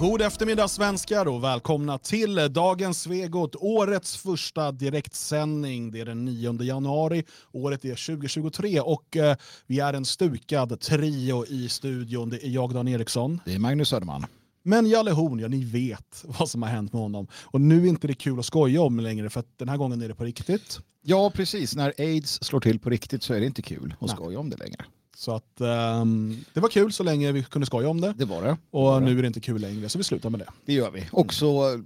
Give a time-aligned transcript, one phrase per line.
[0.00, 5.92] God eftermiddag svenskar och välkomna till dagens Svegot, årets första direktsändning.
[5.92, 9.36] Det är den 9 januari, året är 2023 och eh,
[9.66, 12.28] vi är en stukad trio i studion.
[12.28, 13.40] Det är jag, Dan Eriksson.
[13.44, 14.26] Det är Magnus Söderman.
[14.62, 17.26] Men Jalle Horn, ja ni vet vad som har hänt med honom.
[17.42, 20.02] Och nu är inte det kul att skoja om längre för att den här gången
[20.02, 20.80] är det på riktigt.
[21.02, 21.76] Ja, precis.
[21.76, 24.16] När aids slår till på riktigt så är det inte kul att Nej.
[24.16, 24.84] skoja om det längre.
[25.20, 28.14] Så att ehm, det var kul så länge vi kunde skoja om det.
[28.16, 28.56] Det var det.
[28.70, 29.06] Och var det.
[29.06, 30.46] nu är det inte kul längre så vi slutar med det.
[30.66, 31.08] Det gör vi.
[31.12, 31.80] Och så eh,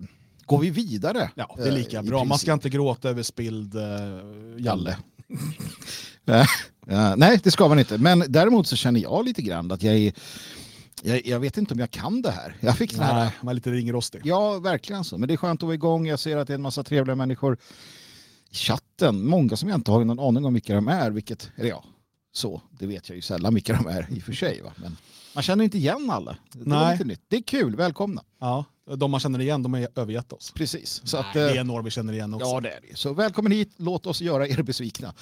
[0.46, 1.30] går vi vidare.
[1.34, 2.24] Ja, det är lika Eh, bra.
[2.24, 3.82] Man ska inte gråta över spilld uh,
[4.58, 4.96] Jalle.
[6.26, 6.46] Eh,
[6.86, 7.98] ja, nej, det ska man inte.
[7.98, 10.12] Men däremot så känner jag lite grann att jag är...
[11.02, 12.56] Jag, jag vet inte om jag kan det här.
[12.60, 13.14] Jag fick den här...
[13.14, 14.20] Nej, man är lite ringrostig.
[14.24, 15.18] Ja, verkligen så.
[15.18, 16.06] Men det är skönt att vara igång.
[16.06, 17.58] Jag ser att det är en massa trevliga människor
[18.50, 19.26] i chatten.
[19.26, 21.10] Många som jag inte har någon aning om vilka de är.
[21.10, 21.84] Vilket, eller ja,
[22.36, 22.60] så.
[22.70, 24.60] Det vet jag ju sällan vilka de är i och för sig.
[24.62, 24.72] Va?
[24.76, 24.96] Men
[25.34, 26.36] man känner inte igen alla.
[26.52, 26.92] Det, Nej.
[26.92, 27.20] lite nytt.
[27.28, 27.76] det är kul.
[27.76, 28.22] Välkomna.
[28.40, 28.64] Ja,
[28.96, 30.52] de man känner igen, de har övergett oss.
[30.54, 31.00] Precis.
[31.04, 32.46] Så att, Nej, det eh, är några vi känner igen också.
[32.46, 32.96] ja, det är det.
[32.98, 33.72] Så välkommen hit.
[33.76, 35.14] Låt oss göra er besvikna.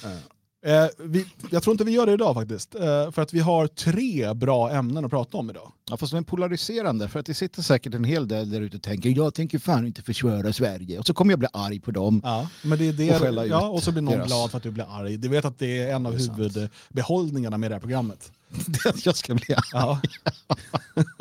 [0.67, 2.75] Eh, vi, jag tror inte vi gör det idag faktiskt.
[2.75, 5.73] Eh, för att vi har tre bra ämnen att prata om idag.
[5.91, 7.09] Ja, fast de är polariserande.
[7.09, 9.87] För att det sitter säkert en hel del där ute och tänker jag tänker fan
[9.87, 10.99] inte försvara Sverige.
[10.99, 12.21] Och så kommer jag bli arg på dem.
[12.25, 14.57] Ja, men det är det, Och skälla ja, och så blir någon deras- glad för
[14.57, 15.17] att du blir arg.
[15.17, 18.33] Du vet att det är en av huvudbehållningarna med det här programmet.
[18.85, 19.63] att jag ska bli arg.
[19.73, 20.01] Ja.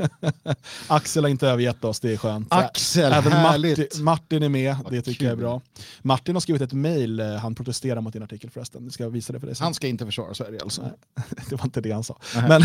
[0.87, 2.47] Axel har inte övergett oss, det är skönt.
[2.49, 3.77] Axel, Även härligt.
[3.79, 5.61] Martin, Martin är med, Vad det tycker jag är bra.
[6.01, 8.83] Martin har skrivit ett mejl, eh, han protesterar mot din artikel förresten.
[8.83, 9.63] Jag ska visa det för dig sen.
[9.63, 10.81] Han ska inte försvara Sverige alltså.
[10.81, 11.25] Nej.
[11.49, 12.17] det var inte det han sa.
[12.35, 12.49] Nej.
[12.49, 12.63] Men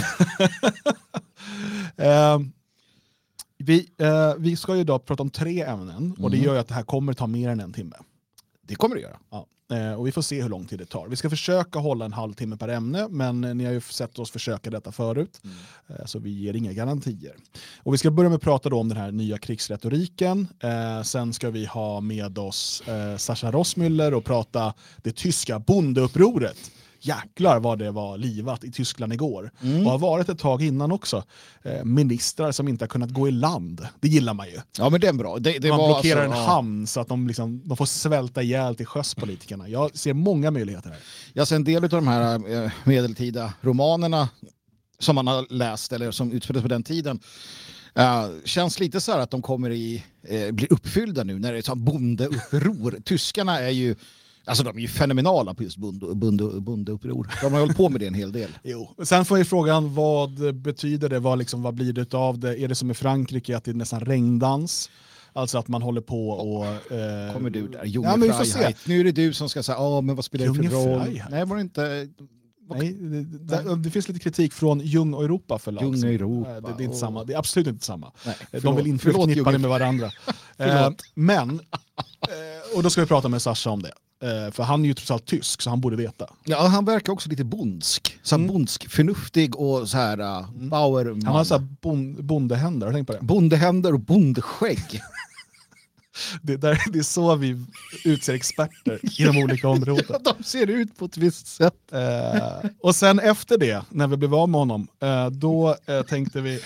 [1.96, 2.52] Ehm,
[3.58, 6.46] vi, eh, vi ska ju idag prata om tre ämnen och det Mm.
[6.46, 7.96] gör ju att det här kommer ta mer än en timme.
[8.62, 9.16] Det kommer det göra.
[9.30, 9.46] Ja.
[9.72, 11.08] Eh, och vi får se hur lång tid det tar.
[11.08, 14.30] Vi ska försöka hålla en halvtimme per ämne, men eh, ni har ju sett oss
[14.30, 15.40] försöka detta förut,
[15.86, 17.34] eh, så vi ger inga garantier.
[17.82, 20.48] Och vi ska börja med att prata om den här nya krigsretoriken.
[21.04, 22.82] Sen ska vi ha med oss
[23.18, 26.70] Sascha Rossmüller och prata det tyska bondeupproret.
[27.06, 29.50] Jäklar vad det var livat i Tyskland igår.
[29.62, 29.86] Mm.
[29.86, 31.24] Och har varit ett tag innan också.
[31.62, 33.86] Eh, ministrar som inte har kunnat gå i land.
[34.00, 34.60] Det gillar man ju.
[34.78, 35.38] Ja men det är bra.
[35.38, 36.52] Det, det man blockerar alltså, en ja.
[36.52, 39.68] hamn så att de, liksom, de får svälta ihjäl till sjöss, politikerna.
[39.68, 40.98] Jag ser många möjligheter här.
[41.32, 44.28] Jag ser en del av de här eh, medeltida romanerna
[44.98, 47.20] som man har läst eller som utspelades på den tiden.
[47.94, 51.58] eh, känns lite så här att de kommer i, eh, blir uppfyllda nu när det
[51.58, 52.98] är så bondeuppror.
[53.04, 53.96] Tyskarna är ju
[54.48, 57.28] Alltså de är ju fenomenala på just bonde, bonde, bondeuppror.
[57.42, 58.50] De har hållit på med det en hel del.
[58.62, 58.90] Jo.
[59.02, 61.18] Sen får ju frågan vad betyder det?
[61.18, 62.62] Vad, liksom, vad blir det av det?
[62.62, 64.90] Är det som i Frankrike att det är nästan regndans?
[65.32, 66.66] Alltså att man håller på och...
[66.66, 68.74] Eh, Kommer du där, Ja, men vi får se.
[68.84, 71.22] Nu är det du som ska säga, ja men vad spelar det för roll?
[71.30, 72.08] Nej, var det inte
[72.68, 73.22] Nej, det,
[73.62, 75.84] det, det finns lite kritik från Jung och Europa förlag.
[75.84, 77.24] Jung och Europa, Det, det är inte samma.
[77.24, 78.12] Det är absolut inte samma.
[78.26, 80.10] Nej, De vill inte Förlåt, förknippa det med varandra.
[80.56, 83.92] eh, men, eh, och då ska vi prata med Sascha om det.
[84.22, 86.26] Eh, för han är ju trots allt tysk, så han borde veta.
[86.44, 88.18] Ja, han verkar också lite bondsk.
[88.22, 88.46] Så Mm.
[88.46, 91.04] bondsk, förnuftig och så här uh, Bauer.
[91.04, 93.18] Han har så här bon, bondehänder, tänkt på det?
[93.22, 95.00] Bondehänder och bondskägg.
[96.42, 97.64] Det, där, det är så vi
[98.04, 100.22] utser experter inom olika områden.
[100.38, 101.74] De ser ut på ett visst sätt.
[101.92, 105.76] Eh, och sen efter det, när vi blev av med honom, eh, då
[106.08, 106.60] tänkte vi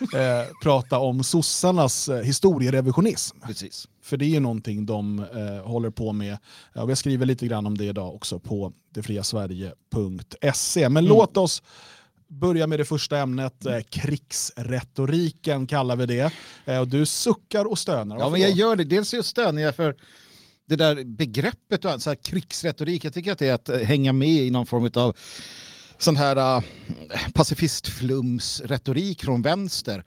[0.62, 3.36] prata om sossarnas historierevisionism.
[3.46, 3.88] Precis.
[4.02, 6.38] För det är ju någonting de eh, håller på med.
[6.72, 10.88] Ja, vi skriver lite grann om det idag också på detfriasverige.se.
[10.88, 11.62] Men låt oss
[12.28, 16.32] börja med det första ämnet, eh, krigsretoriken kallar vi det.
[16.64, 18.18] Eh, och du suckar och stönar.
[18.18, 18.56] Ja, men jag då?
[18.56, 18.84] gör det.
[18.84, 19.96] Dels är jag för
[20.68, 23.04] det där begreppet, och så här, krigsretorik.
[23.04, 25.16] Jag tycker att det är att eh, hänga med i någon form av
[25.98, 26.64] sån här uh,
[27.34, 30.04] pacifistflumsretorik från vänster.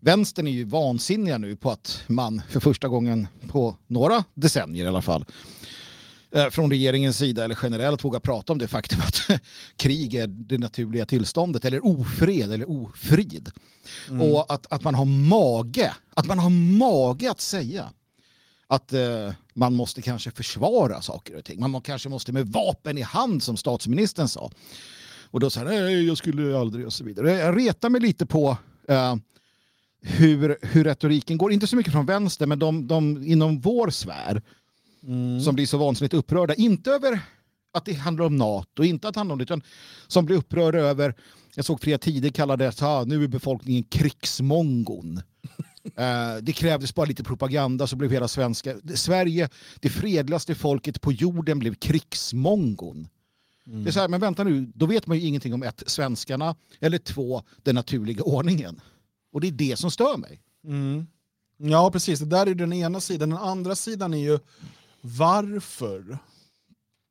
[0.00, 4.88] Vänstern är ju vansinniga nu på att man för första gången på några decennier i
[4.88, 5.24] alla fall
[6.30, 9.40] eh, från regeringens sida eller generellt vågar prata om det faktum att
[9.76, 13.50] krig är det naturliga tillståndet eller ofred eller ofrid.
[14.20, 17.90] Och att, att man har mage, att man har mage att säga
[18.66, 21.60] att eh, man måste kanske försvara saker och ting.
[21.60, 24.50] Man må, kanske måste med vapen i hand som statsministern sa.
[25.30, 27.32] Och då sa han, nej jag skulle aldrig och så vidare.
[27.32, 28.56] Jag retar mig lite på
[28.88, 29.16] eh,
[30.06, 34.42] hur, hur retoriken går, inte så mycket från vänster men de, de inom vår sfär
[35.06, 35.40] Mm.
[35.40, 36.54] som blir så vansinnigt upprörda.
[36.54, 37.20] Inte över
[37.72, 39.62] att det handlar om NATO, inte att det handlar om det, utan
[40.06, 41.14] som blir upprörda över,
[41.54, 45.20] jag såg flera tider kallade det, ah, nu är befolkningen krigsmongon.
[45.96, 49.48] Eh, det krävdes bara lite propaganda så blev hela svenska, Sverige,
[49.80, 53.08] det fredligaste folket på jorden blev krigsmongon.
[53.64, 56.56] Det är så här, men vänta nu, då vet man ju ingenting om ett, svenskarna,
[56.80, 58.80] eller två, den naturliga ordningen.
[59.36, 60.40] Och det är det som stör mig.
[60.64, 61.06] Mm.
[61.56, 62.20] Ja, precis.
[62.20, 63.30] Det där är den ena sidan.
[63.30, 64.38] Den andra sidan är ju
[65.00, 66.18] varför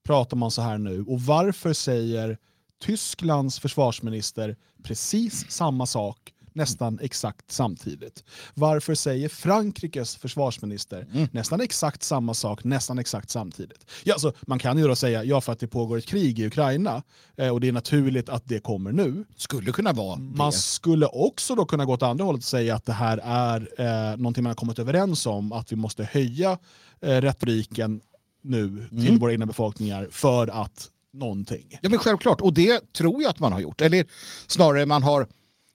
[0.06, 1.02] pratar man så här nu?
[1.08, 2.38] Och varför säger
[2.82, 8.24] Tysklands försvarsminister precis samma sak nästan exakt samtidigt.
[8.54, 11.28] Varför säger Frankrikes försvarsminister mm.
[11.32, 13.86] nästan exakt samma sak nästan exakt samtidigt?
[14.04, 16.48] Ja, alltså, man kan ju då säga ja för att det pågår ett krig i
[16.48, 17.04] Ukraina
[17.38, 19.26] eh, och det är naturligt att det kommer nu.
[19.38, 20.22] Skulle kunna vara det.
[20.22, 23.70] Man skulle också då kunna gå åt andra hållet och säga att det här är
[23.78, 26.58] eh, någonting man har kommit överens om, att vi måste höja
[27.02, 28.02] eh, retoriken
[28.42, 29.20] nu till mm.
[29.20, 31.80] våra egna befolkningar för att någonting.
[31.82, 33.82] Ja men självklart, och det tror jag att man har gjort.
[33.82, 34.06] Eller
[34.48, 35.28] snarare man har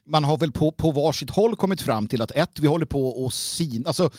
[0.07, 3.27] man har väl på, på varsitt håll kommit fram till att ett, vi håller på
[3.27, 4.11] att sina, alltså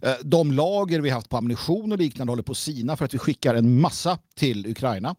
[0.00, 3.14] eh, de lager vi haft på ammunition och liknande håller på att sina för att
[3.14, 5.14] vi skickar en massa till Ukraina.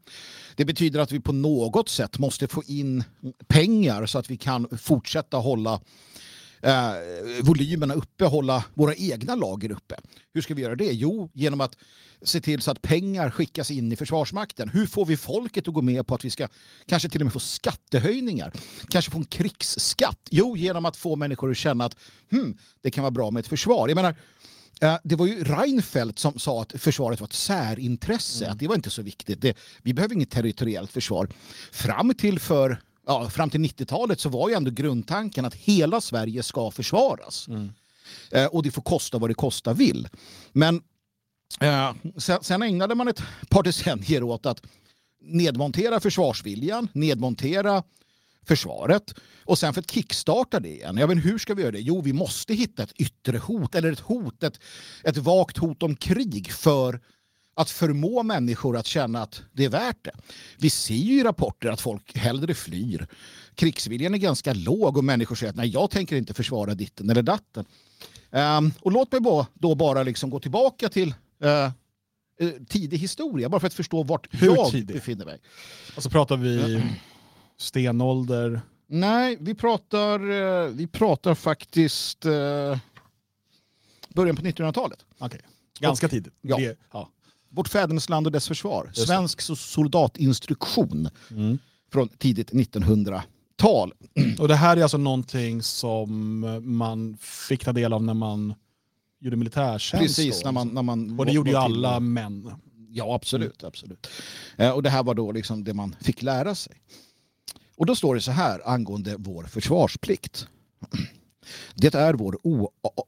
[0.56, 3.04] Det betyder att vi på något sätt måste få in
[3.48, 5.80] pengar så att vi kan fortsätta hålla
[6.62, 6.94] eh,
[7.42, 9.96] volymerna uppe, hålla våra egna lager uppe.
[10.34, 10.92] Hur ska vi göra det?
[10.92, 11.78] Jo, genom att
[12.22, 14.70] se till så att pengar skickas in i Försvarsmakten.
[14.70, 16.48] Hur får vi folket att gå med på att vi ska
[16.86, 18.54] kanske till och med få skattehöjningar?
[18.90, 20.28] Kanske få en krigsskatt?
[20.32, 21.96] Jo, genom att få människor att känna att
[22.32, 23.88] hmm, det kan vara bra med ett försvar.
[23.88, 24.16] Jag menar,
[24.82, 28.54] eh, det var ju Reinfeldt som sa att försvaret var ett särintresse, mm.
[28.54, 29.42] att det var inte så viktigt.
[29.42, 31.30] Det, vi behöver inget territoriellt försvar.
[31.72, 36.44] Fram till för ja, fram till 90-talet så var ju ändå grundtanken att hela Sverige
[36.44, 37.48] ska försvaras.
[37.48, 37.70] Mm.
[38.32, 40.08] Eh, och det får kosta vad det kosta vill.
[40.52, 40.82] Men
[41.62, 44.62] eh, sen, sen ägnade man ett par decennier åt att
[45.22, 47.84] nedmontera försvarsviljan, nedmontera
[48.48, 49.14] försvaret
[49.46, 50.98] och sen för att kickstarta det igen.
[50.98, 51.80] Ja, men hur ska vi göra det?
[51.80, 54.60] Jo, vi måste hitta ett yttre hot eller ett hot, ett,
[55.04, 57.02] ett vagt hot om krig för
[57.60, 60.12] att förmå människor att känna att det är värt det.
[60.58, 63.08] Vi ser ju i rapporter att folk hellre flyr.
[63.56, 67.22] Krigsviljan är ganska låg och människor säger att nej, jag tänker inte försvara ditten eller
[67.22, 67.66] datten.
[68.30, 71.14] Um, och låt mig bara, då bara liksom gå tillbaka till
[72.40, 74.96] uh, tidig historia, bara för att förstå vart Hur jag tidig?
[74.96, 75.40] befinner mig.
[75.96, 76.84] Alltså pratar vi
[77.58, 78.62] stenålder?
[78.88, 82.78] Nej, vi pratar, uh, vi pratar faktiskt uh,
[84.10, 85.06] början på 1900-talet.
[85.20, 85.40] Okay.
[85.80, 86.34] Ganska tidigt.
[86.42, 86.60] Ja.
[86.92, 87.10] Ja.
[87.50, 88.92] Vårt fädernesland och dess försvar.
[88.94, 91.58] Svensk soldatinstruktion mm.
[91.92, 93.94] från tidigt 1900-tal.
[94.40, 98.54] Och det här är alltså någonting som man fick ta del av när man
[99.20, 100.18] gjorde militärtjänst?
[100.18, 102.04] Precis, när man, när man och det gjorde ju alla till.
[102.04, 102.52] män.
[102.90, 103.64] Ja, absolut.
[103.64, 104.10] Absolut.
[104.58, 106.82] Eh, och det här var då liksom det man fick lära sig.
[107.78, 110.48] Och då står det så här angående vår försvarsplikt.
[111.76, 112.38] Det är vår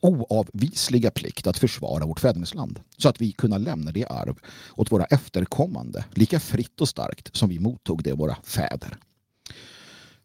[0.01, 4.39] oavvisliga plikt att försvara vårt fädernesland så att vi kunna lämna det arv
[4.75, 8.97] åt våra efterkommande lika fritt och starkt som vi mottog det våra fäder.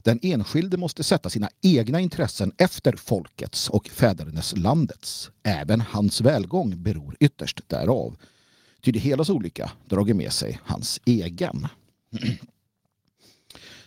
[0.06, 5.30] Den enskilde måste sätta sina egna intressen efter folkets och fäderneslandets.
[5.42, 8.16] Även hans välgång beror ytterst därav.
[8.82, 11.68] Ty det helas olycka drager med sig hans egen.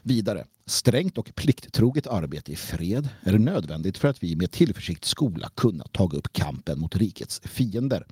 [0.09, 5.49] Vidare, strängt och plikttroget arbete i fred är nödvändigt för att vi med tillförsikt skola
[5.55, 8.05] kunna taga upp kampen mot rikets fiender.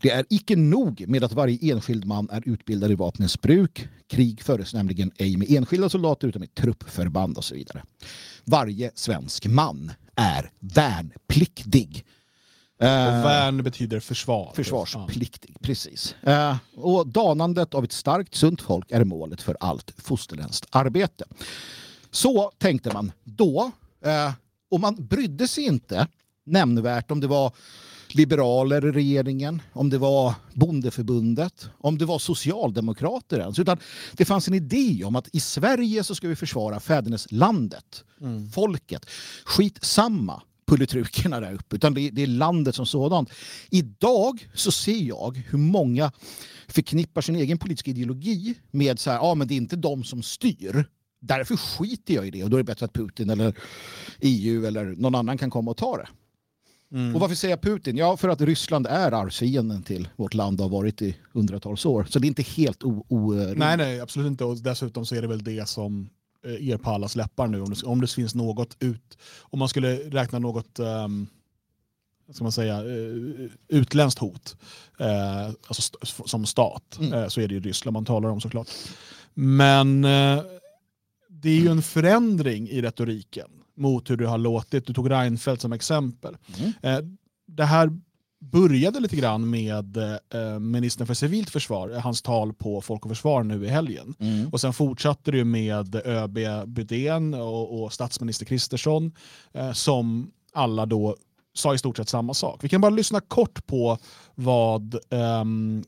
[0.00, 3.88] Det är icke nog med att varje enskild man är utbildad i vapnens bruk.
[4.06, 7.82] Krig föres nämligen ej med enskilda soldater utan med truppförband och så vidare.
[8.44, 12.04] Varje svensk man är värnpliktig
[12.78, 14.52] och eh, värn betyder försvar.
[14.54, 16.14] Försvarspliktig, precis.
[16.26, 21.24] Uh, och danandet av ett starkt, sunt folk är målet för allt fosterländskt arbete.
[22.10, 23.70] Så tänkte man då.
[24.06, 24.32] Uh,
[24.70, 26.08] och man brydde sig inte
[26.44, 27.52] nämnvärt om det var
[28.08, 33.58] liberaler i regeringen, om det var bondeförbundet, om det var socialdemokrater ens.
[33.58, 33.78] Utan
[34.12, 38.50] det fanns en idé om att i Sverige så ska vi försvara fäderneslandet, mm.
[38.50, 39.06] folket.
[39.44, 39.84] Skit
[40.66, 43.30] samma pulletrukarna där uppe, utan det, det, är landet som sådant.
[43.70, 46.12] Idag så ser jag hur många
[46.68, 50.22] förknippar sin egen politiska ideologi med så här, ja men det är inte de som
[50.22, 50.84] styr.
[51.20, 53.54] Därför skiter jag i det och då är det bättre att Putin eller
[54.20, 56.08] EU eller någon annan kan komma och ta det.
[56.92, 57.14] Mm.
[57.14, 57.96] Och varför säger jag Putin?
[57.96, 62.06] Ja, för att Ryssland är arvsfienden till vårt land och har varit i hundratals år.
[62.10, 63.06] Så det är inte helt o...
[63.08, 64.44] o nej, nej, absolut inte.
[64.44, 66.08] Och dessutom så är det väl det som
[66.46, 69.96] er på allas läppar nu om det, om det finns något ut, om man skulle
[69.96, 71.26] räkna något um,
[72.30, 74.56] ska man säga, uh, utländskt hot
[75.00, 77.12] uh, alltså st som stat mm.
[77.12, 78.68] uh, så är det ju Ryssland man talar om såklart.
[79.34, 80.02] Men
[81.28, 84.86] det är ju en förändring i retoriken mot hur det har låtit.
[84.86, 86.36] Du tog Reinfeldt som exempel.
[86.82, 87.18] Mm.
[87.46, 88.00] det här
[88.38, 93.42] började lite grann med eh, ministern för civilt försvar, hans tal på Folk och Försvar
[93.42, 94.14] nu i helgen.
[94.18, 94.48] Mm.
[94.48, 99.12] Och sen fortsatte det med ÖB Budén och, och statsminister Kristersson
[99.52, 101.16] eh, som alla då
[101.54, 102.64] sa i stort sett samma sak.
[102.64, 103.98] Vi kan bara lyssna kort på
[104.34, 105.84] vad um,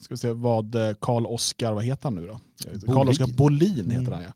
[0.00, 2.40] ska vi se, vad eh, Karl Oskar, vad heter han nu då?
[2.92, 4.32] Karl Oskar Bolin heter han ja.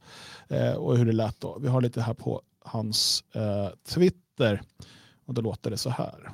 [0.57, 1.59] Eh, och hur det lät då.
[1.59, 4.63] Vi har lite här på hans eh, Twitter
[5.27, 6.31] och då låter det så här.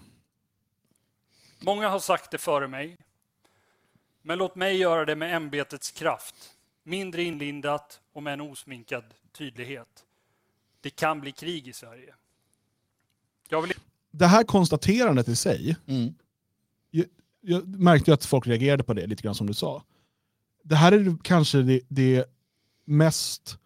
[1.59, 2.97] Många har sagt det före mig,
[4.23, 6.35] men låt mig göra det med ämbetets kraft.
[6.83, 10.05] Mindre inlindat och med en osminkad tydlighet.
[10.81, 12.15] Det kan bli krig i Sverige.
[13.51, 13.73] Vill...
[14.11, 16.15] Det här konstaterandet i sig, mm.
[16.91, 17.07] jag,
[17.41, 19.85] jag, märkte att folk reagerade på det lite grann som du sa.
[20.63, 22.25] Det här är kanske det, det
[22.85, 23.59] mest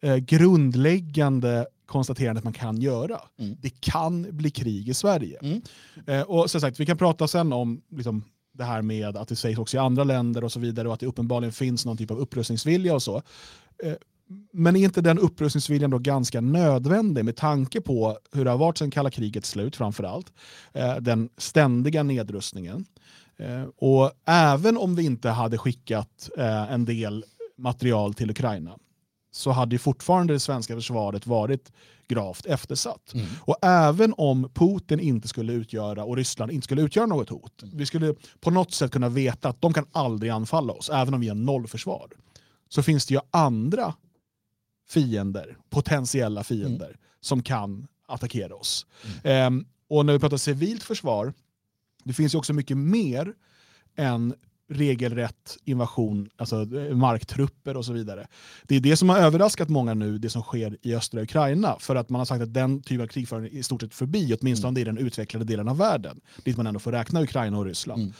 [0.00, 3.20] eh, grundläggande konstaterandet man kan göra.
[3.38, 3.56] Mm.
[3.60, 5.38] Det kan bli krig i Sverige.
[5.42, 5.62] Mm.
[6.06, 9.36] Eh, och som sagt, vi kan prata sen om liksom, det här med att det
[9.36, 12.10] sägs också i andra länder och så vidare och att det uppenbarligen finns någon typ
[12.10, 13.22] av upprustningsvilja och så.
[13.84, 13.94] Eh,
[14.52, 18.78] men är inte den upprustningsviljan då ganska nödvändig med tanke på hur det har varit
[18.78, 20.32] sedan kalla krigets slut framförallt?
[20.72, 22.84] Eh, den ständiga nedrustningen.
[23.36, 27.24] Eh, och även om vi inte hade skickat eh, en del
[27.56, 28.78] material till Ukraina
[29.30, 31.72] så hade fortfarande det svenska försvaret varit
[32.08, 33.14] gravt eftersatt.
[33.14, 33.26] Mm.
[33.40, 37.76] Och även om Putin inte skulle utgöra och Ryssland inte skulle utgöra något hot, mm.
[37.78, 41.20] vi skulle på något sätt kunna veta att de kan aldrig anfalla oss, även om
[41.20, 42.08] vi har nollförsvar.
[42.68, 43.94] Så finns det ju andra
[44.88, 46.98] fiender, potentiella fiender, mm.
[47.20, 48.86] som kan attackera oss.
[49.24, 51.32] Um, och när vi pratar civilt försvar,
[52.04, 53.34] det finns ju också mycket mer
[53.96, 54.34] än
[54.68, 58.26] regelrätt invasion, alltså eh, marktrupper och så vidare.
[58.62, 61.96] Det är det som har överraskat många nu, det som sker i östra Ukraina, för
[61.96, 64.68] att man har sagt att den typen av krigföring är i stort sett förbi, åtminstone
[64.68, 64.80] mm.
[64.80, 68.02] i den utvecklade delen av världen, dit man ändå får räkna Ukraina och Ryssland.
[68.02, 68.12] Mm.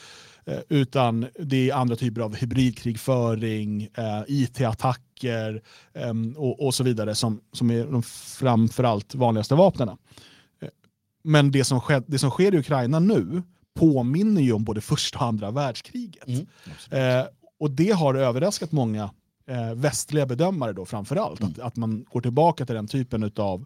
[0.45, 5.63] Eh, utan det är andra typer av hybridkrigföring, eh, it-attacker
[5.93, 9.89] eh, och, och, så vidare som, som är de framförallt vanligaste vapnen.
[9.89, 10.69] Eh,
[11.23, 13.43] men det som, sker, det som sker i Ukraina nu
[13.79, 16.27] påminner ju om både första och andra världskriget.
[16.27, 16.47] Mm,
[16.91, 17.27] eh,
[17.61, 19.11] och det har överraskat många
[19.47, 21.53] eh, västliga bedömare då framförallt, mm.
[21.53, 23.65] att, att man går tillbaka till den typen utav,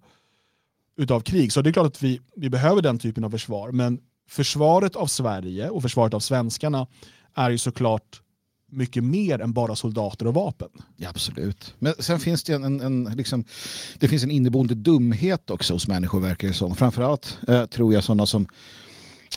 [0.96, 1.52] utav krig.
[1.52, 5.06] Så det är klart att vi, vi behöver den typen av försvar, men försvaret av
[5.06, 6.86] Sverige och försvaret av svenskarna
[7.34, 8.20] är ju såklart
[8.70, 10.68] mycket mer än bara soldater och vapen.
[10.96, 11.74] Ja, absolut.
[11.78, 13.44] Men sen finns det en, en, en liksom,
[13.98, 16.76] det finns en inneboende dumhet också hos människor verkar det som.
[16.76, 18.46] Framförallt eh, tror jag sådana som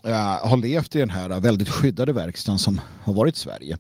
[0.06, 3.78] Eh, har levt i den här väldigt skyddade verkstaden som har varit Sverige.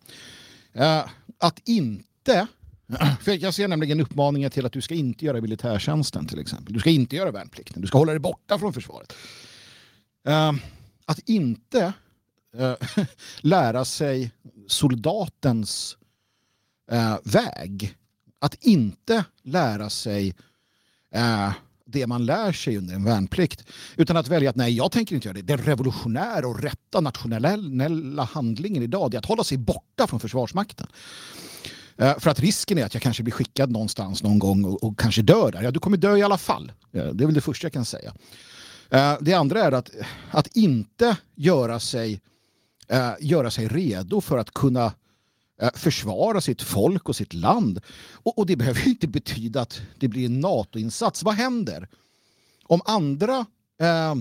[0.73, 1.05] Eh,
[1.37, 2.47] att inte
[3.21, 6.73] för jag ser nämligen uppmaningar till att du ska inte göra militärtjänsten till exempel.
[6.73, 7.81] Du ska inte göra värnplikten.
[7.81, 9.13] Du ska hålla dig borta från försvaret.
[10.27, 10.51] Uh,
[11.05, 11.93] att inte
[12.59, 12.73] uh,
[13.39, 14.31] lära sig
[14.67, 15.97] soldatens
[16.91, 17.95] uh, väg.
[18.39, 20.35] Att inte lära sig
[21.85, 23.63] det man lär sig under en värnplikt.
[23.95, 25.41] Utan att välja att nej, jag tänker inte göra det.
[25.41, 30.87] Den revolutionära och rätta nationella handlingen idag är att hålla sig borta från Försvarsmakten.
[31.97, 34.99] Eh, för att risken är att jag kanske blir skickad någonstans någon gång och, och
[34.99, 35.63] kanske dör där.
[35.63, 36.71] Ja, du kommer dö i alla fall.
[36.91, 38.13] Det är väl det första jag kan säga.
[38.89, 39.89] Eh, det andra är att,
[40.31, 42.21] att inte göra sig,
[42.87, 44.91] eh, göra sig redo för att kunna
[45.61, 47.79] Eh, försvara sitt folk och sitt land.
[48.13, 51.23] Och, och det behöver inte betyda att det blir en NATO-insats.
[51.23, 51.87] Vad händer
[52.63, 53.45] om andra
[53.81, 54.15] eh,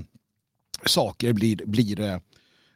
[0.87, 2.19] saker blir, blir eh,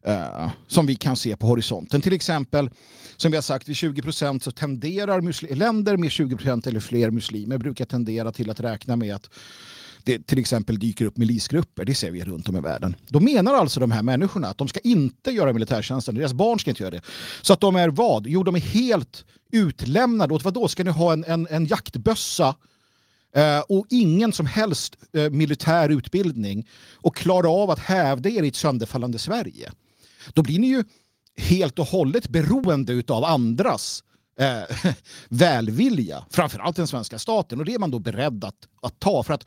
[0.03, 2.00] eh som vi kan se på horisonten?
[2.00, 2.71] Till exempel,
[3.17, 7.11] som vi har sagt, vid 20 procent så tenderar länder med 20 procent eller fler
[7.11, 9.31] muslimer brukar tendera till att räkna med att
[10.05, 12.97] det till exempel dyker upp milisgrupper, det ser vi runt om i världen.
[13.09, 16.71] Då menar alltså de här människorna att de ska inte göra militärtjänsten, deras barn ska
[16.71, 17.02] inte göra det.
[17.43, 18.26] Så att de är vad?
[18.26, 20.69] Jo, de är helt utlämnade åt vad då?
[20.69, 22.55] Ska ni ha en, en, en jaktbössa
[23.35, 28.49] eh, och ingen som helst eh, militär utbildning och klara av att hävda er i
[28.49, 29.73] ett sönderfallande Sverige?
[30.33, 30.85] Då blir ni ju
[31.37, 34.02] helt och hållet beroende av andras
[34.40, 34.93] eh,
[35.28, 37.59] välvilja, framförallt den svenska staten.
[37.59, 39.23] Och det är man då beredd att, att ta.
[39.23, 39.45] För att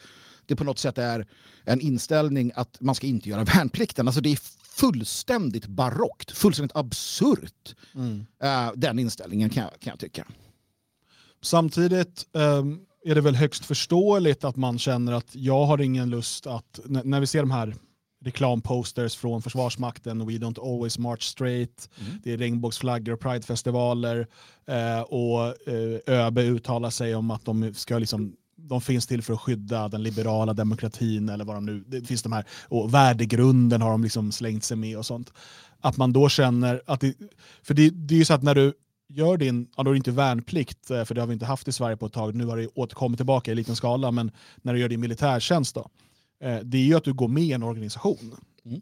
[0.51, 1.27] det på något sätt är
[1.63, 4.07] en inställning att man ska inte göra värnplikten.
[4.07, 7.75] Alltså det är fullständigt barockt, fullständigt absurt.
[7.95, 8.25] Mm.
[8.43, 10.27] Uh, den inställningen kan jag, kan jag tycka.
[11.41, 16.47] Samtidigt um, är det väl högst förståeligt att man känner att jag har ingen lust
[16.47, 17.75] att, när vi ser de här
[18.23, 22.21] reklamposters från Försvarsmakten, We Don't Always March Straight, mm.
[22.23, 24.27] det är regnbågsflaggor och pridefestivaler
[24.67, 28.35] eh, och eh, ÖB uttalar sig om att de ska liksom
[28.67, 32.23] de finns till för att skydda den liberala demokratin eller vad de nu, det finns
[32.23, 35.33] de här, och värdegrunden har de liksom slängt sig med och sånt.
[35.79, 37.13] Att man då känner att det,
[37.63, 38.73] för det, det är ju så att när du
[39.09, 41.67] gör din, ja då är det inte värnplikt, eh, för det har vi inte haft
[41.67, 44.73] i Sverige på ett tag, nu har det återkommit tillbaka i liten skala, men när
[44.73, 45.89] du gör din militärtjänst då,
[46.43, 48.35] eh, det är ju att du går med i en organisation.
[48.65, 48.81] Mm.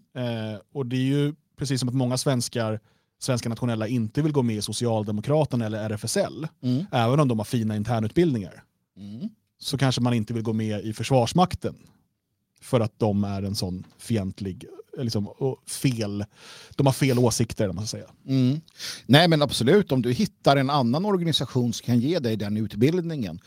[0.54, 2.80] Eh, och det är ju precis som att många svenskar,
[3.20, 6.86] svenska nationella inte vill gå med i Socialdemokraterna eller RFSL, Mm.
[6.92, 8.64] även om de har fina internutbildningar,
[8.98, 11.76] Mm så kanske man inte vill gå med i Försvarsmakten
[12.62, 14.66] för att de är en sån fientlig,
[14.98, 16.26] eh, liksom, och fel,
[16.76, 18.10] de har fel åsikter, om man ska säga.
[18.28, 18.62] Mm.
[19.06, 23.40] Nej men absolut, om du hittar en annan organisation som kan ge dig den utbildningen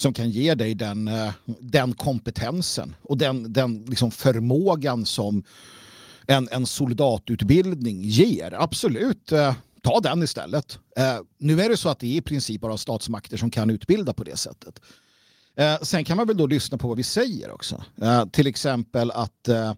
[0.00, 5.42] som kan ge dig den, eh, den kompetensen och den, den liksom förmågan som
[6.26, 8.54] en, en soldatutbildning ger.
[8.62, 10.78] Absolut, eh, ta den istället.
[10.96, 14.12] Eh, nu är det så att det är i princip bara statsmakter som kan utbilda
[14.12, 14.80] på det sättet.
[15.56, 17.84] Eh, sen kan man väl då lyssna på vad vi säger också.
[18.02, 19.72] Eh, till exempel att eh,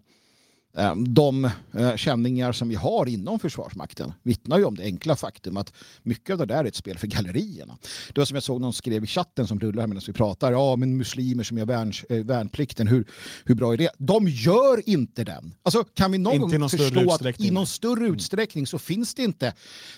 [1.07, 5.73] de eh, känningar som vi har inom Försvarsmakten vittnar ju om det enkla faktum att
[6.03, 7.77] mycket av det där är ett spel för gallerierna.
[8.13, 10.51] Det var som jag såg någon skrev i chatten som rullar här medan vi pratar.
[10.51, 13.07] Ja, men muslimer som gör värns, eh, värnplikten, hur,
[13.45, 13.89] hur bra är det?
[13.97, 15.55] De gör inte den.
[15.63, 19.53] Alltså, kan vi någon gång förstå att i någon större utsträckning så finns det inte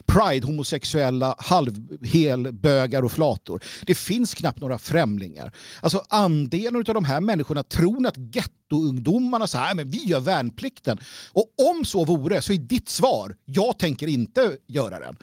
[0.05, 3.63] pride, homosexuella, halvhelbögar och flator.
[3.86, 5.51] Det finns knappt några främlingar.
[5.82, 10.20] Alltså andelen av de här människorna tror att gettoungdomarna så här, men vi gör
[10.66, 11.00] värnplikten.
[11.34, 15.18] Och om så vore så är ditt svar, jag tänker inte göra den.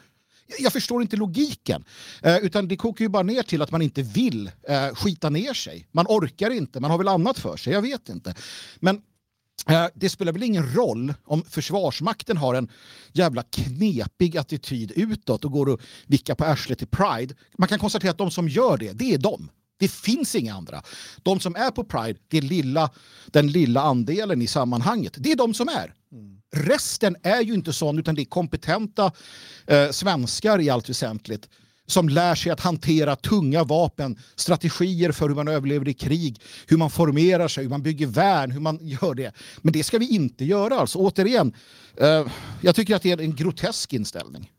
[0.47, 1.85] Jag- Jag förstår inte logiken.
[2.23, 5.55] Eh, utan det kokar ju bara ner till att man inte vill eh, skita ner
[5.55, 5.87] sig.
[5.93, 8.35] Man orkar inte, man har väl annat för sig, jag vet inte.
[8.81, 9.03] Men
[9.69, 12.69] Eh, Det spelar väl ingen roll om Försvarsmakten har en
[13.13, 17.35] jävla knepig attityd utåt och går och vickar på arslet i Pride.
[17.59, 19.49] Man kan konstatera att de som gör det, det är de.
[19.83, 20.83] Det finns inga andra.
[21.23, 22.91] De som är på Pride, det är lilla,
[23.27, 25.13] den lilla andelen i sammanhanget.
[25.17, 25.95] Det är de som är.
[26.57, 29.13] Resten är ju inte sån, utan det är kompetenta
[29.67, 31.49] eh, svenskar i allt väsentligt
[31.87, 36.77] som lär sig att hantera tunga vapen, strategier för hur man överlever i krig, hur
[36.77, 39.35] man formerar sig, hur man bygger värn, hur man gör det.
[39.59, 40.75] Men det ska vi inte göra.
[40.75, 41.53] Alltså, återigen,
[41.97, 42.27] eh,
[42.61, 44.51] jag tycker att det är en grotesk inställning.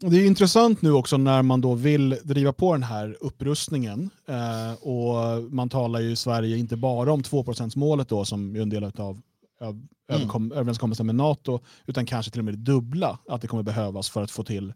[0.00, 4.72] Det är intressant nu också när man då vill driva på den här upprustningen eh,
[4.88, 8.84] och man talar ju i Sverige inte bara om 2%-målet då som är en del
[8.84, 9.20] av
[10.12, 14.10] överkom- överenskommelsen med NATO utan kanske till och med det dubbla att det kommer behövas
[14.10, 14.72] för att få till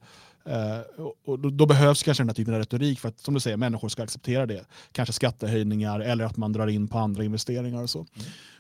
[0.47, 3.41] eh, och- då, då behövs kanske den här typen av retorik för att som du
[3.41, 4.65] säger människor ska acceptera det.
[4.93, 8.07] Kanske skattehöjningar eller att man drar in på andra investeringar och så.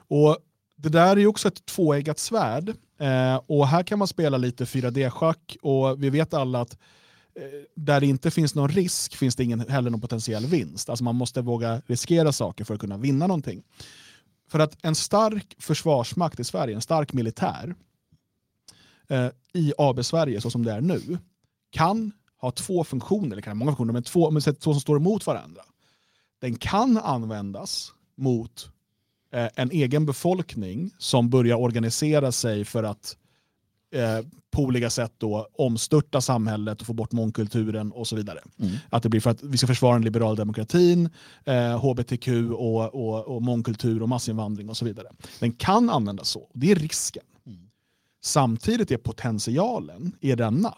[0.09, 0.37] Och
[0.85, 2.69] det där är ju också ett tvåeggat svärd
[2.99, 6.73] eh, och här kan man spela lite 4D-schack och vi vet alla att
[7.35, 7.43] eh,
[7.75, 10.89] där det inte finns någon risk finns det ingen, heller någon potentiell vinst.
[10.89, 13.63] Alltså man måste våga riskera saker för att kunna vinna någonting.
[14.49, 17.75] För att en stark försvarsmakt i Sverige, en stark militär
[19.09, 21.19] eh, i AB Sverige så som det är nu,
[21.71, 24.97] kan ha två funktioner, eller kan ha många funktioner, men två, men två som står
[24.97, 25.63] emot varandra.
[26.41, 28.74] Den kan användas mot
[29.35, 33.17] eh, en egen befolkning som börjar organisera sig för att
[33.95, 38.39] eh, på olika sätt då omstörta samhället och få bort mångkulturen och så vidare.
[38.59, 38.75] Mm.
[38.91, 41.11] Att det blir för att vi ska försvara den liberala demokratin,
[41.45, 45.09] eh, hbtq och, och, och mångkultur och massinvandring och så vidare.
[45.41, 46.51] Den kan användas så.
[46.53, 47.25] Det är risken.
[47.47, 47.59] Mm.
[48.23, 50.75] Samtidigt är potentialen är denna.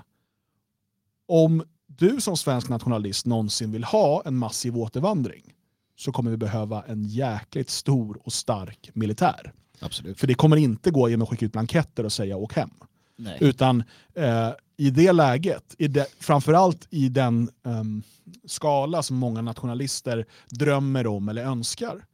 [1.29, 5.53] Om du som svensk nationalist någonsin vill ha en massiv återvandring
[5.97, 9.53] så kommer vi behöva en jäkligt stor och stark militär.
[9.81, 10.21] Absolut.
[10.21, 12.71] För det kommer inte gå genom att skicka ut blanketter och säga åk hem.
[13.17, 13.39] Nej.
[13.41, 18.03] Utan eh, i det läget, i det, framförallt i den ehm,
[18.45, 22.05] skala som många nationalister drömmer om eller önskar,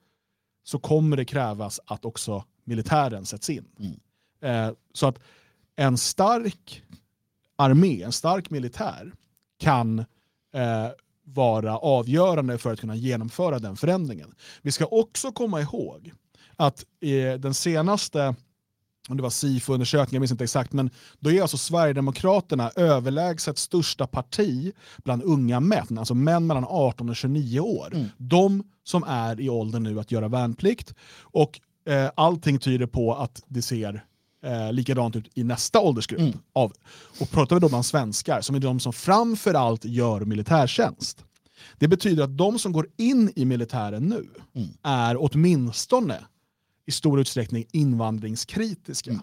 [0.64, 3.64] så kommer det krävas att också militären sätts in.
[3.78, 4.68] Mm.
[4.68, 5.18] Eh, så att
[5.76, 6.82] en stark
[7.56, 9.12] armé, en stark militär,
[9.58, 9.98] kan
[10.54, 10.88] eh,
[11.24, 14.34] vara avgörande för att kunna genomföra den förändringen.
[14.62, 16.12] Vi ska också komma ihåg
[16.56, 18.34] att eh, den senaste
[19.08, 24.06] om det var SIFO-undersökningen, jag minns inte exakt, men då är alltså Sverigedemokraterna överlägset största
[24.06, 24.72] parti
[25.04, 27.94] bland unga män, alltså män mellan 18 och 29 år.
[27.94, 28.08] Mm.
[28.16, 30.94] De som är i åldern nu att göra värnplikt.
[31.20, 34.04] Och eh, allting tyder på att det ser
[34.44, 36.20] eh, likadant ut i nästa åldersgrupp.
[36.20, 36.38] Mm.
[36.52, 36.72] Av,
[37.20, 41.24] och pratar vi då om svenskar, som är de som framförallt gör militärtjänst.
[41.78, 44.68] Det betyder att de som går in i militären nu Mm.
[44.82, 46.18] är åtminstone
[46.86, 49.10] i stor utsträckning invandringskritiska.
[49.10, 49.22] Mm.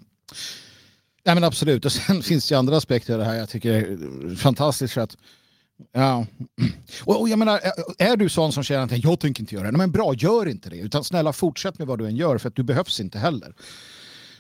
[1.23, 1.85] Ja, men absolut.
[1.85, 4.93] Och sen finns det andra aspekter av det här jag tycker är fantastiskt.
[4.93, 5.17] För att,
[5.91, 6.25] ja.
[7.03, 7.59] och, och jag menar,
[7.97, 10.69] är- du sån som känner att jag tänker inte göra det, men bra, gör inte
[10.69, 10.77] det.
[10.77, 13.53] Utan snälla fortsätt med vad du än gör för att du behövs inte heller.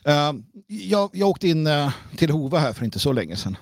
[0.03, 0.33] Eh,
[0.67, 3.57] jag, jag åkte in eh, till Hova här för inte så länge sedan.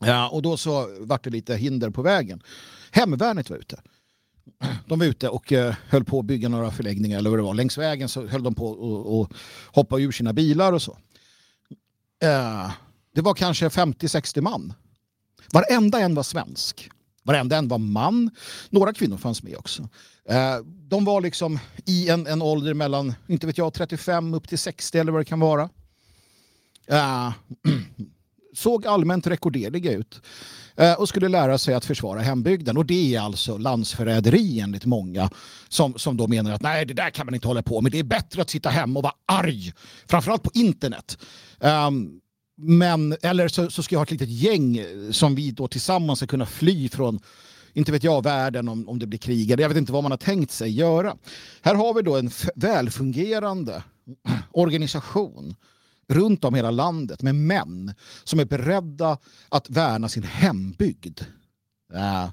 [0.00, 2.42] ja, eh, och då så vart det lite hinder på vägen.
[2.90, 3.80] Hemvärnet var ute.
[4.86, 5.52] de var ute och
[5.88, 7.54] höll på att bygga några förläggningar eller vad det var.
[7.54, 9.36] Längs vägen så höll de på att
[9.74, 10.98] hoppa ur sina bilar och så.
[13.14, 14.72] Det var kanske 50-60 man.
[15.52, 16.90] Varenda en var svensk.
[17.26, 18.30] Varenda en var man.
[18.70, 19.88] Några kvinnor fanns med också.
[20.28, 24.58] Eh, de var liksom i en, en ålder mellan, inte vet jag, 35 upp till
[24.58, 25.68] 60 eller vad det kan vara.
[26.92, 27.32] Uh,
[28.54, 30.20] såg allmänt rekorderliga ut
[30.76, 32.76] eh, och skulle lära sig att försvara hembygden.
[32.76, 35.30] Och det är alltså landsförräderi enligt många
[35.68, 37.92] som, som då menar att nej, det där kan man inte hålla på med.
[37.92, 39.72] Det är bättre att sitta hemma och vara arg,
[40.06, 41.18] framförallt på internet.
[41.60, 42.20] Um,
[42.56, 46.18] men, eller så, så, ska jag ha ett litet gäng eh, som vi då tillsammans
[46.18, 47.20] ska kunna fly från
[47.72, 49.50] inte vet jag, världen om, om det blir krig.
[49.50, 51.16] Jag vet inte vad man har tänkt sig göra.
[51.62, 53.82] Här har vi då en välfungerande
[54.52, 55.54] organisation
[56.08, 61.20] runt om hela landet med män som är beredda att värna sin hembygd.
[61.94, 62.28] Äh.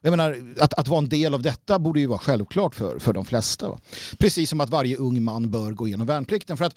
[0.00, 3.12] Jag menar, att, att vara en del av detta borde ju vara självklart för, för
[3.12, 3.68] de flesta.
[3.68, 3.80] Va?
[4.18, 6.56] Precis som att varje ung man bör gå igenom värnplikten.
[6.56, 6.74] För att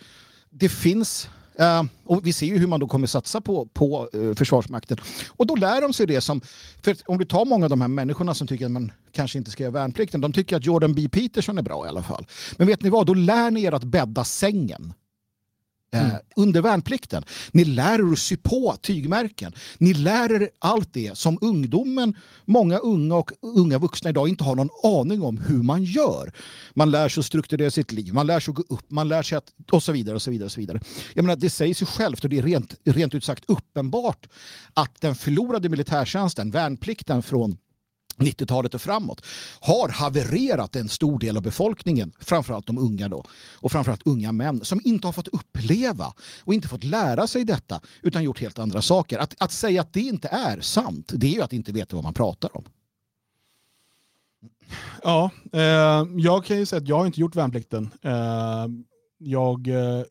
[0.49, 1.29] det finns
[1.61, 4.97] Uh, och vi ser ju hur man då kommer satsa på, på uh, Försvarsmakten.
[5.29, 6.41] Och då lär de sig det som...
[6.83, 9.51] För om du tar många av de här människorna som tycker att man kanske inte
[9.51, 10.21] ska göra värnplikten.
[10.21, 11.09] De tycker att Jordan B.
[11.09, 12.25] Peterson är bra i alla fall.
[12.57, 13.07] Men vet ni vad?
[13.07, 14.93] Då lär ni er att bädda sängen.
[15.93, 16.21] Eh, mm.
[16.35, 17.23] under värnplikten.
[17.51, 19.53] Ni lär er att sy på tygmärken.
[19.77, 24.55] Ni lär er allt det som ungdomen, många unga och unga vuxna idag inte har
[24.55, 26.33] någon aning om hur man gör.
[26.73, 29.23] Man lär sig att strukturera sitt liv, man lär sig att gå upp, man lär
[29.23, 30.45] sig att och så vidare och så vidare.
[30.45, 30.79] Och så vidare.
[31.13, 34.27] Jag menar, det säger sig självt och det är rent, rent ut sagt uppenbart
[34.73, 37.57] att den förlorade militärtjänsten, värnplikten från
[38.17, 39.25] 90-talet och framåt
[39.59, 44.65] har havererat en stor del av befolkningen, framförallt de unga då, och framförallt unga män
[44.65, 48.81] som inte har fått uppleva och inte fått lära sig detta utan gjort helt andra
[48.81, 49.19] saker.
[49.19, 52.03] Att, att säga att det inte är sant, det är ju att inte veta vad
[52.03, 52.63] man pratar om.
[55.03, 57.89] Ja, eh, jag kan ju säga att jag har inte gjort värnplikten.
[58.01, 58.67] Eh,
[59.17, 60.03] jag eh,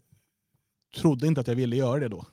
[0.97, 2.25] trodde inte att jag ville göra det då.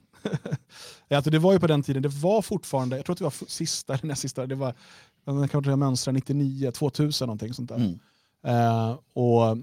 [1.16, 3.48] alltså det var ju på den tiden, det var fortfarande, jag tror att det var
[3.48, 4.74] sista eller näst sista, det var
[5.36, 7.76] den kanske mönstrade 99, 2000 någonting sånt där.
[7.76, 8.00] Mm.
[8.48, 9.58] Uh, och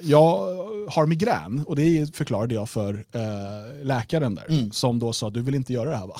[0.00, 0.38] jag
[0.88, 4.70] har migrän och det förklarade jag för uh, läkaren där mm.
[4.70, 6.16] som då sa du vill inte göra det här va?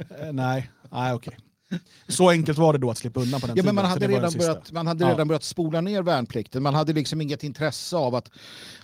[0.00, 1.34] uh, nej, nej okej.
[1.34, 1.51] Okay.
[2.08, 3.74] Så enkelt var det då att slippa undan på den ja, tiden.
[3.74, 5.24] Men man hade, redan börjat, man hade redan ja.
[5.24, 6.62] börjat spola ner värnplikten.
[6.62, 8.30] Man hade liksom inget intresse av att,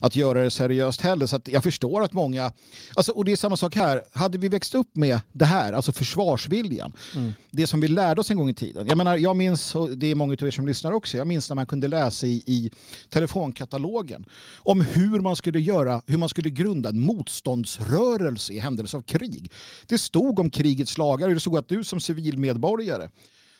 [0.00, 1.26] att göra det seriöst heller.
[1.26, 2.52] Så jag förstår att många...
[2.94, 4.02] Alltså, och det är samma sak här.
[4.12, 7.32] Hade vi växt upp med det här, alltså försvarsviljan, mm.
[7.50, 8.86] det som vi lärde oss en gång i tiden.
[8.86, 11.48] Jag menar, jag minns, och det är många av er som lyssnar också, jag minns
[11.48, 12.70] när man kunde läsa i, i
[13.08, 14.24] telefonkatalogen
[14.56, 19.52] om hur man skulle göra, hur man skulle grunda en motståndsrörelse i händelse av krig.
[19.86, 23.10] Det stod om krigets lagar, det stod att du som civilmedborgare medborgare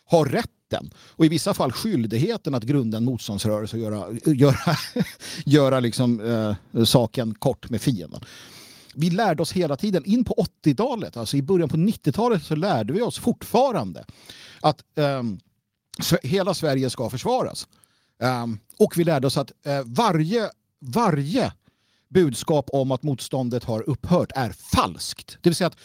[0.05, 4.77] har rätten och i vissa fall skyldigheten att grunda en motståndsrörelse och göra, göra,
[5.45, 8.21] göra liksom, eh, saken kort med fienden.
[8.95, 12.93] Vi lärde oss hela tiden, in på 80-talet, alltså i början på 90-talet så lärde
[12.93, 14.05] vi oss fortfarande
[14.61, 15.23] att eh,
[16.23, 17.69] hela Sverige ska försvaras.
[18.23, 18.47] Eh,
[18.79, 20.51] och vi lärde oss att eh, varje,
[20.81, 21.53] varje
[22.09, 25.39] budskap om att motståndet har upphört är falskt.
[25.43, 25.79] Det vill säga att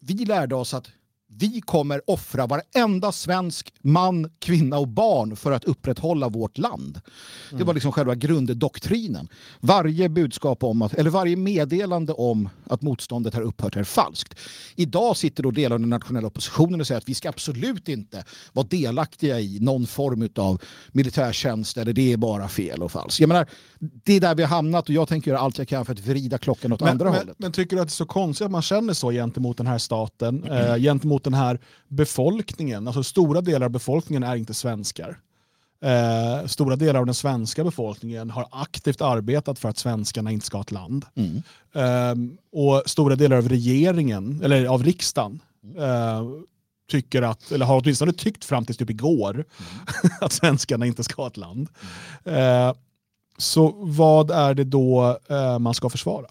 [0.00, 0.90] vi lärde oss att
[1.30, 7.00] vi kommer offra varenda svensk man, kvinna och barn för att upprätthålla vårt land.
[7.48, 7.58] Mm.
[7.58, 9.28] Det var liksom själva grunddoktrinen.
[9.60, 14.38] Varje budskap om att, eller varje meddelande om att motståndet har upphört är falskt.
[14.76, 18.24] Idag sitter då delar av den nationella oppositionen och säger att vi ska absolut inte
[18.52, 20.62] vara delaktiga i någon form av
[20.92, 23.20] militärtjänst eller det är bara fel och falskt.
[23.20, 23.46] Jag menar,
[23.78, 26.00] det är där vi har hamnat och jag tänker göra allt jag kan för att
[26.00, 27.36] vrida klockan åt men, andra men, hållet.
[27.38, 29.78] Men tycker du att det är så konstigt att man känner så gentemot den här
[29.78, 30.72] staten, mm.
[30.72, 32.86] eh, gentemot den här befolkningen?
[32.86, 35.18] Alltså stora delar av befolkningen är inte svenskar.
[35.80, 40.56] Eh, stora delar av den svenska befolkningen har aktivt arbetat för att svenskarna inte ska
[40.56, 41.04] ha ett land.
[41.14, 41.42] Mm.
[41.72, 45.40] Eh, och stora delar av regeringen, eller av riksdagen,
[45.78, 46.22] eh,
[46.90, 49.44] tycker att, eller har åtminstone tyckt fram till typ igår, mm.
[50.20, 51.68] att svenskarna inte ska ha ett land.
[52.24, 52.74] Mm.
[53.38, 56.26] Så vad är det då eh, man ska försvara?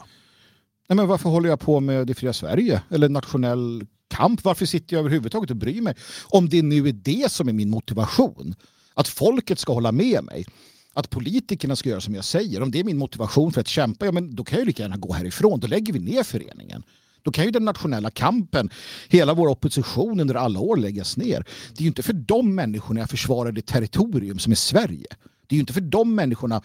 [0.90, 2.82] Nej, men varför håller jag på med Det fria Sverige?
[2.90, 4.44] Eller nationell kamp?
[4.44, 5.96] Varför sitter jag överhuvudtaget och bryr mig?
[6.24, 8.56] Om det nu är det som är min motivation.
[8.94, 10.46] Att folket ska hålla med mig.
[10.94, 12.62] Att politikerna ska göra som jag säger.
[12.62, 14.98] Om det är min motivation för att kämpa, ja, men då kan jag lika gärna
[14.98, 15.60] gå härifrån.
[15.60, 16.84] Då lägger vi ner föreningen.
[17.28, 18.70] Då kan ju den nationella kampen,
[19.10, 21.46] hela vår opposition under alla år läggas ner.
[21.74, 25.08] Det är ju inte för de människorna jag försvarar det territorium som är Sverige.
[25.48, 26.62] Det är ju inte för de människorna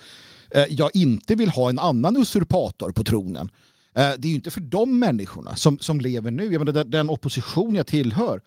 [0.50, 3.50] eh, jag inte vill ha en annan usurpator på tronen.
[3.94, 6.52] Eh, det är ju inte för de människorna som, som lever nu.
[6.52, 8.40] Jag menar, den, opposition jag tillhör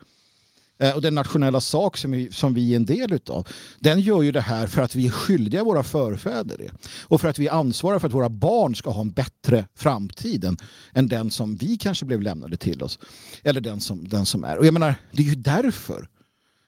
[0.80, 3.48] eh, och den nationella sak som vi, som vi är en del utav,
[3.80, 6.72] den gör ju det här för att vi är skyldiga våra förfäder det.
[7.02, 10.58] Och för att vi ansvarar för att våra barn ska ha en bättre framtid än,
[10.94, 13.00] än den som vi kanske blev lämnade till oss.
[13.44, 14.58] Eller den som, den som är.
[14.58, 16.10] Och jag menar, det är ju därför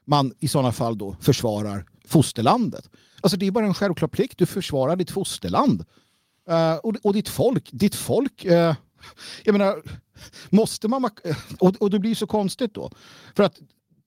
[0.06, 2.90] man i sådana fall då försvarar fosterlandet.
[3.22, 4.38] Alltså det är bara en självklar plikt.
[4.38, 5.86] Du försvarar ditt fosterland.
[6.50, 7.70] Uh, och, och ditt folk.
[7.72, 8.76] Ditt folk, uh,
[9.44, 9.82] jag menar,
[10.50, 11.10] måste man...
[11.60, 12.92] Och, och det blir så konstigt då.
[13.36, 13.60] För att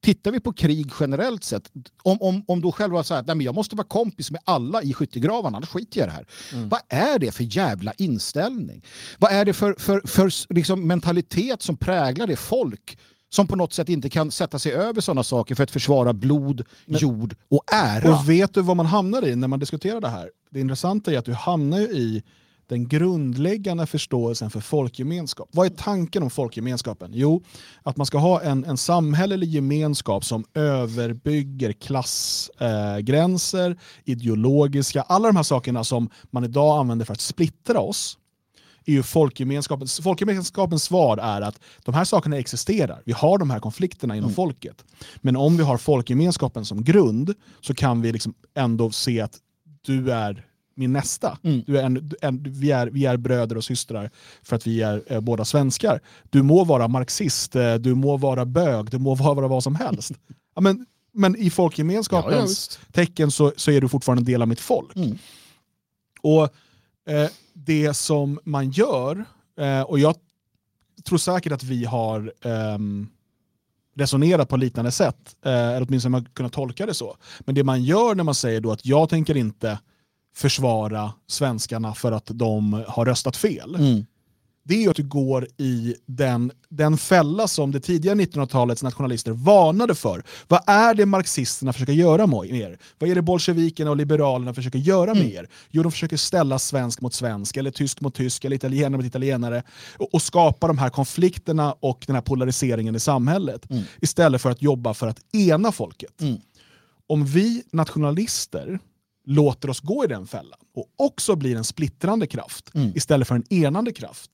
[0.03, 1.73] tittar vi på krig generellt sett,
[2.03, 5.57] om, om, om då själva säger att jag måste vara kompis med alla i skyttegravarna,
[5.57, 6.27] annars skiter jag i det här.
[6.53, 6.69] Mm.
[6.69, 8.85] Vad är det för jävla inställning?
[9.19, 12.99] Vad är det för, för, för liksom mentalitet som präglar det folk
[13.31, 16.65] som på något sätt inte kan sätta sig över sådana saker för att försvara blod,
[16.87, 18.15] jord och ära.
[18.15, 20.31] Och vet du vad man hamnar i när man diskuterar det här?
[20.51, 22.23] Det intressanta är att du hamnar i
[22.71, 25.49] den grundläggande förståelsen för folkgemenskap.
[25.53, 27.11] Vad är tanken om folkgemenskapen?
[27.15, 27.43] Jo,
[27.83, 35.37] att man ska ha en, en samhällelig gemenskap som överbygger klassgränser, eh, ideologiska, alla de
[35.37, 38.19] här sakerna som man idag använder för att splittra oss
[38.91, 43.03] är ju folkgemenskapens, folkgemenskapens svar är att de här sakerna existerar.
[43.05, 44.35] Vi har de här konflikterna inom mm.
[44.35, 44.85] folket.
[45.17, 49.39] Men om vi har folkgemenskapen som grund så kan vi liksom ändå se att
[49.83, 51.39] du är min nästa.
[51.43, 51.63] Mm.
[51.67, 54.11] Du är en, en, vi, är, vi är bröder och systrar
[54.43, 56.01] för att vi är eh, båda svenskar.
[56.31, 60.13] Du må vara marxist, eh, du må vara bög, du må vara vad som helst.
[60.55, 64.49] ja, men, men i folkgemenskapens ja, tecken så, så är du fortfarande en del av
[64.49, 64.97] mitt folk.
[64.97, 65.19] Mm.
[66.23, 66.43] Och
[67.09, 67.29] eh,
[67.65, 69.25] det som man gör,
[69.61, 70.15] eh, och jag
[71.05, 72.79] tror säkert att vi har eh,
[73.97, 77.17] resonerat på liknande sätt, eh, eller åtminstone man kunnat tolka det så.
[77.41, 79.79] Men det man gör när man säger då att jag tänker inte
[80.37, 83.75] försvara svenskarna för att de har röstat fel.
[83.75, 84.05] Mm
[84.71, 89.95] det är att du går i den, den fälla som det tidiga 1900-talets nationalister varnade
[89.95, 90.23] för.
[90.49, 92.79] Vad är det marxisterna försöker göra med er?
[92.99, 95.37] Vad är det bolsjevikerna och liberalerna försöker göra med mm.
[95.37, 95.49] er?
[95.71, 99.63] Jo, de försöker ställa svensk mot svensk, eller tysk mot tysk, eller italienare mot italienare
[99.99, 103.71] och, och skapa de här konflikterna och den här polariseringen i samhället.
[103.71, 103.83] Mm.
[104.01, 106.21] Istället för att jobba för att ena folket.
[106.21, 106.41] Mm.
[107.07, 108.79] Om vi nationalister
[109.25, 112.93] låter oss gå i den fällan och också blir en splittrande kraft mm.
[112.95, 114.31] istället för en enande kraft,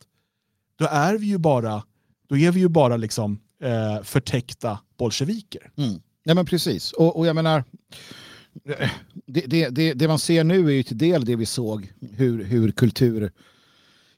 [0.76, 1.82] då är vi ju bara,
[2.28, 5.70] då är vi ju bara liksom, eh, förtäckta bolsjeviker.
[5.76, 6.00] Mm.
[6.24, 7.64] Ja men precis, och, och jag menar,
[9.26, 12.44] det, det, det, det, man ser nu är ju till del det vi såg, hur,
[12.44, 13.32] hur kultur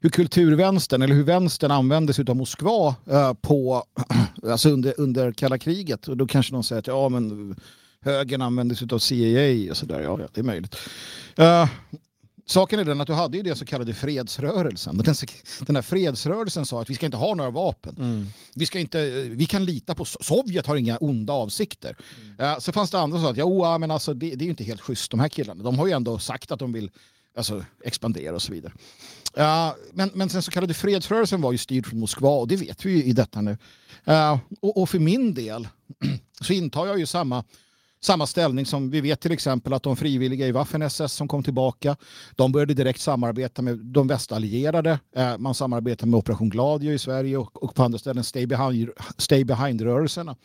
[0.01, 3.85] hur kulturvänstern, eller hur vänstern användes av Moskva eh, på,
[4.42, 6.09] alltså under, under kalla kriget.
[6.09, 7.57] Och då kanske någon säger att ja, men
[8.01, 10.01] högern användes av CIA och sådär.
[10.01, 10.77] Ja, det är möjligt.
[11.38, 11.68] Uh,
[12.50, 14.98] Saken är den att du hade ju det så kallade fredsrörelsen.
[14.98, 15.14] Den,
[15.61, 17.96] den här fredsrörelsen sa att vi ska inte ha några vapen.
[17.98, 18.26] Mm.
[18.54, 21.96] Vi, ska inte, vi kan lita på Sovjet har inga onda avsikter.
[22.24, 22.52] Mm.
[22.52, 24.50] Uh, så fanns det andra som sa att ja, men alltså, det, det är ju
[24.50, 25.62] inte helt schysst de här killarna.
[25.62, 26.90] De har ju ändå sagt att de vill
[27.37, 28.72] alltså, expandera och så vidare.
[29.38, 32.87] Uh, men, men den så kallade fredsrörelsen var ju styrd från Moskva och det vet
[32.87, 33.56] vi ju i detta nu.
[34.08, 35.68] Uh, och, och för min del
[36.40, 37.44] så intar jag ju samma
[38.00, 41.96] samma ställning som vi vet till exempel att de frivilliga i Waffen-SS som kom tillbaka,
[42.37, 44.98] de började direkt samarbeta med de västallierade.
[45.16, 50.24] Eh, man samarbetar med Operation Gladio i Sverige och, på andra ställen Stay Behind-rörelserna.
[50.24, 50.38] Behind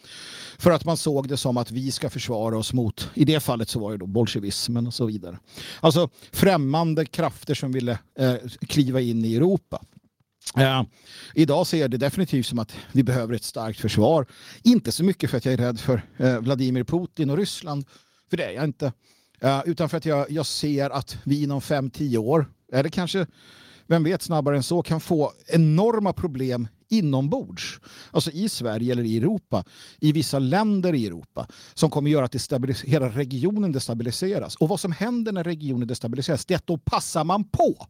[0.58, 3.70] för att man såg det som att vi ska försvara oss mot, i det fallet
[3.70, 5.40] så var det då bolsjevismen och så vidare.
[5.80, 8.36] Alltså främmande krafter som ville eh,
[8.68, 9.82] kliva in i Europa.
[10.58, 10.84] Eh,
[11.34, 14.26] idag ser jag det definitivt som att vi behöver ett starkt försvar.
[14.64, 17.86] Inte så mycket för att jag är rädd för eh, Vladimir Putin och Ryssland,
[18.30, 18.94] för det är jag inte.
[19.40, 23.28] Eh, utan för att jag, jag ser att vi inom 5-10 år, eller kanske,
[23.88, 27.80] vem vet snabbare än så, kan få enorma problem inombords,
[28.12, 29.64] alltså i Sverige eller i Europa,
[30.00, 34.56] i vissa länder i Europa, som kommer göra att hela regionen destabiliseras.
[34.56, 37.88] Och vad som händer när regionen destabiliseras, det är att då passar man på.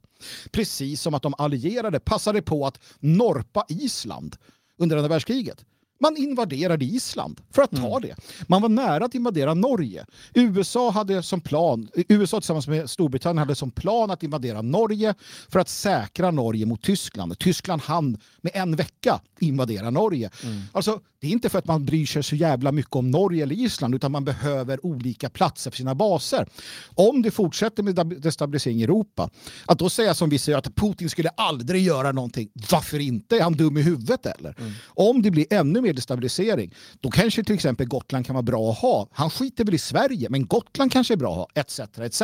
[0.52, 4.36] Precis som att de allierade passade på att norpa Island
[4.78, 5.66] under andra världskriget.
[6.04, 8.02] Man invaderade Island för att ta mm.
[8.02, 8.16] det.
[8.48, 10.06] Man var nära att invadera Norge.
[10.34, 15.14] USA hade som plan, USA tillsammans med Storbritannien hade som plan att invadera Norge
[15.50, 17.40] för att säkra Norge mot Tyskland.
[17.40, 20.30] Tyskland hann med en vecka invadera Norge.
[20.44, 20.62] Mm.
[20.72, 23.56] Alltså, det är inte för att man bryr sig så jävla mycket om Norge eller
[23.56, 26.48] Island utan man behöver olika platser för sina baser.
[26.96, 29.30] Om det fortsätter med destabilisering i Europa,
[29.66, 32.50] att då säga som vi säger att Putin skulle aldrig göra någonting.
[32.72, 33.38] Varför inte?
[33.38, 34.56] Är han dum i huvudet eller?
[34.60, 34.72] Mm.
[34.88, 38.78] Om det blir ännu mer destabilisering, då kanske till exempel Gotland kan vara bra att
[38.78, 39.08] ha.
[39.12, 41.80] Han skiter väl i Sverige, men Gotland kanske är bra att ha, etc.
[41.80, 42.22] etc.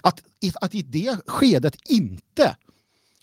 [0.00, 0.22] Att,
[0.60, 2.56] att i det skedet inte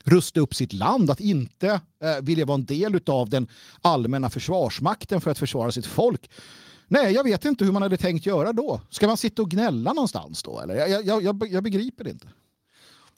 [0.04, 3.48] rusta upp sitt land, att inte eh, vilja vara en del av den
[3.82, 6.30] allmänna försvarsmakten för att försvara sitt folk.
[6.88, 8.82] Nej, jag vet inte hur man hade tänkt göra då.
[8.90, 10.60] Ska man sitta och gnälla någonstans då?
[10.60, 10.76] Eller?
[10.76, 12.28] Jag, jag, jag, jag begriper det inte.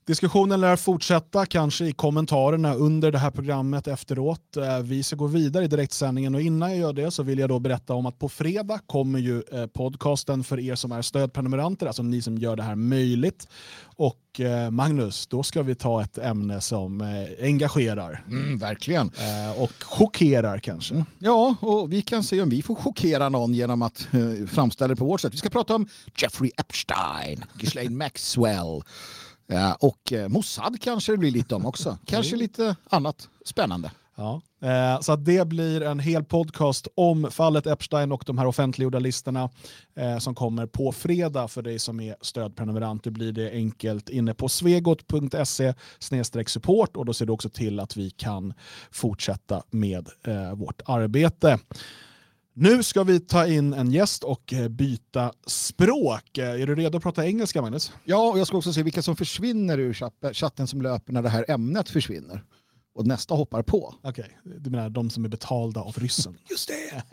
[0.07, 4.57] Diskussionen lär fortsätta, kanske i kommentarerna under det här programmet efteråt.
[4.57, 7.49] Eh, vi ska gå vidare i direktsändningen och innan jag gör det så vill jag
[7.49, 11.87] då berätta om att på fredag kommer ju eh, podcasten för er som är stödprenumeranter,
[11.87, 13.47] alltså ni som gör det här möjligt.
[13.95, 17.01] Och eh, Magnus, då ska vi ta ett ämne som
[17.41, 18.23] engagerar.
[18.27, 19.11] Mm, verkligen.
[19.57, 21.05] Och chockerar kanske.
[21.19, 24.07] Ja, och vi kan se om vi får chockera någon genom att
[24.47, 25.33] framställa det på vårt sätt.
[25.33, 25.87] Vi ska prata om
[26.17, 28.81] Jeffrey Epstein, Ghislaine Maxwell,
[29.47, 31.97] Ja, och eh, Mossad kanske det blir lite om också.
[32.05, 33.91] Kanske lite annat spännande.
[34.15, 34.41] Ja.
[34.61, 39.49] Eh, så det blir en hel podcast om fallet Epstein och de här offentliggjorda listorna
[39.95, 43.03] eh, som kommer på fredag för dig som är stödprenumerant.
[43.03, 45.73] Det blir det enkelt inne på svegot.se
[46.47, 48.53] support och då ser du också till att vi kan
[48.91, 51.59] fortsätta med eh, vårt arbete.
[52.57, 56.37] Nu ska vi ta in en gäst och eh, byta språk.
[56.37, 57.91] Eh, är du redo att prata engelska, Magnus?
[58.03, 59.93] Ja, och jag ska också se vilka som försvinner ur
[60.33, 62.43] chatten som löper när det här ämnet försvinner.
[62.93, 63.95] Och nästa hoppar på.
[64.03, 64.59] Okej, okay.
[64.59, 66.37] du menar de som är betalda av ryssen?
[66.49, 67.03] Just det!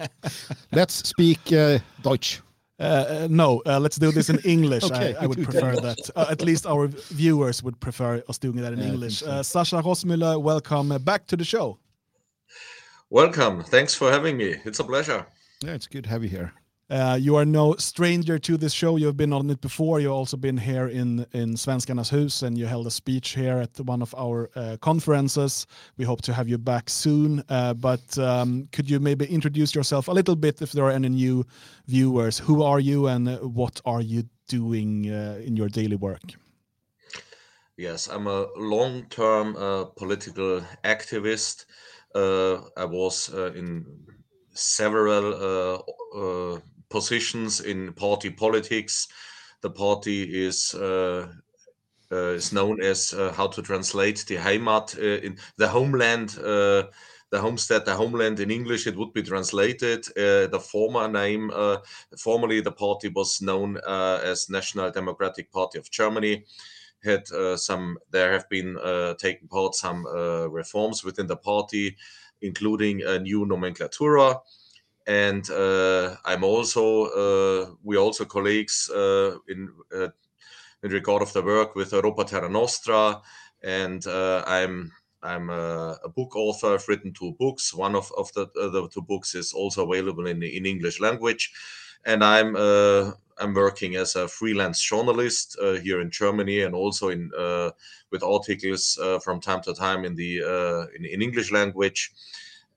[0.70, 2.40] Let's speak uh, Deutsch.
[2.83, 4.85] Uh, no, uh, let's do this in English.
[4.90, 6.11] okay, I, I, would prefer that.
[6.16, 9.22] Uh, at least our viewers would prefer us doing that in English.
[9.42, 11.78] Sasha Rosmüller, welcome back to the show.
[13.12, 13.62] Welcome.
[13.62, 14.55] Thanks for having me.
[14.64, 15.27] It's a pleasure.
[15.62, 16.55] Yeah, it's good to have you here.
[16.88, 18.96] Uh, you are no stranger to this show.
[18.96, 20.01] You've been on it before.
[20.01, 23.79] You've also been here in in Svenskarnas hus, and you held a speech here at
[23.81, 25.66] one of our uh, conferences.
[25.98, 27.42] We hope to have you back soon.
[27.51, 31.11] Uh, but um, could you maybe introduce yourself a little bit, if there are any
[31.11, 31.44] new
[31.87, 32.38] viewers?
[32.38, 36.33] Who are you, and what are you doing uh, in your daily work?
[37.77, 41.66] Yes, I'm a long-term uh, political activist.
[42.14, 43.87] Uh, I was uh, in
[44.55, 45.83] several
[46.14, 49.09] uh, positions in party politics.
[49.62, 51.29] The party is uh,
[52.11, 56.31] is known as uh, how to translate the Heimat in the homeland.
[57.31, 60.05] the homestead, the homeland in English, it would be translated.
[60.14, 61.51] the former name,
[62.18, 66.44] formerly the party was known as National Democratic Party of Germany
[67.04, 71.96] had uh, some there have been uh, taken part some uh, reforms within the party
[72.40, 74.40] including a new nomenclatura
[75.06, 75.50] and
[76.24, 78.90] i'm also we also colleagues
[79.48, 79.68] in
[80.84, 83.20] in regard of the work with europa terra nostra
[83.62, 86.74] and i'm I'm a, a, book author.
[86.74, 87.72] I've written two books.
[87.72, 91.52] One of, of the, uh, the two books is also available in in English language,
[92.04, 97.08] and I'm uh, I'm working as a freelance journalist uh, here in Germany and also
[97.08, 97.70] in uh,
[98.10, 102.12] with articles uh, from time to time in the uh, in, in, English language.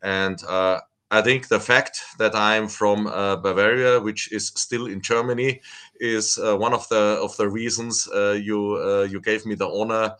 [0.01, 5.01] And uh, I think the fact that I'm from uh, Bavaria, which is still in
[5.01, 5.61] Germany,
[5.99, 10.15] is one of the of the reasons you you gave me the honor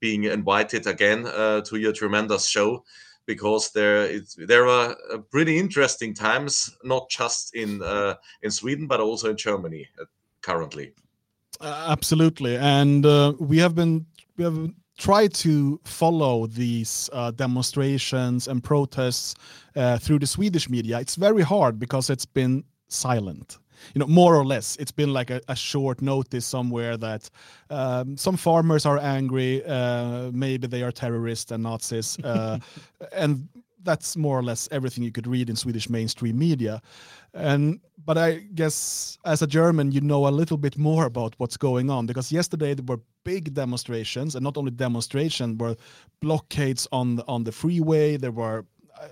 [0.00, 2.84] being invited again to your tremendous show
[3.26, 8.86] because there is, there are uh, pretty interesting times, not just in uh, in Sweden
[8.86, 10.04] but also in Germany uh,
[10.40, 10.92] currently.
[11.60, 14.06] Uh, absolutely, and uh, we have been
[14.36, 19.34] we have tried to follow these uh, demonstrations and protests
[20.00, 21.00] through the Swedish media.
[21.00, 23.58] It's very hard because it's been silent
[23.94, 27.28] you know, more or less, it's been like a, a short notice somewhere that
[27.70, 32.58] um, some farmers are angry, uh, maybe they are terrorists and Nazis, uh,
[33.12, 33.48] and
[33.84, 36.80] that's more or less everything you could read in Swedish mainstream media.
[37.34, 41.56] And but I guess as a German, you know a little bit more about what's
[41.56, 45.76] going on because yesterday there were big demonstrations, and not only demonstrations, were
[46.20, 48.16] blockades on the, on the freeway.
[48.16, 48.64] There were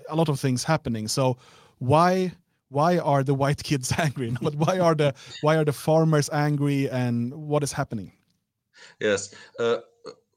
[0.09, 1.07] a lot of things happening.
[1.07, 1.37] So
[1.79, 2.31] why
[2.73, 4.35] why are the white kids angry?
[4.41, 8.11] But why are the why are the farmers angry and what is happening?
[8.99, 9.33] Yes.
[9.59, 9.77] Uh,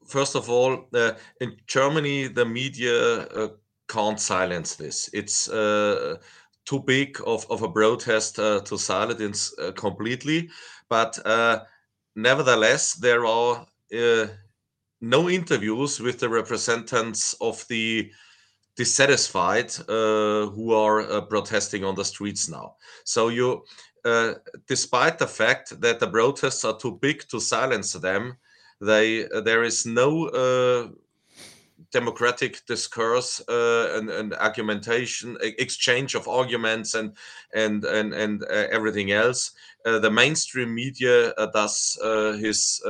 [0.05, 3.49] first of all uh, in germany the media uh,
[3.89, 5.09] can't silence this.
[5.13, 6.17] It's uh,
[6.65, 10.49] too big of, of a protest uh, to silence uh, completely.
[10.89, 11.17] But
[12.15, 13.65] nevertheless there are
[14.99, 18.11] no interviews with the representatives of the
[18.77, 22.75] dissatisfied uh, who are uh, protesting on the streets now.
[23.03, 23.65] So you,
[24.05, 24.35] uh,
[24.67, 28.37] despite the fact that the protests are too big to silence them,
[28.79, 30.89] they there is no uh,
[31.91, 37.17] democratic discourse uh, and, and, argumentation, exchange of arguments, and
[37.55, 39.51] and and and uh, everything else.
[39.83, 41.97] the mainstream media does
[42.39, 42.81] his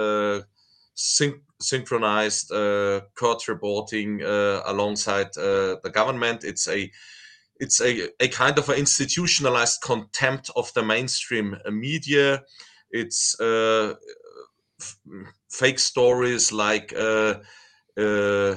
[0.97, 6.43] syn- synchronized uh, court reporting uh, alongside uh, the government.
[6.43, 6.91] It's a
[7.59, 12.43] it's a, a kind of an institutionalized contempt of the mainstream media.
[12.91, 13.95] It's uh,
[14.79, 14.97] f-
[15.49, 17.35] fake stories like uh,
[17.97, 18.55] uh,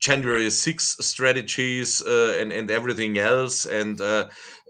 [0.00, 3.64] January 6 strategies and, and everything else.
[3.64, 3.98] And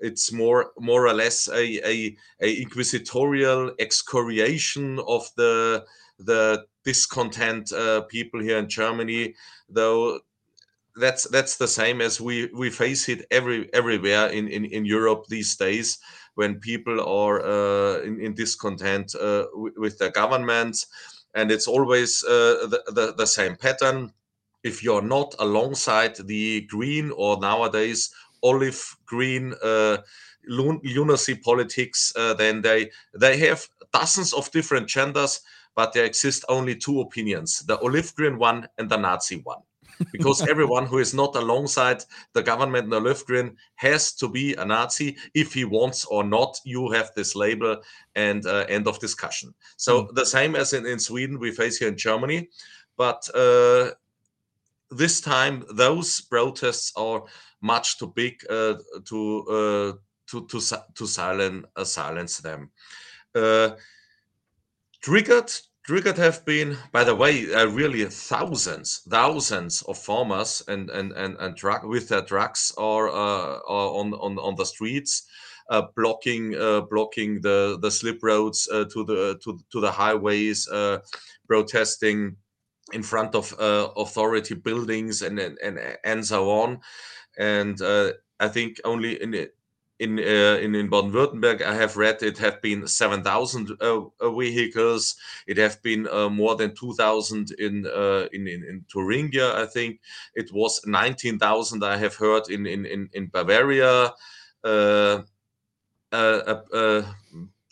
[0.01, 5.85] it's more more or less a, a, a inquisitorial excoriation of the
[6.25, 9.35] the discontent uh, people here in Germany,
[9.69, 10.21] though
[10.97, 15.27] that's that's the same as we we face it every everywhere in in, in Europe
[15.29, 15.99] these days
[16.35, 20.87] when people are uh, in, in discontent uh, with, their governments.
[21.35, 24.13] And it's always uh, the, the, the same pattern.
[24.63, 28.11] If you're not alongside the green or nowadays
[28.43, 29.99] olive green uh,
[30.49, 35.41] lunacy politics uh, then they they have dozens of different genders
[35.75, 39.63] but there exist only two opinions the olive green one and the nazi one
[40.11, 44.65] because everyone who is not alongside the government the in green has to be a
[44.65, 46.59] Nazi if he wants or not.
[46.65, 47.83] You have this label
[48.15, 49.55] and uh, end of discussion.
[49.77, 50.15] So mm.
[50.15, 52.49] the same as in, in Sweden, we face here in Germany,
[52.97, 53.91] but uh,
[54.91, 57.25] this time those protests are
[57.61, 59.93] much too big uh, to uh,
[60.29, 60.61] to to
[60.95, 62.71] to silence uh, silence them.
[65.03, 65.53] Uh, triggered
[65.85, 71.37] triggered have been, by the way, uh, really thousands, thousands of farmers and and and,
[71.39, 75.27] and truck with their trucks are, uh, are on, on on the streets,
[75.71, 80.69] uh, blocking uh, blocking the the slip roads uh, to the to to the highways,
[80.69, 80.99] uh,
[81.47, 82.37] protesting
[82.93, 83.55] in front of
[83.97, 86.81] authority buildings and and and so on,
[87.39, 87.81] and
[88.41, 89.35] I think only in
[90.03, 95.17] in uh, in, in Baden-Württemberg, I have read it have been 7,000 uh, uh, vehicles.
[95.47, 99.55] It have been uh, more than 2,000 in, uh, in, in in Thuringia.
[99.63, 100.01] I think
[100.35, 101.85] it was 19,000.
[101.85, 104.13] I have heard in in in, in Bavaria.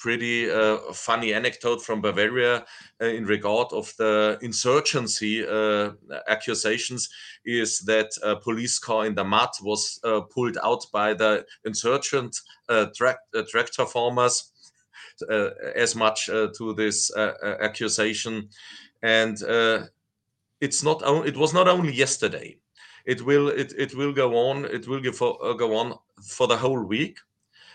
[0.01, 2.65] Pretty uh, funny anecdote from Bavaria
[3.03, 5.91] uh, in regard of the insurgency uh,
[6.27, 7.11] accusations
[7.45, 12.35] is that a police car in the mud was uh, pulled out by the insurgent
[12.71, 14.53] uh, tra- uh, tractor farmers
[15.77, 17.15] as much to this
[17.61, 18.49] accusation.
[19.03, 19.37] And
[20.63, 22.57] it's not only it was not only yesterday.
[23.05, 26.83] It will it, it will go on it will go, go on for the whole
[26.83, 27.19] week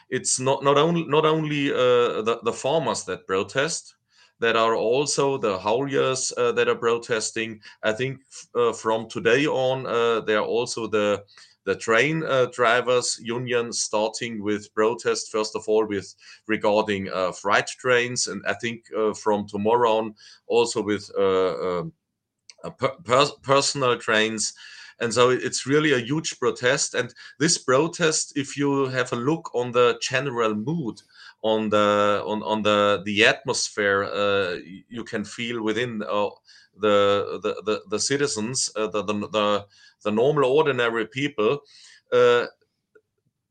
[0.10, 3.96] it's not not only not only uh, the the farmers that protest
[4.40, 7.62] that are also the hauliers uh, that are protesting.
[7.84, 8.20] I think
[8.54, 11.24] uh, from today on uh, there are also the
[11.64, 16.14] the train uh, drivers union starting with protest first of all with
[16.48, 18.28] regarding uh, freight trains.
[18.28, 18.86] And i think
[19.16, 20.16] from tomorrow on
[20.48, 21.10] also with
[22.78, 24.54] per- personal trains
[25.00, 26.94] and so it's really a huge protest.
[26.94, 31.02] And this protest if you have a look on the general mood
[31.42, 34.56] on the on, on the the atmosphere uh,
[34.90, 36.30] you can feel within uh,
[36.80, 39.66] the, the, the the citizens uh, the, the, the
[40.04, 41.60] the normal ordinary people
[42.12, 42.46] uh,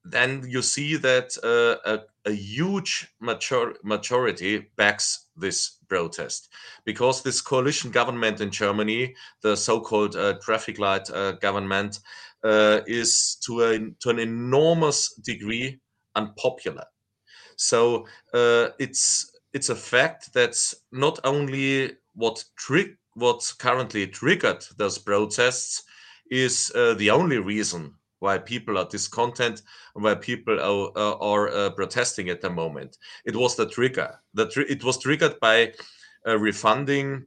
[0.05, 6.53] then you see that uh, a, a, huge major- majority backs this protest
[6.85, 12.01] because this coalition government in Germany, the so-called uh, traffic light uh, government,
[12.43, 15.79] uh, is to, a, to an enormous degree
[16.17, 16.87] unpopular.
[17.57, 24.99] So uh, it's it's a fact that's not only what tri- what currently triggered those
[24.99, 25.85] protests
[26.31, 27.95] is uh, the only reason
[28.25, 29.61] why people are discontent
[29.95, 32.97] and why people are, uh, are uh, protesting at the moment.
[33.27, 34.19] It was the trigger.
[34.33, 35.75] The tr- it was triggered by
[36.27, 37.27] uh, refunding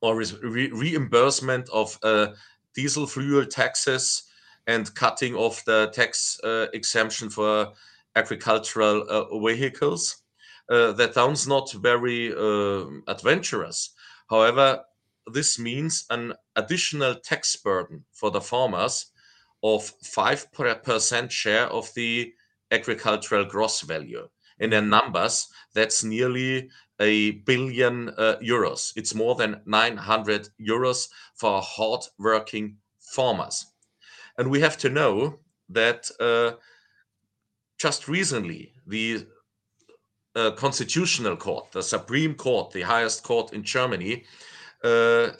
[0.00, 2.32] or re- reimbursement of uh,
[2.74, 4.24] diesel fuel taxes
[4.66, 7.72] and cutting off the tax uh, exemption for
[8.16, 10.24] agricultural uh, vehicles.
[10.68, 12.32] that sounds not very
[13.06, 13.90] adventurous.
[14.28, 14.82] However,
[15.32, 19.11] this means an additional tax burden for the farmers
[19.62, 22.32] of 5% share of the
[22.70, 24.28] agricultural gross value.
[24.58, 28.92] In numbers, that's nearly a billion uh, euros.
[28.96, 33.66] It's more than 900 euros for hard-working farmers.
[34.38, 36.52] And we have to know that uh,
[37.78, 39.26] just recently, the
[40.34, 44.24] uh, Constitutional Court, the Supreme Court, the highest court in Germany,
[44.84, 45.30] uh,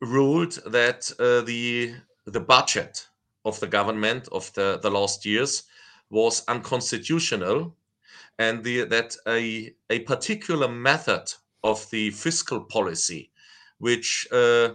[0.00, 1.94] ruled that uh, the
[2.26, 3.06] the budget
[3.44, 5.64] of the government of the, the last years
[6.10, 7.74] was unconstitutional
[8.38, 11.32] and the, that a, a particular method
[11.64, 13.30] of the fiscal policy
[13.78, 14.74] which uh,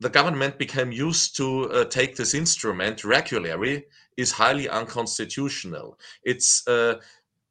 [0.00, 3.84] the government became used to uh, take this instrument regularly
[4.16, 5.98] is highly unconstitutional.
[6.22, 6.96] It's uh,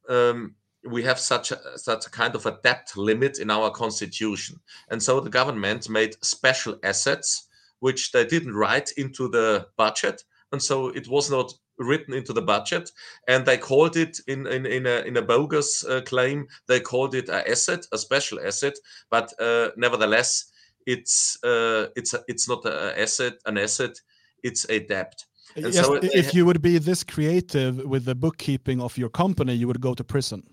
[0.07, 0.55] um,
[0.87, 4.59] we have such a, such a kind of a debt limit in our constitution,
[4.89, 7.47] and so the government made special assets
[7.81, 12.41] which they didn't write into the budget, and so it was not written into the
[12.41, 12.89] budget.
[13.27, 17.15] And they called it in in, in, a, in a bogus uh, claim they called
[17.15, 18.73] it an asset a special asset
[19.09, 20.51] but uh, nevertheless
[20.85, 23.95] it's uh, it's a, it's not an asset an asset
[24.43, 25.25] it's a debt.
[25.55, 29.53] And yes, so if you would be this creative with the bookkeeping of your company
[29.53, 30.43] you would go to prison.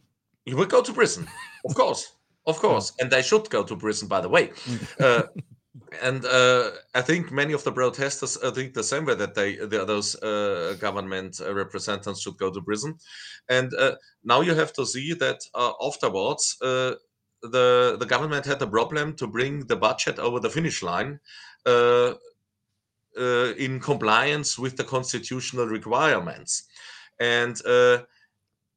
[0.45, 1.29] You would go to prison.
[1.64, 2.16] Of course.
[2.47, 2.93] Of course.
[3.01, 4.49] And they should go to prison by the way.
[4.49, 5.01] Mm.
[5.01, 5.22] uh,
[6.03, 9.57] and uh, I think many of the protesters uh, think the same way that they,
[9.57, 12.99] the, those uh, government uh, representatives should go to prison.
[13.49, 16.99] And uh, now you have to see that uh, afterwards, the
[17.43, 21.20] the government had a problem to bring the budget over the finish line
[23.16, 26.64] in compliance with the constitutional requirements,
[27.20, 27.57] and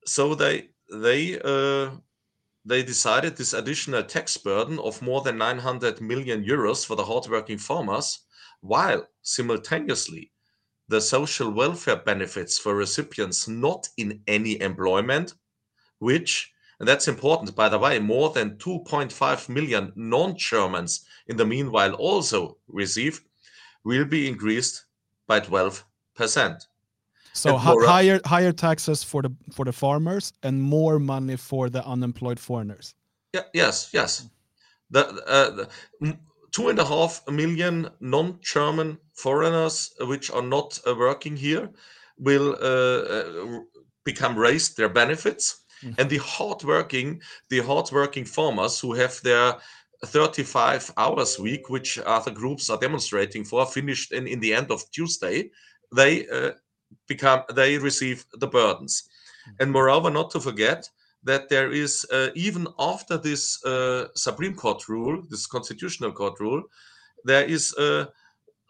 [0.06, 1.40] so they they
[2.64, 7.58] they decided this additional tax burden of more than 900 million euros for the hardworking
[7.58, 8.20] farmers,
[8.62, 10.32] while simultaneously
[10.88, 15.34] the social welfare benefits for recipients not in any employment,
[16.00, 21.46] which, and that's important by the way, more than 2.5 million non Germans in the
[21.46, 23.24] meanwhile also received,
[23.84, 24.86] will be increased
[25.28, 25.84] by 12%.
[27.34, 32.40] So higher higher taxes for the for the farmers and more money for the unemployed
[32.40, 32.96] foreigners.
[33.34, 33.44] Yeah.
[33.54, 33.90] Yes.
[33.94, 34.30] Yes.
[34.90, 36.18] The, uh, the
[36.52, 41.70] two and a half million non-German foreigners which are not uh, working here
[42.18, 43.60] will uh, uh
[44.04, 45.98] become raised their benefits, mm.
[45.98, 49.56] and the hardworking the hardworking farmers who have their
[50.06, 54.84] 35 hours week, which other groups are demonstrating for, finished in, in the end of
[54.92, 55.52] Tuesday,
[55.96, 56.52] they uh,
[57.08, 59.04] become they receive the burdens.
[59.46, 59.56] Hmm.
[59.60, 60.90] and moreover not to forget
[61.24, 66.64] that there is uh, even after this uh, supreme court rule this constitutional court rule
[67.26, 68.06] there is uh,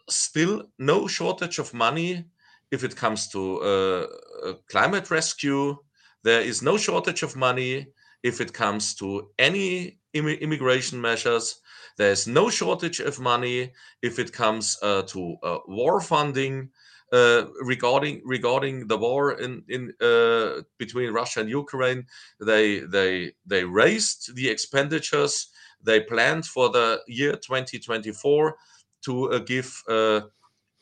[0.08, 2.24] still no shortage of money
[2.70, 4.06] if it comes to uh,
[4.46, 5.76] uh, climate rescue.
[6.22, 7.88] There is no shortage of money
[8.22, 11.60] if it comes to any Im- immigration measures.
[11.96, 16.70] There's no shortage of money if it comes uh, to war funding
[17.12, 22.06] uh, regarding regarding the war in in uh, between Russia and Ukraine,
[22.40, 25.48] they they they raised the expenditures.
[25.82, 28.56] They planned for the year 2024
[29.04, 30.20] to uh, give uh,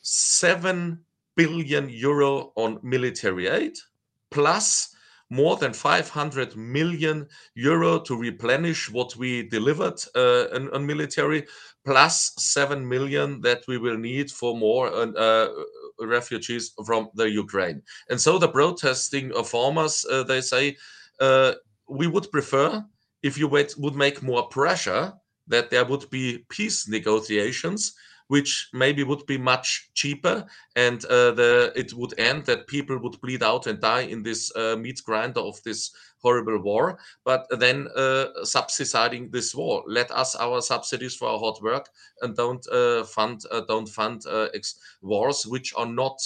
[0.03, 1.05] seven
[1.37, 3.77] billion euro on military aid,
[4.31, 4.95] plus
[5.31, 11.47] more than 500 million euro to replenish what we delivered uh, on, military,
[11.85, 15.49] plus 7 million that we will need for more uh,
[16.01, 17.83] refugees from the Ukraine.
[18.09, 20.77] And so the protesting farmers, uh, they say,
[21.21, 21.55] uh,
[21.89, 22.85] we would prefer
[23.23, 25.13] if you would, would make more pressure
[25.49, 27.95] that there would be peace negotiations
[28.31, 33.21] which maybe would be much cheaper and uh, the it would end that people would
[33.21, 35.91] bleed out and die in this uh, meat grinder of this
[36.23, 36.97] horrible war.
[37.25, 39.83] But then uh, subsidizing this war.
[39.89, 41.89] Let us our subsidies for our hard work
[42.23, 44.23] and don't uh, fund uh, don't fund
[45.03, 46.19] wars which are not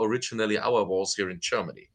[0.00, 1.88] originally our wars here in germany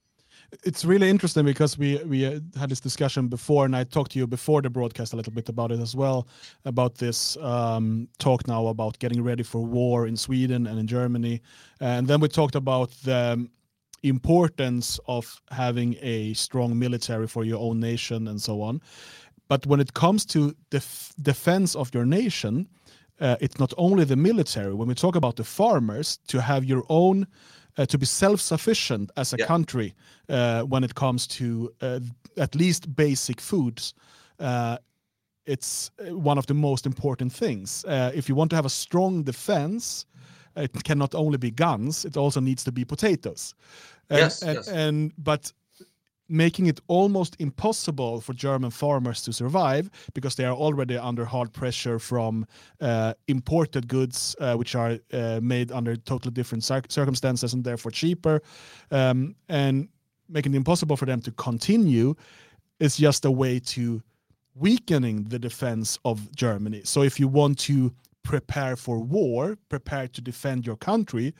[0.63, 4.19] it's really interesting because we we uh, had this discussion before, and I talked to
[4.19, 6.27] you before the broadcast a little bit about it as well,
[6.65, 11.41] about this um, talk now about getting ready for war in Sweden and in Germany,
[11.79, 13.49] and then we talked about the
[14.03, 18.79] importance of having a strong military for your own nation and so on.
[19.47, 20.83] But when it comes to the
[21.21, 22.67] defense of your nation,
[23.19, 24.73] uh, it's not only the military.
[24.73, 27.27] When we talk about the farmers, to have your own
[27.77, 29.45] uh, to be self-sufficient as a yeah.
[29.45, 29.93] country
[30.29, 31.99] uh, when it comes to uh,
[32.37, 33.93] at least basic foods
[34.39, 34.77] uh,
[35.45, 38.69] it's uh, one of the most important things uh, if you want to have a
[38.69, 40.05] strong defense
[40.55, 43.53] it cannot only be guns it also needs to be potatoes
[44.09, 44.67] and, yes, and, yes.
[44.67, 45.53] and but
[46.29, 51.53] making it almost impossible for German farmers to survive because they are already under hard
[51.53, 52.45] pressure from
[52.81, 58.41] uh, imported goods, uh, which are uh, made under totally different circumstances and therefore cheaper.
[58.91, 59.87] Um, and
[60.29, 62.15] making it impossible for them to continue
[62.79, 64.01] is just a way to
[64.55, 66.81] weakening the defense of Germany.
[66.83, 71.33] So if you want to prepare for war, prepare to defend your country,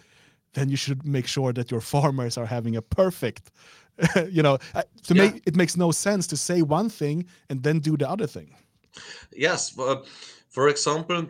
[0.53, 3.51] then you should make sure that your farmers are having a perfect
[4.29, 4.57] you know,
[5.03, 5.23] to yeah.
[5.23, 8.55] make it makes no sense to say one thing and then do the other thing.
[9.31, 10.03] Yes, uh,
[10.49, 11.27] for example,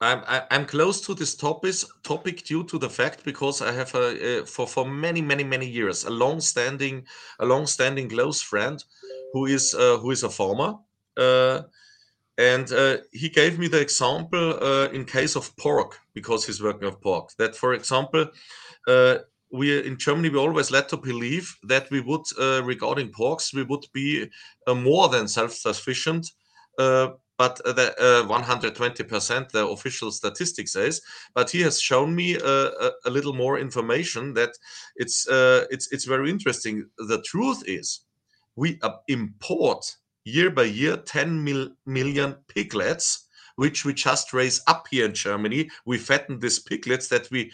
[0.00, 4.40] I'm I'm close to this topic topic due to the fact because I have a,
[4.40, 7.06] uh, for for many many many years a long standing
[7.38, 8.84] a long standing close friend
[9.32, 10.74] who is uh, who is a farmer
[11.16, 11.62] uh,
[12.36, 16.88] and uh, he gave me the example uh, in case of pork because he's working
[16.88, 18.26] with pork that for example
[18.88, 19.18] uh,
[19.54, 23.62] we in Germany we always led to believe that we would uh, regarding porks we
[23.62, 24.28] would be
[24.66, 26.26] uh, more than self-sufficient
[26.78, 31.00] uh, but uh, the uh, 120% the official statistic says
[31.34, 34.50] but he has shown me uh, a, a little more information that
[34.96, 36.88] it's uh, it's it's very interesting.
[36.98, 38.00] The truth is
[38.56, 39.84] we uh, import
[40.24, 45.70] year by year 10 mil- million piglets which we just raise up here in germany.
[45.86, 47.52] We fatten these piglets that we uh,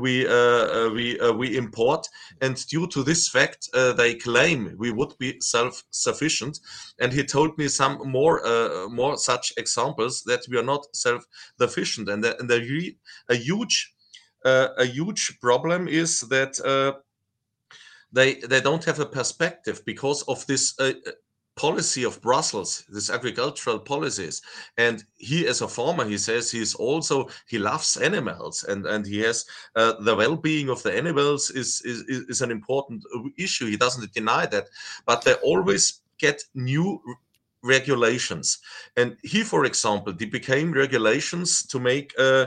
[0.00, 2.06] we uh, uh, we uh, we import.
[2.40, 6.58] And due to this fact uh, they claim we would be self-sufficient.
[7.00, 12.08] And he told me some more uh, more such examples that we are not self-sufficient.
[12.08, 12.94] And, the, and the
[13.28, 13.94] a huge
[14.44, 16.92] uh, a huge problem is that uh,
[18.12, 21.10] they they don't have a perspective because of this uh, uh,
[21.56, 24.42] policy of Brussels, this agricultural policies.
[24.76, 29.20] And he, as a farmer, he says he's also he loves animals and and he
[29.20, 29.46] has
[29.76, 33.66] uh, the well-being of the animals is, is is an important uh, issue.
[33.66, 34.68] He doesn't deny that,
[35.06, 37.00] but they always get new
[37.62, 38.58] regulations.
[38.96, 42.12] And he, for example, they became regulations to make.
[42.18, 42.46] Uh,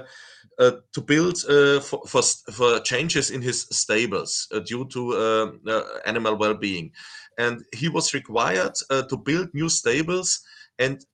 [0.60, 5.52] uh, to build uh, for, for for changes in his stables uh, due to uh,
[5.72, 6.92] uh, animal well-being,
[7.38, 10.42] and he was required uh, to build new stables.
[10.80, 11.06] And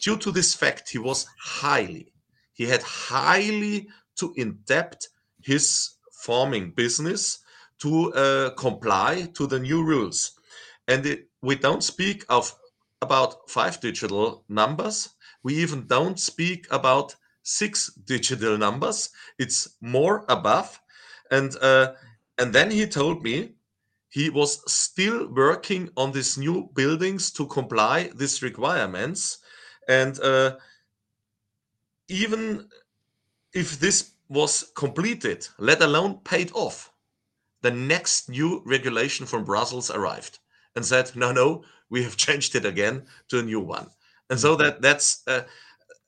[0.00, 2.12] due to this fact, he was highly
[2.60, 5.08] he had highly to adapt
[5.42, 7.38] his farming business
[7.78, 10.32] to uh, comply to the new rules.
[10.86, 12.54] And it, we don't speak of
[13.00, 15.08] about five digital numbers.
[15.42, 19.08] We even don't speak about six digital numbers.
[19.38, 20.78] It's more above.
[21.30, 21.94] And uh,
[22.36, 23.54] and then he told me
[24.10, 29.38] he was still working on these new buildings to comply these requirements.
[29.88, 30.56] And uh,
[32.08, 32.68] even
[33.54, 36.92] if this was completed, let alone paid off,
[37.62, 40.38] the next new regulation from Brussels arrived
[40.74, 43.90] and said, "No, no, we have changed it again to a new one."
[44.28, 45.42] And so that that's uh,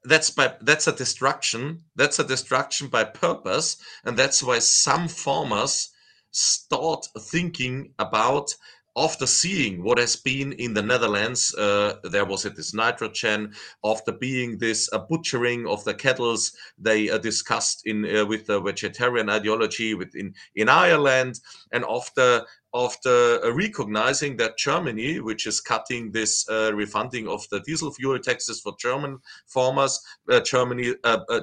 [0.05, 1.85] that's by that's a destruction.
[1.95, 5.92] That's a destruction by purpose, and that's why some farmers
[6.33, 8.55] start thinking about
[8.97, 13.55] after seeing what has been in the Netherlands, uh, there was it this nitrogen.
[13.85, 18.61] After being this uh, butchering of the kettles, they uh, discussed in uh, with the
[18.61, 21.41] vegetarian ideology within in Ireland,
[21.73, 27.61] and after after uh, recognizing that Germany, which is cutting this uh, refunding of the
[27.61, 30.01] diesel fuel taxes for German farmers,
[30.45, 30.95] Germany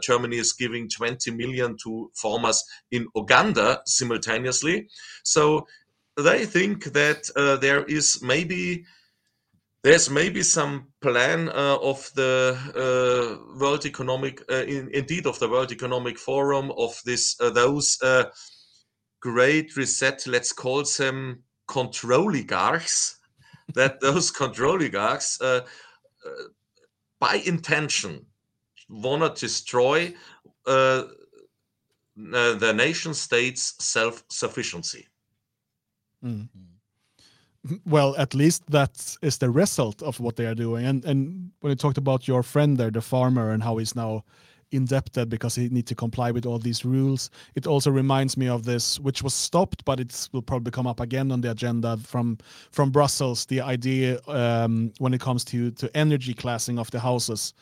[0.02, 4.88] Germany is giving 20 million to farmers in Uganda simultaneously.
[5.24, 5.68] So
[6.22, 8.86] they think that uh, there is maybe
[9.84, 15.48] there's maybe some plan uh, of the uh, World Economic, uh, in, indeed of the
[15.48, 18.26] World Economic Forum, of this uh, those uh,
[19.22, 23.16] great reset, let's call them controligarchs,
[23.74, 25.40] that those controligarchs,
[27.20, 28.26] by intention,
[28.90, 30.14] want to destroy
[30.66, 31.08] the
[32.76, 35.08] nation state's self-sufficiency.
[36.24, 36.48] Mm.
[37.86, 40.86] Well, at least that is the result of what they are doing.
[40.86, 44.24] And and when you talked about your friend there, the farmer, and how he's now
[44.72, 48.64] indebted because he needs to comply with all these rules, it also reminds me of
[48.64, 52.38] this, which was stopped, but it will probably come up again on the agenda from
[52.72, 53.46] from Brussels.
[53.46, 57.54] The idea um, when it comes to to energy classing of the houses,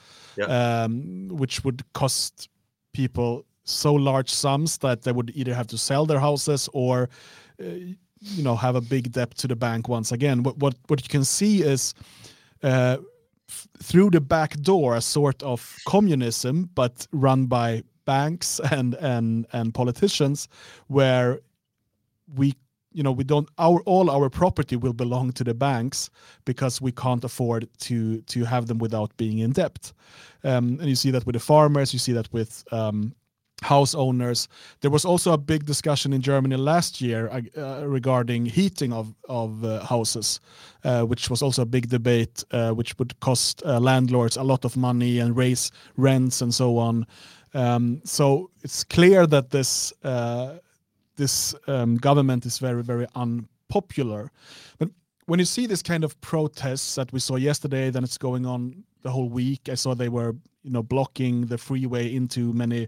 [0.47, 2.49] um, which would cost
[2.93, 7.09] people so large sums that they would either have to sell their houses or
[7.59, 7.65] uh,
[8.21, 10.43] you know have a big debt to the bank once again.
[10.43, 11.93] What what, what you can see is
[12.63, 12.97] uh,
[13.81, 19.73] through the back door a sort of communism but run by banks and and and
[19.73, 20.47] politicians
[20.87, 21.39] where
[22.35, 22.53] we
[22.91, 26.09] you know we don't our all our property will belong to the banks
[26.45, 29.93] because we can't afford to to have them without being in debt.
[30.43, 33.13] Um, and you see that with the farmers you see that with um,
[33.63, 34.47] house owners.
[34.81, 39.15] There was also a big discussion in Germany last year uh, uh, regarding heating of
[39.27, 40.39] of uh, houses,
[40.83, 44.65] uh, which was also a big debate, uh, which would cost uh, landlords a lot
[44.65, 47.05] of money and raise rents and so on.
[47.53, 49.93] Um, so it's clear that this
[51.15, 54.31] this um, government is very very unpopular.
[54.77, 54.89] But
[55.25, 58.83] when you see this kind of protests that we saw yesterday, then it's going on
[59.01, 59.67] the whole week.
[59.67, 62.87] I saw they were you know blocking the freeway into many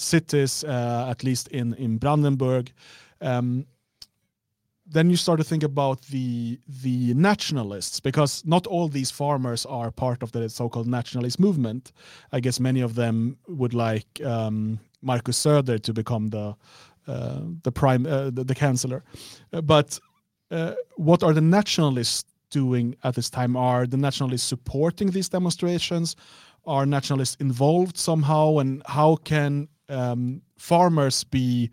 [0.00, 2.72] cities, uh, at least in in Brandenburg.
[3.20, 3.66] Um,
[4.92, 9.90] then you start to think about the the nationalists because not all these farmers are
[9.90, 11.92] part of the so-called nationalist movement.
[12.32, 16.56] I guess many of them would like um, Markus Söder to become the
[17.06, 19.02] uh, the prime uh, the, the chancellor,
[19.52, 20.00] uh, but
[20.50, 23.56] uh, what are the nationalists doing at this time?
[23.56, 26.16] Are the nationalists supporting these demonstrations?
[26.66, 28.58] Are nationalists involved somehow?
[28.58, 31.70] And how can um, farmers be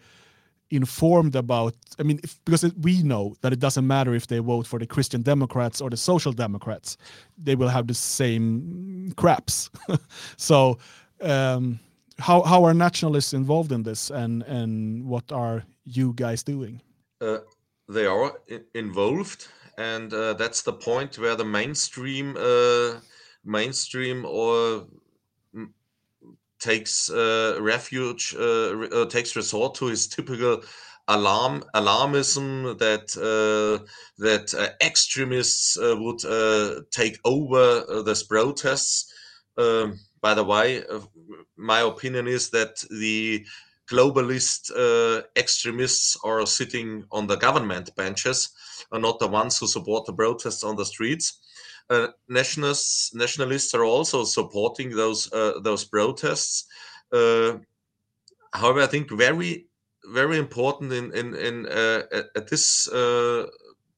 [0.70, 1.76] informed about?
[1.99, 4.80] I mean, if, because it, we know that it doesn't matter if they vote for
[4.80, 6.97] the Christian Democrats or the Social Democrats,
[7.38, 9.70] they will have the same craps.
[10.38, 10.78] so.
[11.22, 11.80] Um,
[12.20, 16.82] how, how are nationalists involved in this and, and what are you guys doing?
[17.22, 17.39] Uh,
[17.89, 18.34] they are
[18.74, 19.47] involved,
[19.78, 22.99] and uh, that's the point where the mainstream uh,
[23.45, 24.86] mainstream or
[26.59, 30.63] takes uh, refuge, uh, uh, takes resort to his typical
[31.07, 33.13] alarm alarmism that
[34.17, 39.13] that extremists would take over this protests.
[39.57, 40.83] Um, by the way,
[41.55, 43.45] my opinion is that the
[43.89, 48.49] globalist uh, extremists are sitting on the government benches
[48.91, 51.39] are not the ones who support the protests on the streets.
[51.89, 56.65] Uh, nationalists, nationalists are also supporting those uh, those protests.
[57.13, 57.57] Uh,
[58.53, 59.67] however, I think very
[60.13, 62.03] very important in in, in uh,
[62.35, 63.47] at this uh,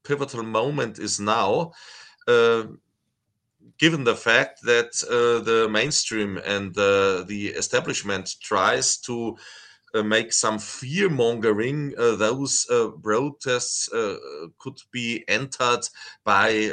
[0.04, 1.72] pivotal moment is now
[3.80, 9.36] given the fact that uh, the mainstream and uh, the establishment tries to
[9.94, 14.16] uh, make some fear mongering, uh, those uh, protests uh,
[14.58, 15.80] could be entered
[16.24, 16.70] by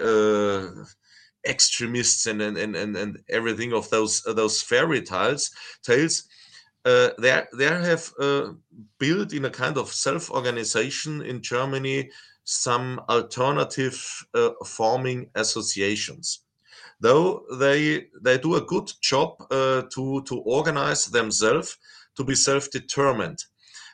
[1.47, 5.51] extremists and, and, and, and everything of those those fairy tales
[5.83, 6.23] tales.
[6.85, 8.47] Uh, there, there have uh,
[8.97, 12.09] built in a kind of self-organization in Germany
[12.45, 16.43] some alternative uh, farming associations
[16.99, 21.77] though they they do a good job uh, to to organize themselves
[22.15, 23.43] to be self-determined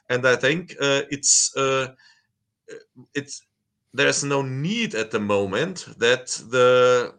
[0.10, 1.88] and i think uh, it's uh,
[3.14, 3.41] it's
[3.93, 7.14] there's no need at the moment that the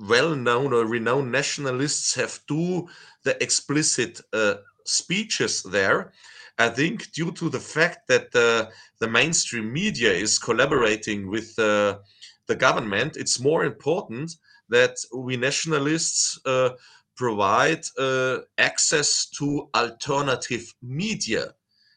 [0.00, 2.88] well-known or renowned nationalists have do
[3.24, 4.54] the explicit uh,
[4.84, 6.12] speeches there.
[6.58, 8.70] I think due to the fact that the
[9.00, 11.98] the mainstream media is collaborating with uh,
[12.46, 14.36] the government it's more important
[14.68, 16.70] that we nationalists uh,
[17.16, 21.54] provide uh, access to alternative media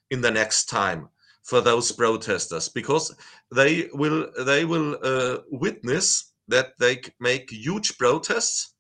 [0.10, 1.10] in the next time
[1.44, 3.16] for those protesters because
[3.56, 8.74] they will they will uh, witness that they make huge protests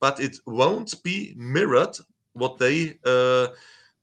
[0.00, 1.96] but it won't be mirrored
[2.32, 3.48] what they uh,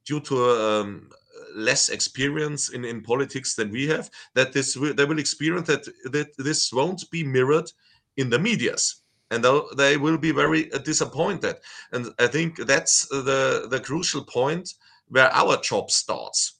[0.05, 1.09] due to um,
[1.55, 6.27] less experience in, in politics than we have that this they will experience that that
[6.37, 7.71] this won't be mirrored
[8.17, 9.01] in the medias
[9.31, 9.45] and
[9.75, 11.57] they will be very uh, disappointed.
[11.91, 14.73] And I think that's the the crucial point
[15.09, 16.59] where our job starts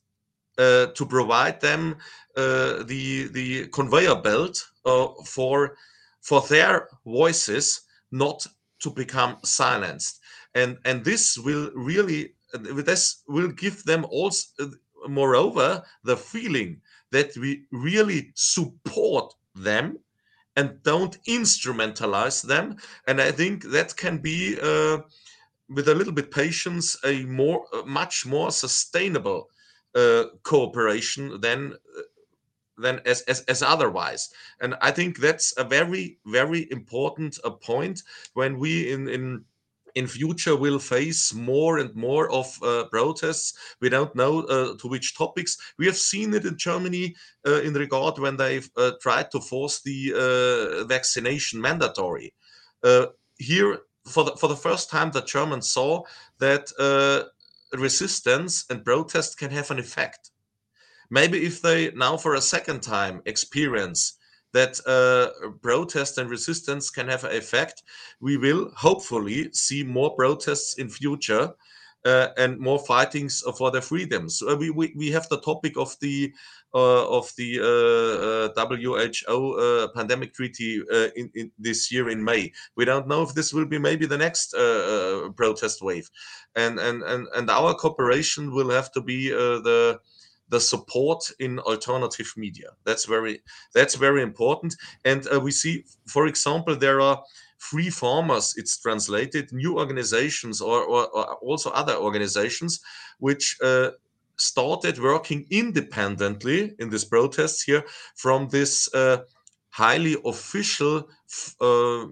[0.58, 1.98] uh, to provide them
[2.36, 5.78] uh, the the conveyor belt uh, for
[6.28, 8.46] for their voices not
[8.82, 10.20] to become silenced.
[10.54, 14.72] And and this will really this will give them also
[15.08, 20.00] moreover the feeling that we really support them
[20.56, 22.78] and don't instrumentalize them.
[23.08, 24.98] And I think that can be, uh,
[25.70, 29.50] with a little bit patience, a more, much more sustainable
[29.96, 32.02] uh, cooperation than uh,
[32.78, 34.30] than as, as as otherwise.
[34.62, 38.04] And I think that's a very very important uh, point
[38.34, 39.46] when we in in
[39.96, 43.58] in future will face more and more of uh, protests.
[43.82, 45.58] We don't know uh, to which topics.
[45.80, 47.16] We have seen it in Germany
[47.48, 52.34] uh, in regard when they've uh, tried to force the uh, vaccination mandatory.
[53.40, 56.04] Here, for the, for the first time, the Germans saw
[56.40, 56.72] that
[57.74, 60.32] resistance and protest can have an effect.
[61.10, 64.18] Maybe if they now, for a second time, experience
[64.54, 67.84] that uh, protest and resistance can have an effect.
[68.20, 71.54] We will hopefully see more protests in future
[72.06, 74.42] uh, and more fightings for their freedoms.
[74.42, 76.34] Uh, we, we, we have the topic of the
[76.74, 80.82] uh, of the uh, uh, WHO pandemic treaty
[81.16, 82.52] in, in, this year in May.
[82.76, 84.54] We don't know if this will be maybe the next
[85.36, 86.10] protest wave,
[86.56, 90.00] and and and and our cooperation will have to be the
[90.50, 92.70] the support in alternative media.
[92.86, 93.42] That's very
[93.74, 94.76] that's very important.
[95.06, 97.22] And uh, we see, for example, there are
[97.58, 102.80] free farmers, it's translated, new organizations or, or, or also other organizations
[103.20, 103.90] which uh,
[104.38, 107.84] started working independently in these protests here
[108.16, 109.18] from this uh,
[109.70, 111.10] highly official
[111.62, 112.06] uh,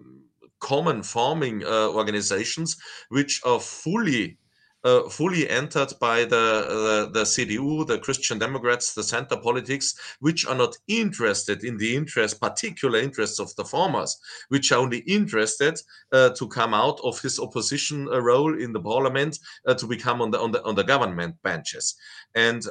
[0.59, 2.77] common farming uh, organizations,
[3.09, 4.37] which are fully
[4.85, 10.55] uh, fully entered by the, the, CDU, the Christian Democrats, the center politics, which are
[10.55, 14.15] not interested in the interest, particular interests of the farmers,
[14.49, 15.77] which are only interested
[16.11, 20.21] uh, to come out of his opposition uh, role in the parliament uh, to become
[20.21, 21.95] on the on the on the government benches,
[22.35, 22.63] and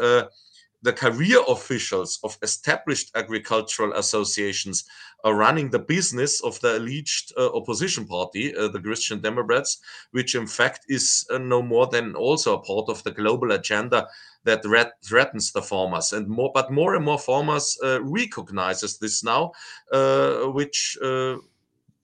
[0.85, 4.85] the career officials of established agricultural associations
[5.25, 9.79] are running the business of the alleged uh, opposition party, uh, the Christian Democrats,
[10.11, 14.07] which in fact is uh, no more than also a part of the global agenda
[14.45, 14.63] that
[15.03, 16.13] threatens the farmers.
[16.13, 19.53] And more, but more and more farmers uh, recognizes this now,
[19.91, 21.37] uh, which uh,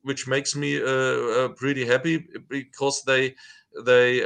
[0.03, 0.81] which makes me
[1.57, 3.35] pretty happy because they
[3.85, 4.23] they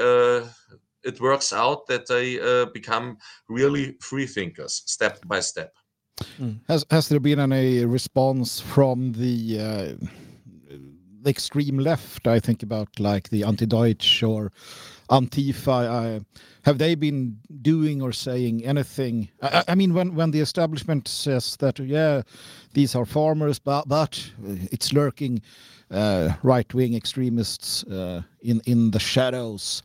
[1.04, 5.74] it works out that they uh, become really free thinkers step by step.
[6.40, 6.60] Mm.
[6.68, 10.06] Has has there been any response from the uh,
[11.26, 12.26] extreme left?
[12.26, 14.52] I think about like the anti-Deutsch or
[15.10, 16.18] Antifa.
[16.18, 16.20] Uh,
[16.62, 19.28] have they been doing or saying anything?
[19.42, 22.22] I, I, mean, when when the establishment says that, yeah,
[22.72, 24.30] these are farmers, but but
[24.70, 25.42] it's lurking
[25.90, 29.82] uh, right-wing extremists uh, in in the shadows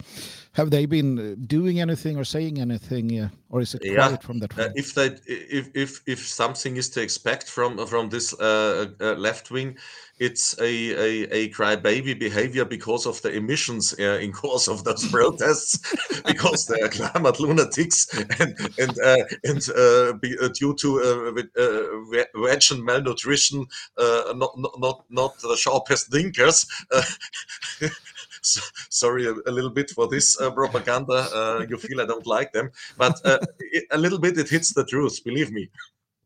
[0.54, 4.18] have they been uh, doing anything or saying anything, uh, or is it quiet yeah.
[4.18, 4.58] from that?
[4.58, 9.14] Uh, if they, if if if something is to expect from from this uh, uh,
[9.14, 9.78] left wing,
[10.18, 15.08] it's a, a, a crybaby behavior because of the emissions uh, in course of those
[15.12, 15.78] protests,
[16.26, 18.08] because they are climate lunatics
[18.40, 21.48] and and uh, and uh, be, due to
[22.12, 26.66] veg and malnutrition, not not not the sharpest thinkers.
[28.90, 31.28] sorry a, a, little bit for this uh, propaganda.
[31.34, 34.74] Uh, you feel I don't like them, but uh, it, a little bit it hits
[34.74, 35.24] the truth.
[35.24, 35.70] Believe me.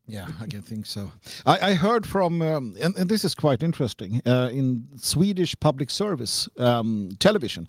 [0.06, 1.10] Yeah, I can think so.
[1.46, 5.88] I, I heard from, um, and, and, this is quite interesting, uh, in Swedish public
[5.88, 7.66] service um, television,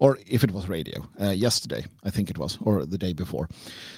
[0.00, 3.48] or if it was radio, uh, yesterday, I think it was, or the day before.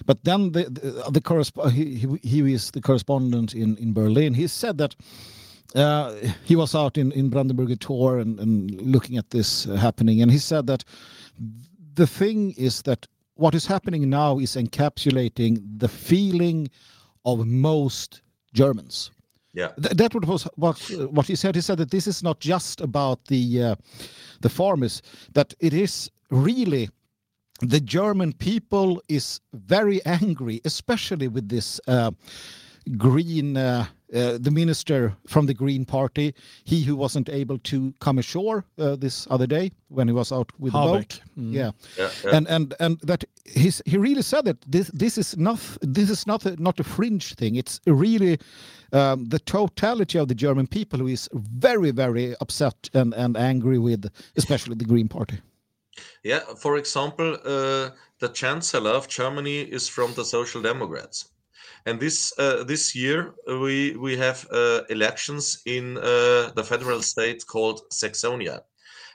[0.05, 4.35] But then the the, the corresp- he, he, he is the correspondent in, in Berlin.
[4.35, 4.95] He said that
[6.45, 10.31] he was out in, in Brandenburger Tor and, and looking at this uh, happening, and
[10.31, 10.85] he said that
[11.95, 16.69] the thing is that what is happening now is encapsulating the feeling
[17.25, 19.11] of most Germans.
[19.53, 20.79] Yeah, Th- that was what
[21.11, 21.55] what he said.
[21.55, 23.75] He said that this is not just about the uh,
[24.41, 25.03] the farmers;
[25.33, 26.89] that it is really
[27.61, 32.11] the German people is very angry, especially with this uh,
[32.97, 36.35] green uh, uh, the minister from the Green Party,
[36.65, 40.51] he who wasn't able to come ashore uh, this other day when he was out
[40.59, 40.85] with Habeck.
[40.85, 41.21] the boat.
[41.39, 41.53] Mm.
[41.53, 41.71] Yeah.
[41.97, 42.37] Yeah, yeah.
[42.37, 46.27] and and and that he's, he really said that this this is not this is
[46.27, 47.57] not a, not a fringe thing.
[47.57, 48.39] It's really
[48.93, 53.79] um, the totality of the German people who is very very upset and and angry
[53.79, 55.39] with especially the Green Party.
[56.23, 61.31] Yeah, for example, uh, the Chancellor of Germany is from the Social Democrats.
[61.87, 67.47] And this uh, this year we we have uh, elections in uh, the federal state
[67.47, 68.61] called Saxonia,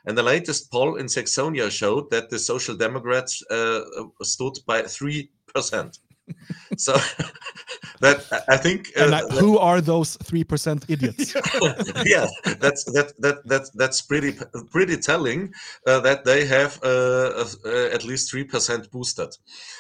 [0.06, 3.82] and the latest poll in Saxonia showed that the Social Democrats uh,
[4.24, 6.00] stood by three percent.
[6.78, 6.94] so
[8.02, 8.92] that I think.
[8.98, 11.36] Uh, and who are those three percent idiots?
[12.06, 12.28] yeah,
[12.60, 14.34] that's that that that that's pretty
[14.72, 15.54] pretty telling
[15.86, 19.38] uh, that they have at least three percent boosted.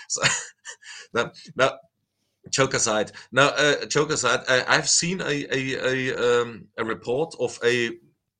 [0.07, 0.21] So
[1.15, 1.71] now, now
[2.49, 7.35] joke aside now uh, joke aside I, have seen a a, a, um, a report
[7.39, 7.91] of a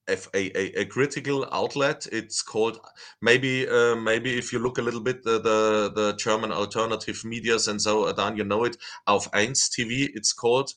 [0.07, 2.07] a, a, a, critical outlet.
[2.11, 2.79] It's called
[3.21, 7.67] maybe uh, maybe if you look a little bit the the, the German alternative medias
[7.67, 8.77] and so Dan you know it
[9.07, 10.71] auf eins TV it's called.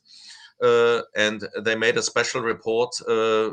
[0.63, 3.51] Uh, and they made a special report uh,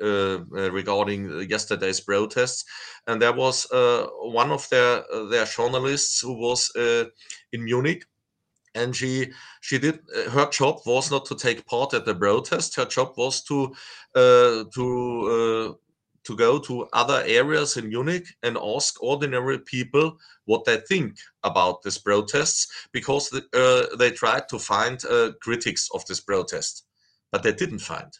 [0.00, 2.64] uh, uh regarding yesterday's protests.
[3.06, 6.70] And there was uh, one of their their journalists who was
[7.52, 8.04] in Munich
[8.78, 12.76] and she she did uh, her job was not to take part at the protest.
[12.76, 13.74] Her job was to
[14.14, 14.84] uh, to
[15.36, 15.74] uh,
[16.24, 21.82] to go to other areas in Munich and ask ordinary people what they think about
[21.82, 26.84] these protests because the, uh, they tried to find uh, critics of this protest
[27.32, 28.12] but they didn't find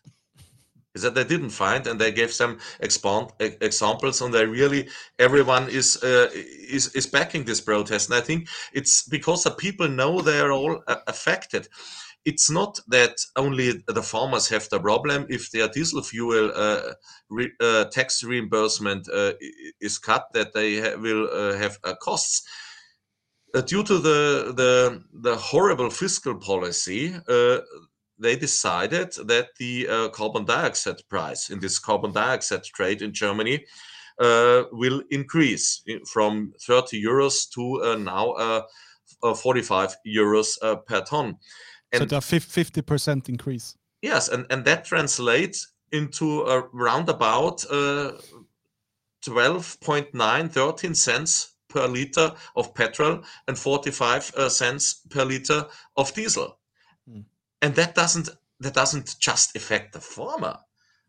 [0.95, 5.68] is that they didn't find and they gave some expand, examples and they really everyone
[5.68, 8.09] is uh, is is backing this protest.
[8.09, 11.68] And i think it's because the people know they are all affected.
[12.24, 15.26] It's not that only the farmers have the problem.
[15.30, 16.95] If their diesel fuel uh,
[17.30, 19.32] re, uh, tax reimbursement uh,
[19.80, 22.47] is cut that they ha will uh, have uh, costs.
[23.55, 27.14] Uh, due to the the the horrible fiscal policy
[28.19, 33.64] they decided that the uh, carbon dioxide price in this carbon dioxide trade in Germany
[34.21, 38.64] uh, will increase from 30 euros to uh, now
[39.35, 41.39] 45 euros per ton
[41.93, 43.77] and so a 50% increase.
[44.03, 48.12] Yes, and, and that translates into around about uh,
[49.27, 55.66] 12.9, 13 cents per liter of petrol and 45 uh, cents per liter
[55.97, 56.59] of diesel.
[57.62, 58.28] And that doesn't
[58.61, 60.56] that doesn't just affect the farmer.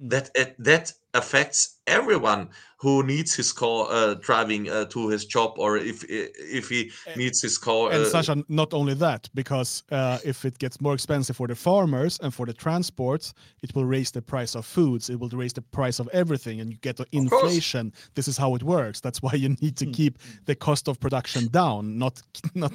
[0.02, 0.10] Mm.
[0.10, 5.56] That it, that affects everyone who needs his car uh, driving uh, to his job
[5.58, 10.20] or if if he needs his car and uh, Sasha, not only that because uh,
[10.24, 13.34] if it gets more expensive for the farmers and for the transports
[13.64, 16.72] it will raise the price of foods it will raise the price of everything and
[16.72, 19.94] you get the inflation this is how it works that's why you need to mm.
[19.94, 22.22] keep the cost of production down not
[22.54, 22.72] not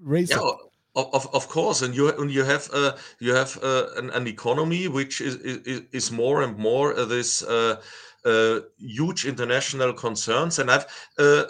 [0.00, 0.56] raise yeah, it
[0.94, 4.88] of, of course, and you and you have uh, you have uh, an, an, economy
[4.88, 7.80] which is, is, is more and more uh, this uh,
[8.24, 10.58] uh, huge international concerns.
[10.58, 10.86] And I've
[11.18, 11.44] uh,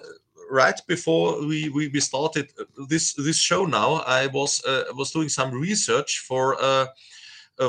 [0.50, 2.52] right before we, we, we started
[2.88, 4.62] this this show now, I was
[4.94, 6.56] was doing some research for.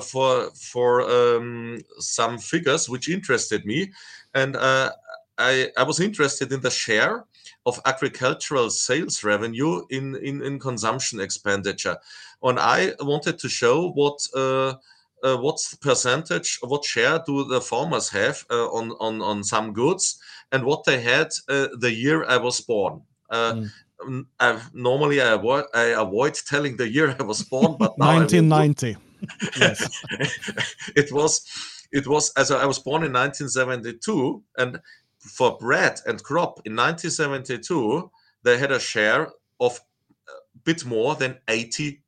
[0.02, 3.92] for for um, some figures which interested me,
[4.34, 4.56] and
[5.38, 7.26] I I was interested in the share
[7.66, 11.98] of agricultural sales revenue in, in, in consumption expenditure.
[12.42, 14.74] And I wanted to show what uh,
[15.24, 19.72] uh, what's the percentage, what share do the farmers have uh, on, on, on some
[19.72, 20.20] goods
[20.52, 23.02] and what they had uh, the year I was born.
[23.30, 24.26] Uh, mm.
[24.40, 28.98] I, normally I avoid, I avoid telling the year I was born, but 1990.
[29.58, 30.02] yes,
[30.98, 31.48] it was
[31.94, 34.82] it was as I was born in 1972, and
[35.24, 38.12] for bread and crop in 1972,
[38.44, 39.80] they had a share of
[40.28, 40.32] a
[40.64, 42.00] bit more than 80%,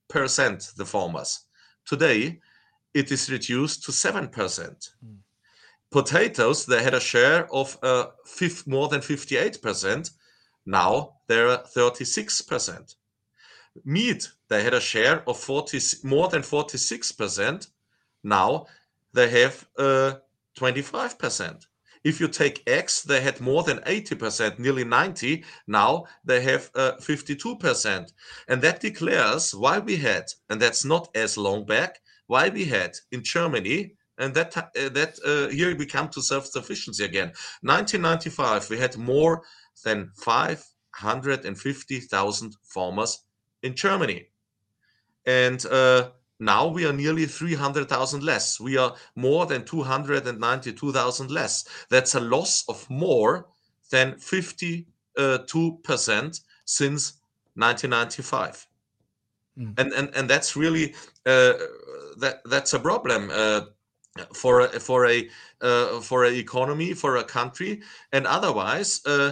[0.75, 1.45] the farmers.
[1.85, 2.39] Today,
[2.93, 4.29] it is reduced to 7%.
[4.31, 5.17] Mm.
[5.91, 10.11] Potatoes, they had a share of uh, fifth, more than 58%.
[10.65, 12.95] Now they're 36%.
[13.83, 17.67] Meat, they had a share of 40, more than 46%.
[18.23, 18.65] Now
[19.13, 20.13] they have uh,
[20.57, 21.65] 25%.
[22.05, 25.43] If you take X, they had more than 80%, nearly 90.
[25.65, 28.13] Now they have uh, 52%.
[28.47, 32.91] And that declares why we had, and that's not as long back, why we had
[33.11, 37.33] in Germany, and that uh, that uh, here we come to self-sufficiency again.
[37.63, 39.41] 1995, we had more
[39.83, 43.23] than 550,000 farmers
[43.63, 44.27] in Germany.
[45.25, 48.59] And uh, now we are nearly 300,000 less.
[48.59, 51.65] We are more than 292,000 less.
[51.89, 53.47] That's a loss of more
[53.91, 54.85] than 52%
[56.65, 57.13] since
[57.55, 58.67] 1995.
[59.57, 59.79] Mm.
[59.79, 60.93] And, and and that's really
[61.25, 61.53] uh,
[62.17, 63.61] that that's a problem uh,
[64.33, 65.29] for a, for a
[65.61, 67.81] uh, for an economy for a country
[68.11, 69.31] and otherwise uh,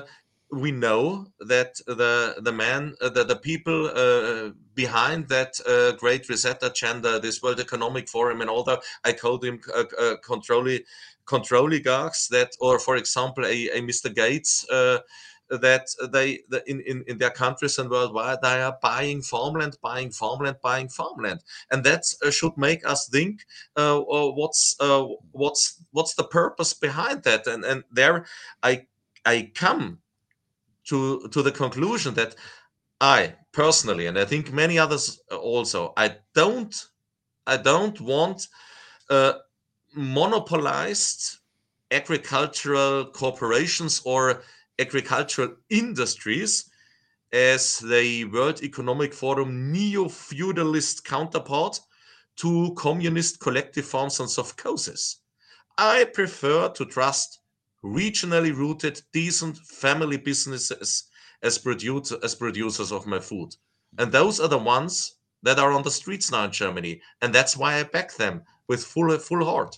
[0.53, 6.29] we know that the the man uh, the, the people uh, behind that uh, great
[6.29, 10.67] reset agenda this world economic forum and all that i called him uh, uh, control
[11.25, 14.99] control oligarchs that or for example a, a mr gates uh,
[15.49, 20.09] that they the, in, in in their countries and worldwide they are buying farmland buying
[20.09, 21.41] farmland buying farmland.
[21.69, 23.41] And that uh, should make us think
[23.75, 24.75] uh, what's
[25.31, 27.45] what's what's the purpose behind that?
[27.45, 28.25] And and there
[28.63, 28.87] i
[29.25, 29.99] i come
[30.89, 32.35] to to the conclusion that
[33.01, 36.73] I personally, and I think many others also, I don't,
[37.45, 38.47] I don't want
[39.09, 39.33] uh,
[39.93, 41.39] monopolized
[41.91, 44.43] agricultural corporations or
[44.79, 46.69] agricultural industries
[47.33, 51.79] as the World Economic Forum neo-feudalist counterpart
[52.37, 55.17] to communist collective forms and sovkhozes.
[55.77, 57.39] I prefer to trust
[57.83, 61.03] regionally rooted, decent family businesses
[61.41, 63.55] as, produce, as producers of my food.
[63.97, 67.01] And those are the ones that are on the streets now in Germany.
[67.21, 69.77] And that's why I back them with full, full heart.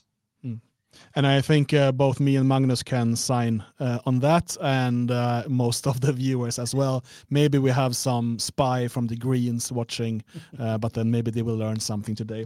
[1.16, 5.44] And I think uh, both me and Magnus can sign uh, on that, and uh,
[5.48, 7.04] most of the viewers as well.
[7.30, 10.24] Maybe we have some spy from the Greens watching,
[10.60, 12.46] uh, but then maybe they will learn something today.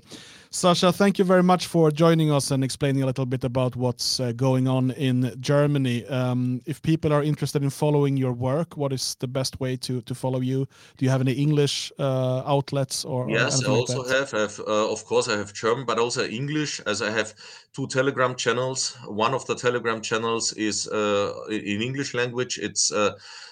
[0.50, 4.20] Sasha, thank you very much for joining us and explaining a little bit about what's
[4.20, 6.06] uh, going on in Germany.
[6.08, 10.02] Um, if people are interested in following your work, what is the best way to
[10.02, 10.68] to follow you?
[10.97, 13.20] Do you have any English uh, outlets or?
[13.20, 16.00] or Yes, I anything like also have, have uh, of course, I have German, but
[16.00, 17.34] also English, as I have
[17.74, 18.98] two Telegram channels.
[19.06, 22.58] One of the Telegram channels is uh, in English language.
[22.58, 23.12] It's uh,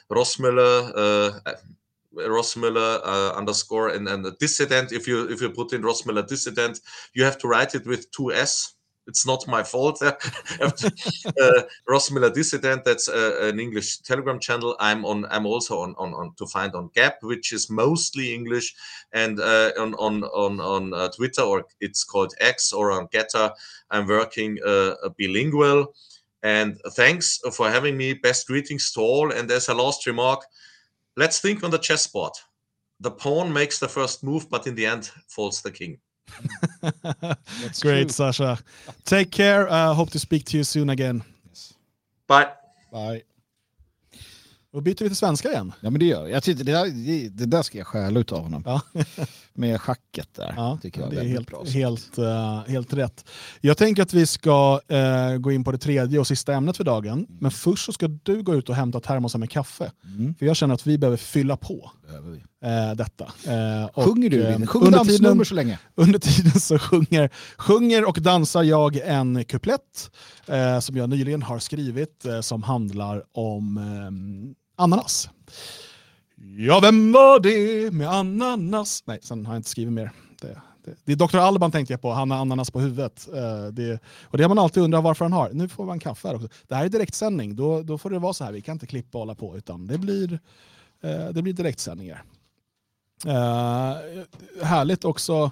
[0.10, 1.54] Rossmüller, uh,
[2.16, 4.92] Rossmüller uh, underscore and, and dissident.
[4.92, 6.82] If you if you put in Rossmüller dissident,
[7.14, 8.77] you have to write it with two S.
[9.08, 10.02] It's not my fault.
[10.02, 10.12] uh,
[11.90, 12.84] Rossmüller dissident.
[12.84, 14.76] That's uh, an English Telegram channel.
[14.80, 15.26] I'm on.
[15.32, 18.76] I'm also on, on on to find on Gap, which is mostly English,
[19.14, 23.52] and uh, on on on on uh, Twitter or it's called X or on Getter.
[23.92, 25.94] I'm working uh, bilingual.
[26.44, 28.14] And thanks for having me.
[28.14, 29.32] Best greetings to all.
[29.32, 30.44] And as a last remark,
[31.16, 32.34] let's think on the chessboard.
[33.00, 36.00] The pawn makes the first move, but in the end falls the king.
[37.64, 38.10] That's Great, true.
[38.10, 38.58] Sasha.
[39.04, 39.68] Take care.
[39.68, 41.24] Uh, hope to speak to you soon again.
[42.28, 42.48] Bye.
[42.92, 43.22] Bye.
[44.72, 45.74] Då byter vi till svenska igen.
[45.82, 46.44] Ja men det gör jag.
[46.44, 48.64] tyckte det, där, det, det där ska jag stjäla av honom.
[48.66, 48.82] Ja.
[49.60, 50.54] Med schacket där.
[50.58, 51.64] Ja, tycker jag det är helt, bra.
[51.64, 53.26] helt, eh, helt rätt.
[53.62, 56.84] Jag tänker att vi ska eh, gå in på det tredje och sista ämnet för
[56.84, 57.26] dagen.
[57.30, 59.92] Men först så ska du gå ut och hämta termosar med kaffe.
[60.18, 60.36] Mm.
[60.36, 62.38] För jag känner att vi behöver fylla på Behöver vi.
[62.64, 63.26] eh, detta.
[63.94, 64.44] Och, Sjunger du?
[64.44, 64.68] din?
[64.68, 65.80] Sjung under dansnummer tiden, så länge.
[65.96, 70.12] under tiden så sjunger, sjunger och dansar jag en kuplett
[70.82, 75.30] som jag nyligen har skrivit som handlar om eh, ananas.
[76.40, 79.04] Ja, vem var det med ananas?
[79.06, 80.12] Nej, sen har jag inte skrivit mer.
[80.42, 81.38] Det, det, det är Dr.
[81.38, 83.28] Alban tänkte jag på, han har ananas på huvudet.
[83.34, 85.50] Uh, det, och det har man alltid undrat varför han har.
[85.50, 86.48] Nu får man kaffe här också.
[86.68, 88.52] Det här är direktsändning, då, då får det vara så här.
[88.52, 92.24] Vi kan inte klippa och hålla på, utan det blir, uh, det blir direktsändningar.
[93.26, 95.52] Uh, härligt också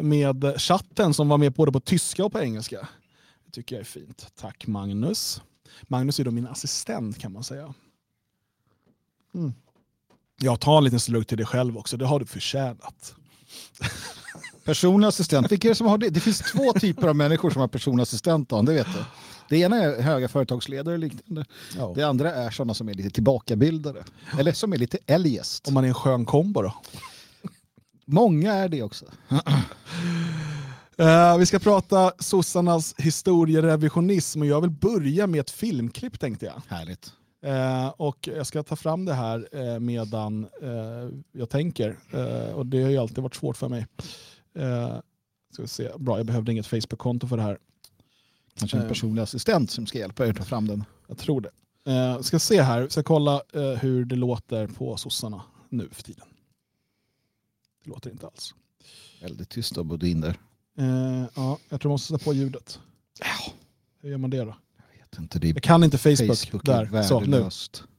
[0.00, 2.88] med chatten som var med både på tyska och på engelska.
[3.44, 4.26] Det tycker jag är fint.
[4.40, 5.42] Tack Magnus.
[5.82, 7.74] Magnus är då min assistent kan man säga.
[9.34, 9.52] Mm.
[10.40, 13.14] Jag tar en liten slurk till dig själv också, det har du förtjänat.
[14.64, 16.10] Personlig assistent, vilka är det som har det?
[16.10, 19.04] Det finns två typer av människor som har personlig assistent, det vet du.
[19.48, 21.44] Det ena är höga företagsledare och liknande.
[21.76, 21.92] Ja.
[21.96, 24.04] Det andra är sådana som är lite tillbakabildade.
[24.38, 25.68] Eller som är lite eljest.
[25.68, 26.74] Om man är en skön kombo då.
[28.04, 29.04] Många är det också.
[30.98, 36.62] Eh, vi ska prata sossarnas historierevisionism och jag vill börja med ett filmklipp tänkte jag.
[36.68, 37.12] Härligt.
[37.46, 41.96] Eh, och jag ska ta fram det här eh, medan eh, jag tänker.
[42.12, 43.86] Eh, och det har ju alltid varit svårt för mig.
[45.52, 45.90] Ska vi se.
[45.98, 47.58] Bra, jag behövde inget Facebook-konto för det här.
[48.54, 50.84] Kanske en personlig assistent som ska hjälpa er att ta fram den.
[51.06, 51.50] Jag tror det.
[51.92, 53.42] Eh, ska se här, ska kolla
[53.80, 56.26] hur det låter på sossarna nu för tiden.
[57.84, 58.54] Det låter inte alls.
[59.22, 60.38] Väldigt tyst och bodde in där.
[61.34, 62.80] Ja, jag tror jag måste sätta på ljudet.
[64.00, 64.54] Hur gör man det då?
[65.18, 66.38] Inte, det är Jag kan inte Facebook.
[66.38, 67.48] Facebook är Där, så nu.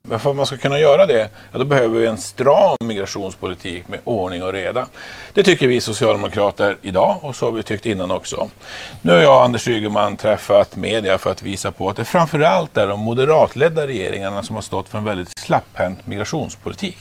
[0.09, 3.87] Men för att man ska kunna göra det, ja, då behöver vi en stram migrationspolitik
[3.87, 4.87] med ordning och reda.
[5.33, 8.49] Det tycker vi socialdemokrater idag och så har vi tyckt innan också.
[9.01, 12.77] Nu har jag och Anders Ygeman träffat media för att visa på att det framförallt
[12.77, 16.97] är de moderatledda regeringarna som har stått för en väldigt slapphänt migrationspolitik.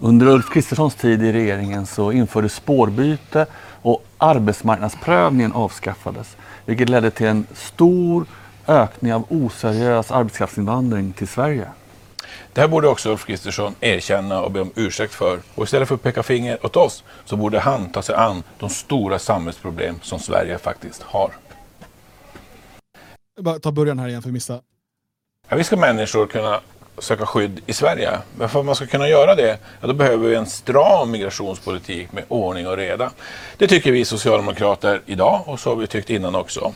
[0.00, 3.46] Under Ulf Kristerssons tid i regeringen så infördes spårbyte
[3.82, 6.36] och arbetsmarknadsprövningen avskaffades.
[6.64, 8.26] Vilket ledde till en stor
[8.68, 11.68] ökning av oseriös arbetskraftsinvandring till Sverige.
[12.52, 15.40] Det här borde också Ulf Kristersson erkänna och be om ursäkt för.
[15.54, 18.70] Och istället för att peka finger åt oss så borde han ta sig an de
[18.70, 21.30] stora samhällsproblem som Sverige faktiskt har.
[23.36, 24.60] Jag bara ta början här igen för att missa.
[25.48, 26.60] Ja, vi ska människor kunna
[26.98, 28.18] söka skydd i Sverige.
[28.36, 32.12] Men för att man ska kunna göra det, ja, då behöver vi en stram migrationspolitik
[32.12, 33.10] med ordning och reda.
[33.56, 36.72] Det tycker vi socialdemokrater idag och så har vi tyckt innan också.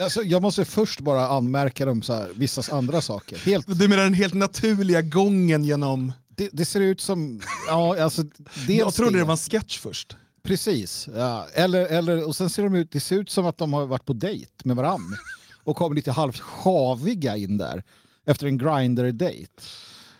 [0.00, 3.38] Alltså, jag måste först bara anmärka dem så här, vissa andra saker.
[3.38, 6.12] Helt, Du menar den helt naturliga gången genom...
[6.28, 7.40] det, det ser ut som...
[7.68, 8.24] Ja, alltså,
[8.68, 10.16] jag trodde det var en sketch först.
[10.42, 11.08] Precis.
[11.14, 11.46] Ja.
[11.54, 14.04] Eller, eller, och sen ser de ut, det ser ut som att de har varit
[14.04, 15.16] på dejt med varann
[15.64, 17.82] och kommer lite halvt sjaviga in där
[18.26, 19.52] efter en grinder-dejt.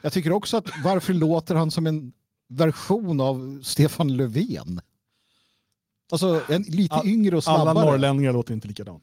[0.03, 2.13] Jag tycker också att varför låter han som en
[2.49, 4.81] version av Stefan Löfven?
[6.13, 7.71] Alltså en, lite All- yngre och snabbare.
[7.71, 9.03] Alla norrlänningar låter inte likadant.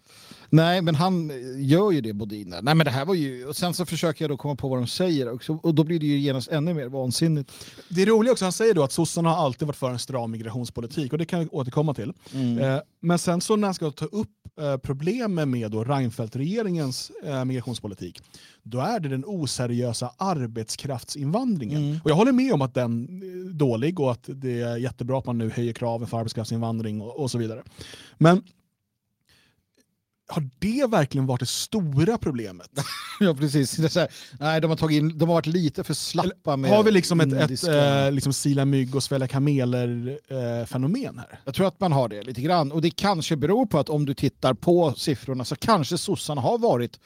[0.50, 2.56] Nej, men han gör ju det, Bodin.
[2.62, 3.46] Nej, men det här var ju...
[3.46, 6.00] Och sen så försöker jag då komma på vad de säger också, och då blir
[6.00, 7.52] det ju genast ännu mer vansinnigt.
[7.90, 10.32] Det är roligt också, han säger då att sossarna har alltid varit för en stram
[10.32, 12.14] migrationspolitik och det kan vi återkomma till.
[12.62, 14.30] Eh, men sen så när han ska ta upp
[14.62, 18.22] eh, problemen med då Reinfeldt-regeringens eh, migrationspolitik,
[18.64, 22.00] då är det den oseriösa arbetskraftsinvandringen.
[22.04, 25.26] Och jag håller med om att den är dålig och att det är jättebra att
[25.26, 27.64] man nu höjer kraven för arbetskraftsinvandring och, och så vidare.
[28.18, 28.44] Men
[30.28, 32.70] har det verkligen varit det stora problemet?
[33.20, 33.72] Ja, precis.
[33.72, 34.08] Det här,
[34.40, 37.22] nej, de har, tagit in, de har varit lite för slappa med Har vi liksom
[37.22, 41.40] ett, ett eh, liksom sila mygg och svälja kameler-fenomen här?
[41.46, 42.72] Jag tror att man har det lite grann.
[42.72, 46.58] Och det kanske beror på att om du tittar på siffrorna så kanske sossarna har
[46.58, 47.00] varit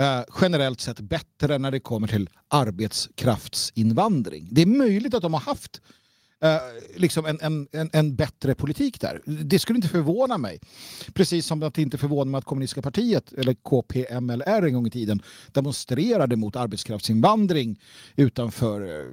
[0.00, 4.48] eh, generellt sett bättre när det kommer till arbetskraftsinvandring.
[4.50, 5.80] Det är möjligt att de har haft
[6.44, 6.60] eh,
[6.96, 9.20] liksom en, en, en, en bättre politik där.
[9.24, 10.60] Det skulle inte förvåna mig.
[11.12, 14.90] Precis som att det inte förvånar mig att kommunistiska partiet, eller KPMLR en gång i
[14.90, 15.22] tiden,
[15.52, 17.80] demonstrerade mot arbetskraftsinvandring
[18.16, 19.06] utanför eh,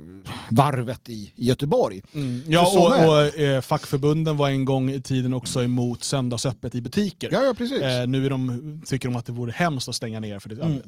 [0.49, 2.01] varvet i, Göteborg.
[2.47, 6.81] Ja, Så och, och eh, fackförbunden var en gång i tiden också emot söndagsöppet i
[6.81, 7.29] butiker.
[7.31, 7.81] Ja, ja, precis.
[7.81, 10.61] Eh, nu är de, tycker de att det vore hemskt att stänga ner för det
[10.61, 10.81] Mm.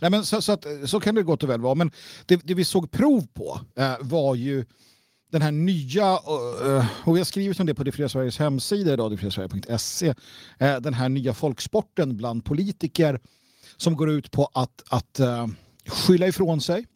[0.00, 1.74] Nej, men så, så, att, så kan det gott och väl vara.
[1.74, 1.90] Men
[2.26, 4.64] det, det vi såg prov på eh, var ju
[5.30, 8.92] den här nya, eh, och vi har skrivit om det på Det fria Sveriges hemsida
[8.92, 10.14] idag, detfriasverige.se,
[10.58, 13.20] eh, den här nya folksporten bland politiker
[13.76, 15.46] som går ut på att, att eh,
[15.86, 16.86] skylla ifrån sig.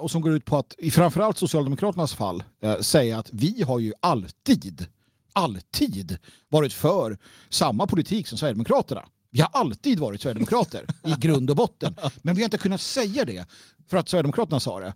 [0.00, 2.42] Och som går ut på att, i framförallt Socialdemokraternas fall,
[2.80, 4.86] säga att vi har ju alltid,
[5.32, 7.18] alltid varit för
[7.50, 9.04] samma politik som Sverigedemokraterna.
[9.30, 11.94] Vi har alltid varit Sverigedemokrater i grund och botten.
[12.22, 13.46] Men vi har inte kunnat säga det
[13.90, 14.94] för att Sverigedemokraterna sa det.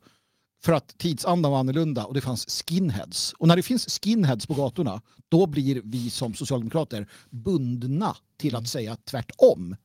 [0.65, 3.33] För att tidsandan var annorlunda och det fanns skinheads.
[3.39, 8.69] Och när det finns skinheads på gatorna, då blir vi som socialdemokrater bundna till att
[8.69, 9.77] säga tvärtom.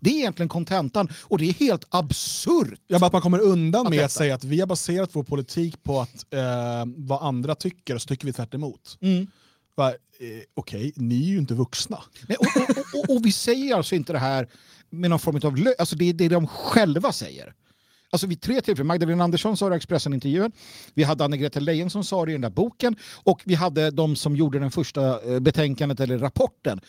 [0.00, 2.80] Det är egentligen kontentan och det är helt absurt.
[2.86, 5.22] Ja, att man kommer undan Att med detta- att säga att vi har baserat vår
[5.24, 6.40] politik på att, eh,
[6.96, 8.98] vad andra tycker och så tycker vi tvärt emot.
[9.00, 9.26] Mm.
[9.74, 9.94] Va, eh,
[10.54, 12.02] Okej, ni är ju inte vuxna.
[12.28, 14.48] Nej, och, och, och, och, och vi säger alltså inte det här
[14.90, 17.54] med någon form av lö- alltså det är det de själva säger.
[18.12, 20.52] Alltså vid tre tillfällen, Magdalena Andersson sa det i Expressen-intervjun,
[20.94, 24.16] vi hade Anne-Greta Leijon som sa det i den där boken och vi hade de
[24.16, 26.80] som gjorde den första eh, betänkandet eller rapporten,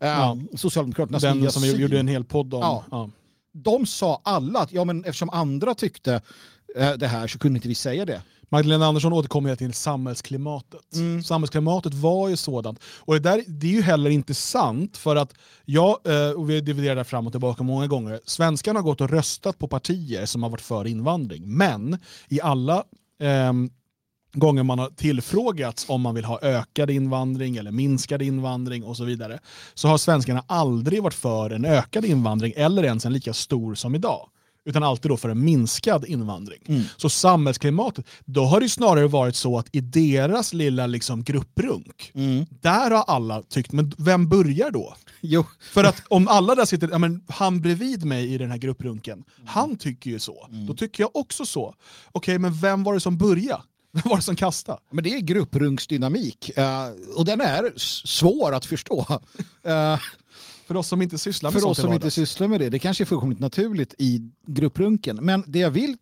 [0.00, 0.38] eh, Ja.
[0.56, 2.60] Socialdemokraternas nya Den som vi gjorde en hel podd om.
[2.60, 2.84] Ja.
[2.90, 3.10] Ja.
[3.52, 6.20] De sa alla att ja, men eftersom andra tyckte
[6.76, 8.22] eh, det här så kunde inte vi säga det.
[8.52, 10.94] Magdalena Andersson återkommer hela tiden till samhällsklimatet.
[10.94, 11.22] Mm.
[11.22, 12.80] Samhällsklimatet var ju sådant.
[12.98, 16.60] Och det, där, det är ju heller inte sant för att jag, eh, och vi
[16.60, 20.42] dividerar det fram och tillbaka många gånger, svenskarna har gått och röstat på partier som
[20.42, 21.56] har varit för invandring.
[21.56, 21.98] Men
[22.28, 22.84] i alla
[23.20, 23.70] ehm,
[24.32, 29.04] gånger man har tillfrågats om man vill ha ökad invandring eller minskad invandring och så
[29.04, 29.38] vidare,
[29.74, 33.94] så har svenskarna aldrig varit för en ökad invandring eller ens en lika stor som
[33.94, 34.28] idag.
[34.64, 36.86] Utan alltid då för en minskad invandring.
[36.96, 42.12] Så samhällsklimatet, då har det snarare varit så att i deras lilla liksom grupprunk,
[42.60, 44.94] där har alla tyckt, men vem börjar då?
[45.22, 48.58] Jo, För att om alla där sitter, ja, men han bredvid mig i den här
[48.58, 50.48] grupprunken, han tycker ju så.
[50.68, 51.74] Då tycker jag också så.
[52.12, 53.62] Okej, men vem var det som började?
[53.92, 54.78] Vem var det som kastade?
[54.92, 57.72] men det är grupprunksdynamik eh, och den är
[58.06, 59.06] svår att förstå.
[60.70, 62.68] För oss som inte sysslar med för oss som inte sysslar med det.
[62.68, 65.16] Det kanske är fullkomligt naturligt i grupprunken.
[65.16, 65.96] Men det jag vill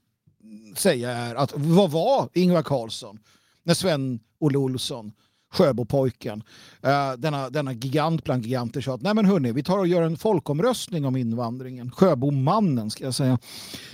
[0.77, 3.19] säga är att vad var Ingvar Carlsson
[3.63, 5.13] när Sven-Olle Olsson,
[5.53, 6.43] Sjöbopojken,
[6.83, 10.03] eh, denna, denna gigant bland giganter sa att nej men hörni, vi tar och gör
[10.03, 11.91] en folkomröstning om invandringen.
[11.91, 13.39] Sjöbomannen ska jag säga.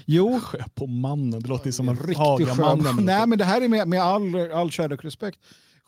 [0.04, 3.04] Jo, Sjö på mannen, det låter som en riktig Hagamannen.
[3.04, 5.38] Nej men det här är med, med all, all kärlek och respekt.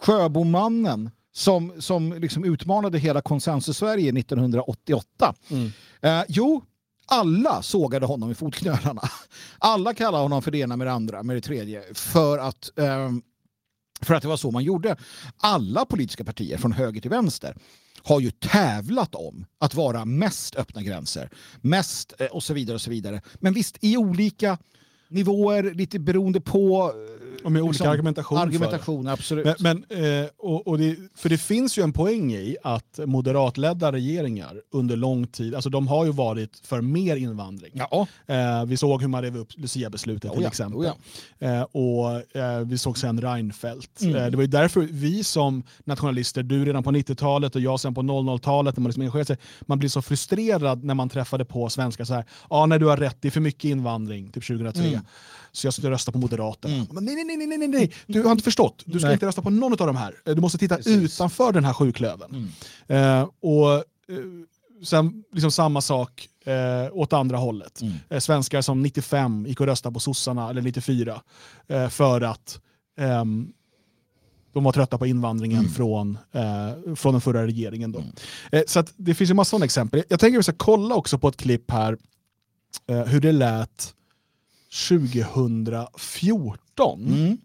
[0.00, 5.34] Sjöbomannen som, som liksom utmanade hela konsensus-Sverige 1988.
[5.48, 5.72] Mm.
[6.00, 6.62] Eh, jo,
[7.06, 9.02] alla sågade honom i fotknölarna.
[9.58, 11.82] Alla kallade honom för det ena med det andra, med det tredje.
[11.94, 13.22] För att, ehm,
[14.00, 14.96] för att det var så man gjorde.
[15.36, 17.56] Alla politiska partier från höger till vänster
[18.02, 21.30] har ju tävlat om att vara mest öppna gränser,
[21.60, 23.20] mest eh, och så vidare och så vidare.
[23.34, 24.58] Men visst, i olika
[25.08, 28.56] nivåer, lite beroende på eh, Och med olika argumentation för det.
[28.56, 29.60] argumentation absolut.
[29.60, 33.92] Men, men, eh, och, och det, för det finns ju en poäng i att moderatledda
[33.92, 37.72] regeringar under lång tid, alltså de har ju varit för mer invandring.
[37.74, 40.92] ja, Eh, vi såg hur man rev upp Lucia-beslutet till Oh ja, exempel.
[41.32, 42.22] oh eh, och
[42.66, 44.00] vi såg sen Reinfeldt.
[44.00, 44.30] Mm.
[44.30, 48.02] Det var ju därför vi som nationalister, du redan på 90-talet och jag sen på
[48.02, 52.04] 00-talet, när man liksom engagerade sig, man blir så frustrerad när man träffade på svenskar
[52.04, 54.82] så här, ja när du har rätt, det är för mycket invandring, typ 2003.
[54.82, 55.00] Mm.
[55.56, 56.74] Så jag skulle rösta på Moderaterna.
[56.74, 56.86] Mm.
[56.90, 58.82] Men nej, nej, nej, nej, nej, du har inte förstått.
[58.86, 59.14] Du ska Nej.
[59.14, 60.14] inte rösta på någon av de här.
[60.24, 61.14] Du måste titta Precis.
[61.14, 62.50] utanför den här sjuklöven.
[62.88, 63.20] Mm.
[63.22, 63.82] Eh, och eh,
[64.84, 66.54] sen liksom samma sak eh,
[66.92, 67.80] åt andra hållet.
[67.80, 67.94] Mm.
[68.08, 71.20] Eh, svenskar som 95 gick och röstade på sossarna, eller 94,
[71.68, 72.60] eh, för att
[72.98, 73.52] ehm,
[74.52, 75.72] de var trötta på invandringen Mm.
[75.72, 77.92] från, eh, från den förra regeringen.
[77.92, 78.02] Då.
[78.52, 80.02] Eh, så det finns ju massor av exempel.
[80.08, 81.96] Jag tänker att vi ska kolla också på ett klipp här
[82.88, 83.92] eh, hur det lät
[84.88, 87.06] 2014.
[87.06, 87.38] Mm.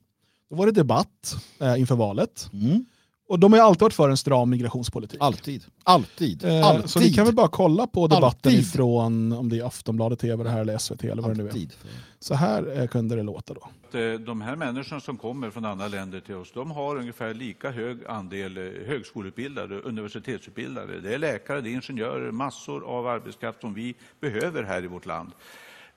[0.49, 2.49] Då var det debatt eh, inför valet.
[2.53, 2.85] Mm.
[3.27, 5.17] Och de har ju alltid varit för en stram migrationspolitik.
[5.21, 5.63] Alltid.
[5.83, 6.45] Alltid.
[6.45, 6.89] Eh, Alltid.
[6.89, 8.59] Så vi kan väl bara kolla på debatten Alltid.
[8.59, 11.47] ifrån om det är Aftonbladet TV det här eller SVT eller vad det nu är.
[11.47, 11.73] Alltid.
[12.19, 13.69] Så här eh, kunde det låta då.
[13.99, 17.71] Eh, De här människorna som kommer från andra länder till oss, de har ungefär lika
[17.71, 21.01] hög andel eh, högskoleutbildade, universitetsutbildade.
[21.01, 25.05] Det är läkare, det är ingenjörer, massor av arbetskraft som vi behöver här i vårt
[25.05, 25.31] land.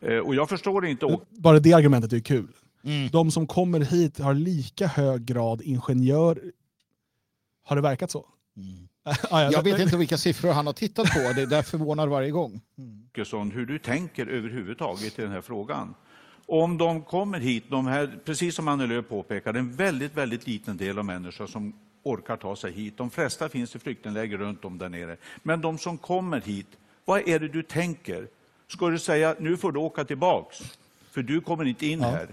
[0.04, 1.18] Eh, Och jag förstår inte...
[1.30, 2.48] Bara det argumentet är kul.
[2.84, 3.08] Mm.
[3.08, 6.42] De som kommer hit har lika hög grad ingenjör.
[7.64, 8.26] Har det verkat så?
[8.56, 8.88] Mm.
[9.30, 11.32] Ah, ja, Jag vet inte vilka siffror han har tittat på.
[11.34, 12.60] Det där förvånar varje gång.
[13.10, 15.94] Åkesson, hur du tänker överhuvudtaget i den här frågan.
[16.46, 20.76] Om de kommer hit, de här, precis som Annie Lööf påpekade, en väldigt, väldigt liten
[20.76, 21.72] del av människor som
[22.02, 22.96] orkar ta sig hit.
[22.96, 25.16] De flesta finns i flyktingläger runt om där nere.
[25.42, 26.66] Men de som kommer hit,
[27.04, 28.28] vad är det du tänker?
[28.68, 30.58] Ska du säga, nu får du åka tillbaks,
[31.10, 32.28] för du kommer inte in här.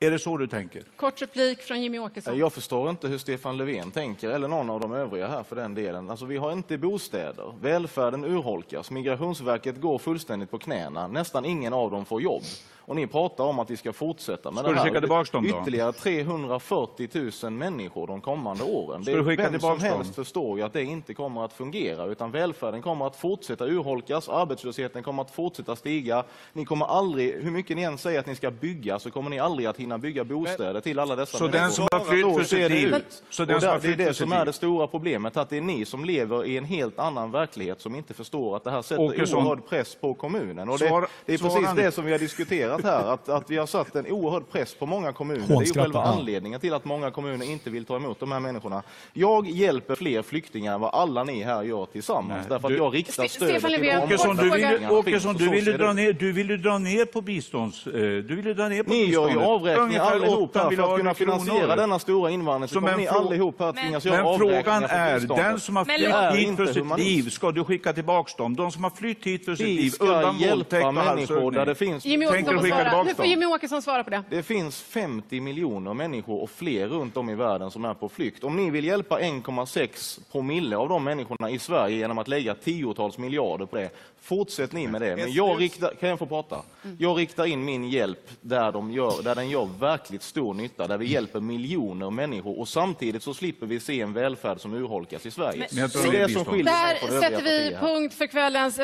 [0.00, 0.82] Är det så du tänker?
[0.96, 2.38] Kort replik från Jimmy Åkesson.
[2.38, 5.74] Jag förstår inte hur Stefan Löfven tänker, eller någon av de övriga här för den
[5.74, 6.10] delen.
[6.10, 11.90] Alltså, vi har inte bostäder, välfärden urholkas, Migrationsverket går fullständigt på knäna, nästan ingen av
[11.90, 12.42] dem får jobb.
[12.86, 14.84] Och ni pratar om att vi ska fortsätta med Ska det här.
[14.84, 15.60] skicka tillbaks dem då?
[15.62, 17.08] Ytterligare 340
[17.42, 19.02] 000 människor de kommande åren.
[19.02, 19.78] Ska det, du skicka vem som dem?
[19.80, 24.28] helst förstår ju att det inte kommer att fungera, utan välfärden kommer att fortsätta urholkas,
[24.28, 26.24] arbetslösheten kommer att fortsätta stiga.
[26.52, 29.38] Ni kommer aldrig, hur mycket ni än säger att ni ska bygga, så kommer ni
[29.38, 31.70] aldrig att hinna bygga bostäder till alla dessa Så den människor.
[31.74, 32.94] som har flytt för sitt liv,
[33.30, 35.60] så den som har det är det som är det stora problemet, att det är
[35.60, 39.02] ni som lever i en helt annan verklighet som inte förstår att det här sätter
[39.02, 39.38] Åkesson.
[39.46, 40.68] oerhörd press på kommunen.
[40.68, 43.66] Och det, det är precis det som vi har diskuterat här, att, att vi har
[43.66, 45.46] satt en oerhörd press på många kommuner.
[45.48, 48.40] Det är ju själva anledningen till att många kommuner inte vill ta emot de här
[48.40, 48.82] människorna.
[49.12, 52.78] Jag hjälper fler flyktingar än vad alla ni här gör tillsammans, Nej, därför att du-
[52.78, 53.30] jag riktar stödet
[53.60, 55.78] Stefan till de Åkesson, du fråga- vill, flyktingarna Åkesson, du och så vill, ser ju
[55.78, 57.86] det dra ner, du vill ju dra ner på bistånds...
[57.86, 60.98] eh, Du vill ju dra ner på Ni gör ju avräkningar allihop här för att
[60.98, 62.68] kunna finansiera denna stora invandring.
[62.68, 66.48] Så Som kommer ni allihop här tvingas göra avräkningar frågan är, den som har flytt
[66.48, 68.56] hit för sitt liv, ska du skicka tillbaks dem?
[68.56, 71.16] De som har flytt hit för sitt Vi liv ska undan våldtäkt hjälpa och människor
[71.16, 71.52] halshuggning.
[71.52, 73.02] där det finns Jimmy Åkesson du får skicka svara.
[73.02, 73.26] Nu får?
[73.26, 74.22] Jimmy Åkesson svara på det.
[74.30, 78.44] Det finns 50 miljoner människor och fler runt om i världen som är på flykt.
[78.44, 83.18] Om ni vill hjälpa 1,6 promille av de människorna i Sverige genom att lägga tiotals
[83.18, 85.16] miljarder på det, fortsätt ni med det.
[85.16, 86.62] Men jag riktar, kan jag få prata?
[86.98, 90.98] Jag riktar in min hjälp där, de gör, där den gör verkligt stor nytta, där
[90.98, 95.30] vi hjälper miljoner människor och samtidigt så slipper vi se en välfärd som urholkas i
[95.30, 95.68] Sverige.
[95.72, 98.80] Men det är det som skiljer Där sätter vi punkt för kvällens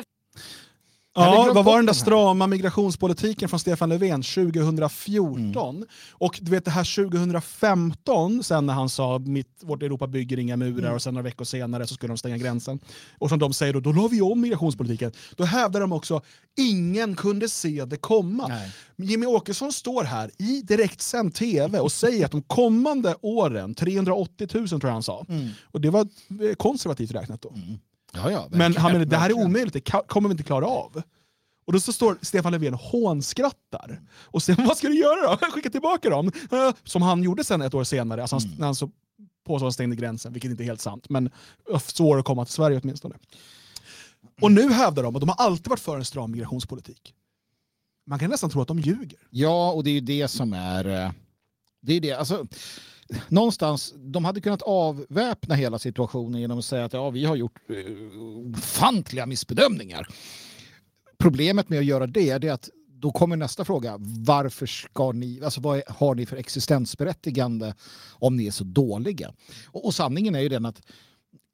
[1.15, 5.85] Ja, vad var den där strama migrationspolitiken från Stefan Löfven 2014?
[6.11, 10.57] Och du vet det här 2015, sen när han sa mitt, vårt Europa bygger inga
[10.57, 12.79] murar och sen några veckor senare så skulle de stänga gränsen.
[13.19, 15.13] Och som de säger då, då la vi om migrationspolitiken.
[15.37, 16.23] Då hävdar de också,
[16.59, 18.49] ingen kunde se det komma.
[18.49, 18.71] Nej.
[18.97, 24.69] Jimmy Åkesson står här i direktsänd tv och säger att de kommande åren, 380 000
[24.69, 25.27] tror jag han sa,
[25.65, 27.53] och det var eh, konservativt räknat då.
[28.13, 31.03] Ja, ja, Men han menar, det här är omöjligt, det kommer vi inte klara av.
[31.65, 34.01] Och då så står Stefan Löfven och hånskrattar.
[34.23, 35.37] Och sen, vad ska du göra då?
[35.53, 36.33] Skicka tillbaka dem?
[36.85, 38.91] Som han gjorde sen ett år senare, alltså han, när han så
[39.57, 41.09] att han stängde gränsen, vilket inte är helt sant.
[41.09, 41.31] Men
[41.85, 43.15] svår att komma till Sverige åtminstone.
[44.41, 47.15] Och nu hävdar de att de har alltid varit för en stram migrationspolitik.
[48.07, 49.19] Man kan nästan tro att de ljuger.
[49.31, 51.05] Ja, och det är ju det som är...
[51.05, 51.11] eh,
[51.81, 52.13] Det är det.
[52.13, 52.47] Alltså,
[53.29, 57.59] någonstans, de hade kunnat avväpna hela situationen genom att säga att ja, vi har gjort
[57.69, 57.77] eh,
[58.55, 60.09] ofantliga missbedömningar.
[61.19, 63.97] Problemet med att göra det är att då kommer nästa fråga.
[63.99, 67.75] Varför ska ni, alltså vad är, har ni för existensberättigande
[68.13, 69.35] om ni är så dåliga?
[69.67, 70.83] Och, och sanningen är ju den att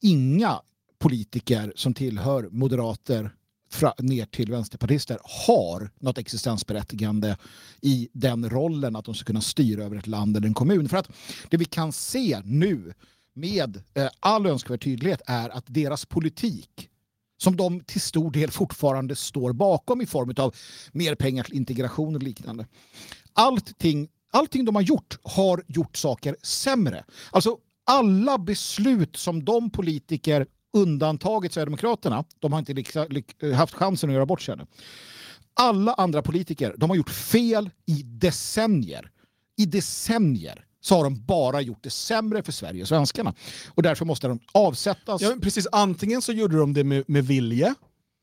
[0.02, 0.60] inga
[0.98, 3.30] politiker som tillhör moderater
[3.70, 7.36] fra, ner till vänsterpartister har något existensberättigande
[7.80, 10.88] i den rollen att de ska kunna styra över ett land eller en kommun.
[10.88, 11.10] För att
[11.50, 12.94] det vi kan se nu
[13.34, 16.88] med eh, all önskvärd tydlighet är att deras politik
[17.38, 20.54] som de till stor del fortfarande står bakom i form av
[20.92, 22.66] mer pengar till integration och liknande.
[23.32, 27.04] Allting, allting de har gjort har gjort saker sämre.
[27.30, 30.46] Alltså alla beslut som de politiker
[30.76, 34.66] undantaget Sverigedemokraterna, de har inte haft chansen att göra bort sig ännu.
[35.54, 39.10] Alla andra politiker, de har gjort fel i decennier.
[39.56, 43.34] I decennier så har de bara gjort det sämre för Sverige och svenskarna.
[43.68, 45.22] Och därför måste de avsättas.
[45.22, 47.74] Ja, precis, antingen så gjorde de det med, med vilje,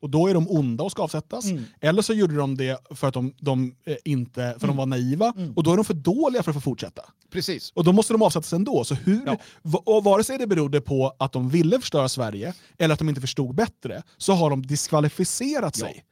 [0.04, 1.46] och då är de onda och ska avsättas.
[1.46, 1.64] Mm.
[1.82, 5.34] Eller så gjorde de det för att de, de, eh, inte, för de var naiva,
[5.56, 7.02] och då är de för dåliga för att få fortsätta.
[7.32, 7.72] Precis.
[7.76, 8.84] Och då måste de avsättas ändå.
[8.84, 9.38] Så hur, Ja.
[9.86, 13.22] och vare sig det berodde på att de ville förstöra Sverige, eller att de inte
[13.22, 15.86] förstod bättre, så har de diskvalificerat Ja.
[15.88, 16.04] sig.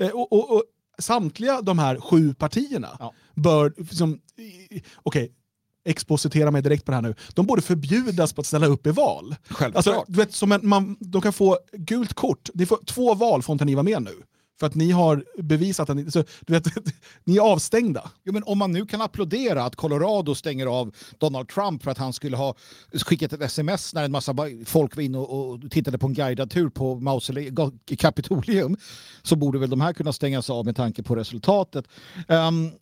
[0.00, 0.62] Eh, Och, och, och
[0.98, 3.12] samtliga de här sju partierna Ja.
[3.34, 4.20] bör, som,
[4.70, 5.32] i- okej,
[5.86, 8.90] expositera mig direkt på det här nu, de borde förbjudas på att ställa upp i
[8.90, 9.36] val.
[9.48, 9.76] Självklart.
[9.76, 13.42] Alltså, du vet, som en, man, de kan få gult kort, ni får, två val
[13.42, 14.22] får inte ni vara med nu.
[14.60, 16.66] För att ni har bevisat att ni, så, du vet,
[17.24, 18.10] ni är avstängda.
[18.24, 21.98] Jo, men om man nu kan applådera att Colorado stänger av Donald Trump för att
[21.98, 22.54] han skulle ha
[23.06, 24.34] skickat ett sms när en massa
[24.66, 28.76] folk var inne och, och tittade på en guidad tur på Mausole- Kapitolium
[29.22, 31.84] så borde väl de här kunna stängas av med tanke på resultatet.
[32.28, 32.72] Um,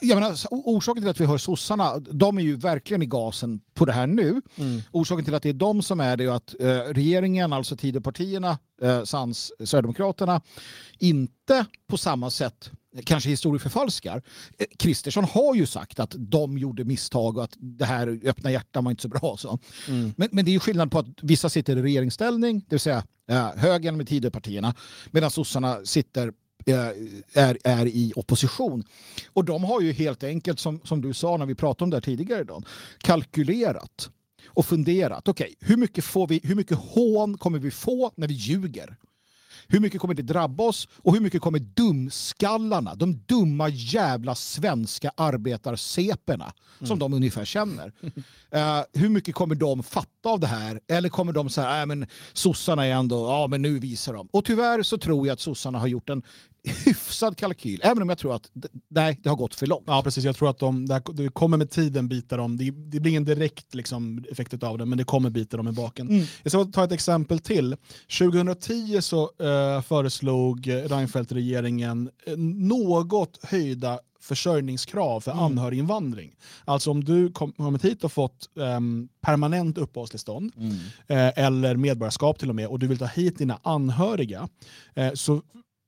[0.00, 3.84] jag menar, orsaken till att vi hör sossarna, de är ju verkligen i gasen på
[3.84, 4.42] det här nu.
[4.90, 8.58] Orsaken till att det är de som är det är att eh, regeringen, alltså Tidöpartierna,
[8.82, 10.40] eh, Sans, Sverigedemokraterna,
[10.98, 12.70] inte på samma sätt
[13.04, 14.22] kanske historieförfalskar.
[14.58, 18.84] Eh, Kristersson har ju sagt att de gjorde misstag och att det här öppna hjärtan
[18.84, 19.36] var inte så bra.
[19.38, 19.58] Så.
[20.16, 23.04] Men, men det är ju skillnad på att vissa sitter i regeringsställning, det vill säga
[23.28, 24.74] eh, högern med Tidöpartierna,
[25.10, 26.32] medan sossarna sitter
[26.66, 28.84] är, är i opposition.
[29.32, 31.96] Och de har ju helt enkelt, som, som du sa när vi pratade om det
[31.96, 32.64] här tidigare idag,
[32.98, 34.10] kalkylerat
[34.46, 35.28] och funderat.
[35.28, 38.96] Okej, hur, mycket får vi, hur mycket hån kommer vi få när vi ljuger?
[39.68, 45.12] Hur mycket kommer det drabba oss och hur mycket kommer dumskallarna, de dumma jävla svenska
[45.16, 46.52] arbetarseperna
[46.86, 47.92] som de ungefär känner.
[48.50, 50.80] eh, hur mycket kommer de fatta av det här?
[50.88, 54.28] Eller kommer de säga, nej men sossarna är ändå, ja men nu visar de.
[54.32, 56.22] Och tyvärr så tror jag att sossarna har gjort en
[56.64, 58.50] hyfsad kalkyl, även om jag tror att
[58.88, 59.84] nej, det har gått för långt.
[59.86, 62.56] Ja precis, jag tror att de, det, här, det kommer med tiden bita dem.
[62.56, 65.72] Det, det blir ingen direkt liksom, effekt av det, men det kommer bita dem i
[65.72, 66.08] baken.
[66.08, 66.24] Mm.
[66.42, 67.76] Jag ska ta ett exempel till.
[68.18, 75.44] 2010 så eh, föreslog Reinfeldt-regeringen eh, något höjda försörjningskrav för Mm.
[75.44, 76.34] anhöriginvandring.
[76.64, 80.72] Alltså om du kom, kommit hit och fått ehm, permanent uppehållstillstånd Mm.
[81.06, 84.48] eh, eller medborgarskap till och med och du vill ta hit dina anhöriga
[85.14, 85.42] så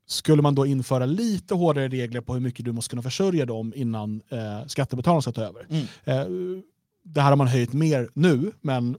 [0.06, 3.72] skulle man då införa lite hårdare regler på hur mycket du måste kunna försörja dem
[3.76, 5.66] innan eh, skattebetalarna ska ta över.
[5.70, 5.86] Mm.
[6.05, 6.62] Eh,
[7.02, 8.97] det här har man höjt mer nu, men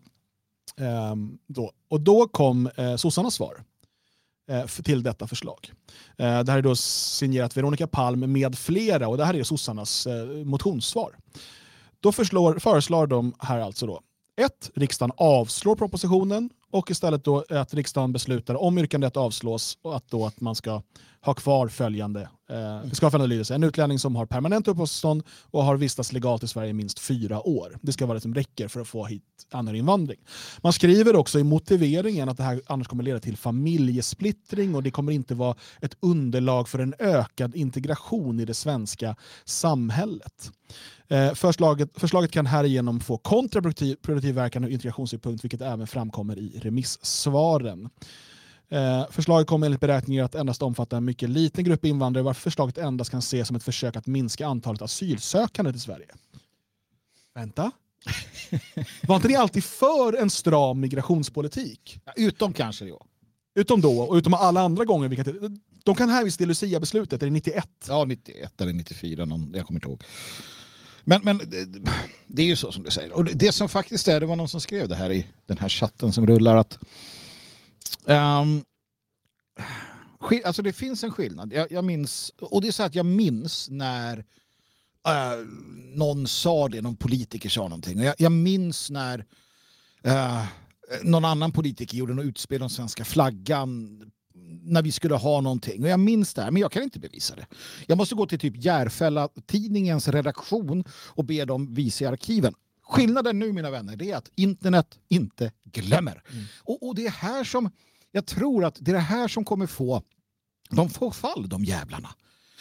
[0.78, 1.72] ehm, då.
[1.88, 3.64] Och då kom eh, sossarnas svar
[4.50, 5.72] eh, till detta förslag.
[6.18, 10.08] Eh, det här är då signerat Veronica Palm med flera och det här är sossarnas
[10.08, 11.16] eh, motionssvar.
[12.00, 14.02] Då förslår, föreslår de här alltså då
[14.38, 14.72] 1.
[14.76, 20.26] Riksdagen avslår propositionen och istället då att riksdagen beslutar om yrkandet avslås och att, då
[20.26, 20.82] att man ska
[21.26, 23.56] ha kvar följande, eh, ska ha följande lydelse.
[23.56, 27.48] En utlänning som har permanent uppehållstillstånd och har vistats legalt i Sverige i minst fyra
[27.48, 27.78] år.
[27.82, 30.20] Det ska vara det som räcker för att få hit anhöriginvandring.
[30.62, 34.92] Man skriver också i motiveringen att det här annars kommer leda till familjesplittring och det
[34.92, 39.16] kommer inte vara ett underlag för en ökad integration i det svenska
[39.46, 40.52] samhället.
[41.08, 47.90] Eh, förslaget, förslaget kan härigenom få kontraproduktiv verkan ur integrationssynpunkt vilket även framkommer i remissvaren.
[48.70, 52.78] Eh, förslaget kommer enligt beräkningar att endast omfatta en mycket liten grupp invandrare varför förslaget
[52.78, 56.08] endast kan ses som ett försök att minska antalet asylsökande till Sverige.
[57.36, 57.72] Vänta.
[59.08, 62.00] Var inte ni alltid för en stram migrationspolitik?
[62.06, 63.06] Ja, Utom kanske då.
[63.56, 65.08] Utom då och utom alla andra gånger.
[65.08, 65.34] Vilka,
[65.84, 67.68] de kan hänvisa till Lucia-beslutet, är det 91?
[67.88, 70.04] Ja, 91 eller 94, någon, jag kommer inte ihåg.
[71.04, 71.42] Men, men
[72.28, 73.12] det, är ju så som du säger.
[73.12, 75.70] Och det som faktiskt är, det var någon som skrev det här i den här
[75.70, 76.80] chatten som rullar att
[78.06, 78.64] Um,
[80.46, 81.54] alltså det finns en skillnad.
[81.54, 85.48] Jag, jag minns, och det är så att jag minns när uh,
[85.96, 88.00] någon sa det, någon politiker sa någonting.
[88.00, 89.26] Jag, jag minns när
[90.08, 90.46] uh,
[91.04, 94.02] någon annan politiker gjorde något utspel om svenska flaggan
[94.62, 95.84] när vi skulle ha någonting.
[95.84, 97.46] Och jag minns det här, men jag kan inte bevisa det.
[97.88, 102.54] Jag måste gå till typ Järfälla-tidningens redaktion och be dem visa i arkiven.
[102.88, 106.24] Skillnaden nu mina vänner, det är att internet inte glömmer.
[106.60, 107.72] Och, och det är här som,
[108.12, 110.04] jag tror att det är det här som kommer få,
[110.70, 112.10] de får fall de jävlarna.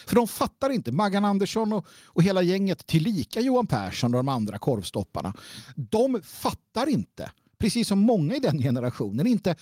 [0.07, 4.29] För de fattar inte, Maggan Andersson och, och hela gänget tillika Johan Persson och de
[4.29, 5.33] andra korvstopparna.
[5.75, 9.55] De fattar inte, precis som många i den generationen, inte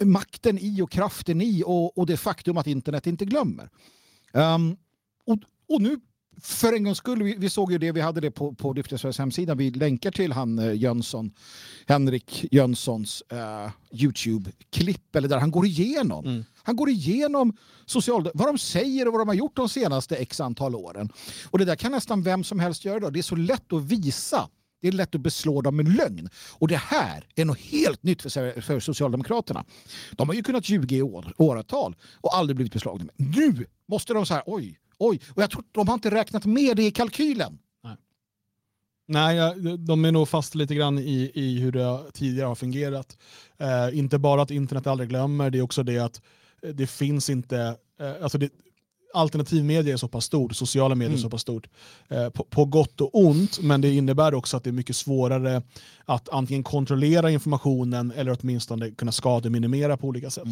[0.00, 3.70] makten i och kraften i och, och det faktum att internet inte glömmer.
[4.32, 4.76] Ehm,
[5.24, 5.38] och,
[5.68, 6.00] och nu
[6.40, 9.18] för en gångs skull, vi, vi såg ju det, vi hade det på, på Lyftesfärs
[9.18, 11.30] hemsida, vi länkar till han eh, Jönsson,
[11.86, 16.26] Henrik Jönssons eh, YouTube-klipp, eller där han går igenom.
[16.26, 16.44] Mm.
[16.62, 17.56] Han går igenom
[17.86, 21.08] social, vad de säger och vad de har gjort de senaste x antal åren.
[21.50, 23.00] Och det där kan nästan vem som helst göra.
[23.00, 23.10] Då.
[23.10, 24.48] Det är så lätt att visa.
[24.80, 26.28] Det är lätt att beslå dem med lögn.
[26.52, 29.64] Och det här är något helt nytt för, för Socialdemokraterna.
[30.12, 33.12] De har ju kunnat ljuga i år, åratal och aldrig blivit beslagna.
[33.16, 35.20] Nu måste de här, oj, oj.
[35.34, 37.58] Och jag tror de har inte räknat med det i kalkylen.
[39.08, 43.18] Nej, jag- de är nog fast lite grann i, i hur det tidigare har fungerat.
[43.58, 46.20] Eh, inte bara att internet aldrig glömmer, det är också det att
[46.62, 47.76] eh, det finns inte...
[48.00, 48.50] Eh, alltså det,
[49.14, 51.22] alternativmedia är så pass stort, sociala medier är Mm.
[51.22, 51.66] så pass stort.
[52.08, 55.62] Eh, på, på gott och ont, men det innebär också att det är mycket svårare
[56.04, 60.48] att antingen kontrollera informationen eller åtminstone kunna skademinimera på olika sätt.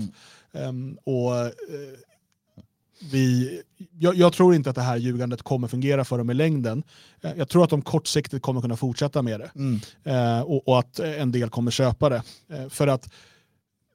[0.53, 1.47] Ehm, och, eh,
[3.03, 3.63] vi,
[3.99, 6.83] jag, jag tror inte att det här ljugandet kommer fungera för dem i längden.
[7.21, 9.51] Eh, Jag tror att de kortsiktigt kommer kunna fortsätta med det.
[9.55, 9.81] Mm.
[10.05, 12.23] Eh, och, och att eh, en del kommer köpa det.
[12.49, 13.11] Eh, för att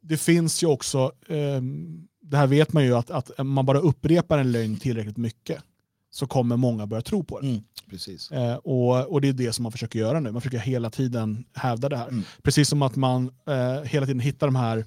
[0.02, 4.38] det finns ju också, ehm, det här vet man ju, att, att man bara upprepar
[4.38, 5.64] en lögn tillräckligt mycket
[6.11, 7.48] så kommer många börja tro på det.
[7.48, 7.61] Mm.
[7.90, 8.32] Precis.
[8.32, 10.32] Eh, och, och det är det som man försöker göra nu.
[10.32, 12.07] Man försöker hela tiden hävda det här.
[12.07, 12.23] Mm.
[12.44, 14.84] Precis som att man eh, hela tiden hittar de här eh,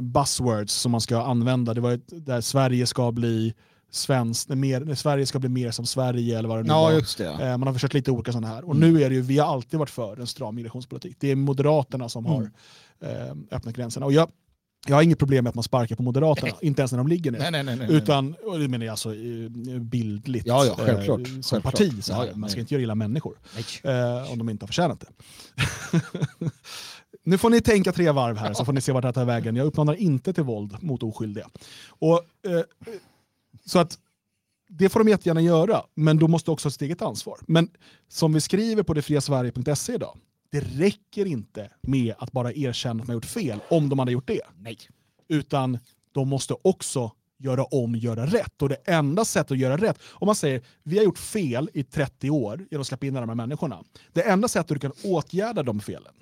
[0.00, 1.74] buzzwords som man ska använda.
[1.74, 3.54] Det var ett, där Sverige ska bli
[3.90, 6.82] svenskt, mer, Sverige ska bli mer som Sverige eller vad det nu Ja,
[7.18, 7.42] var.
[7.46, 8.64] Eh, man har försökt lite olika sådana här.
[8.64, 8.92] Och Mm.
[8.92, 11.16] nu är det ju, vi har alltid varit för en stram migrationspolitik.
[11.20, 12.50] Det är Moderaterna som har
[13.04, 13.10] eh,
[13.50, 14.06] öppnat gränserna.
[14.06, 14.28] Och jag,
[14.86, 17.30] jag har inget problem med att man sparkar på Moderaterna, inte ens när de ligger
[17.30, 17.38] ner.
[17.38, 17.86] Nej, nej, nej, nej.
[17.96, 21.26] Utan, och det menar jag alltså eh, bildligt Ja, ja, eh, självklart.
[21.26, 21.62] som Självklart.
[21.74, 22.04] parti.
[22.04, 22.20] Så här.
[22.24, 23.38] Ja, ja, man ska inte göra illa människor
[23.82, 25.06] eh, om de inte har förtjänat det.
[27.24, 29.24] nu får ni tänka tre varv här så får ni se vart det här tar
[29.24, 29.56] vägen.
[29.56, 31.48] Jag uppmanar inte till våld mot oskyldiga.
[31.88, 32.60] Och, eh,
[33.64, 33.98] så att
[34.68, 37.38] det får de jättegärna göra, men då måste också ha sitt eget ansvar.
[37.46, 37.70] Men
[38.08, 40.18] som vi skriver på detfriasverige.se idag,
[40.50, 44.26] det räcker inte med att bara erkänna att man gjort fel, om de hade gjort
[44.26, 44.40] det.
[44.56, 44.78] Nej.
[45.28, 45.78] Utan
[46.12, 48.62] de måste också göra om, göra rätt.
[48.62, 51.82] Och det enda sättet att göra rätt, om man säger vi har gjort fel i
[51.84, 53.84] 30 år genom att släppa in de här människorna.
[54.12, 56.14] Det enda sättet du kan åtgärda de felen,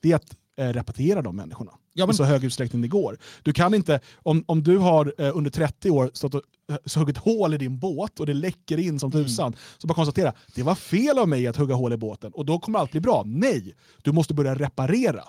[0.00, 1.72] det är att eh, repatriera de människorna.
[1.94, 3.18] Ja, men- I så hög utsträckning det går.
[3.42, 7.00] Du kan inte, om, om du har eh, under 30 år stått och eh, så
[7.00, 10.62] huggit hål i din båt och det läcker in som tusan, så bara konstatera, det
[10.62, 13.22] var fel av mig att hugga hål i båten och då kommer allt bli bra.
[13.26, 15.24] Nej, du måste börja reparera.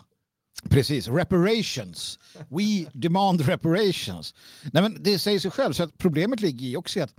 [0.70, 2.20] Precis, reparations.
[2.50, 4.34] We demand reparations.
[4.74, 7.14] Nej, men det säger sig själv, så att problemet ligger i också att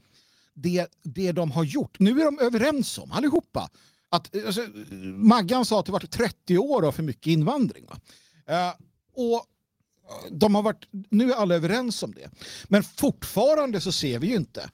[0.54, 3.68] det, det de har gjort, nu är de överens om allihopa,
[4.10, 4.66] att eh, alltså,
[5.14, 7.86] Maggan sa att det varit 30 år av för mycket invandring.
[7.86, 8.00] Va?
[8.46, 8.74] Eh,
[9.14, 12.30] och eh, de har varit, nu är alla överens om det.
[12.64, 14.70] Men fortfarande så ser vi ju inte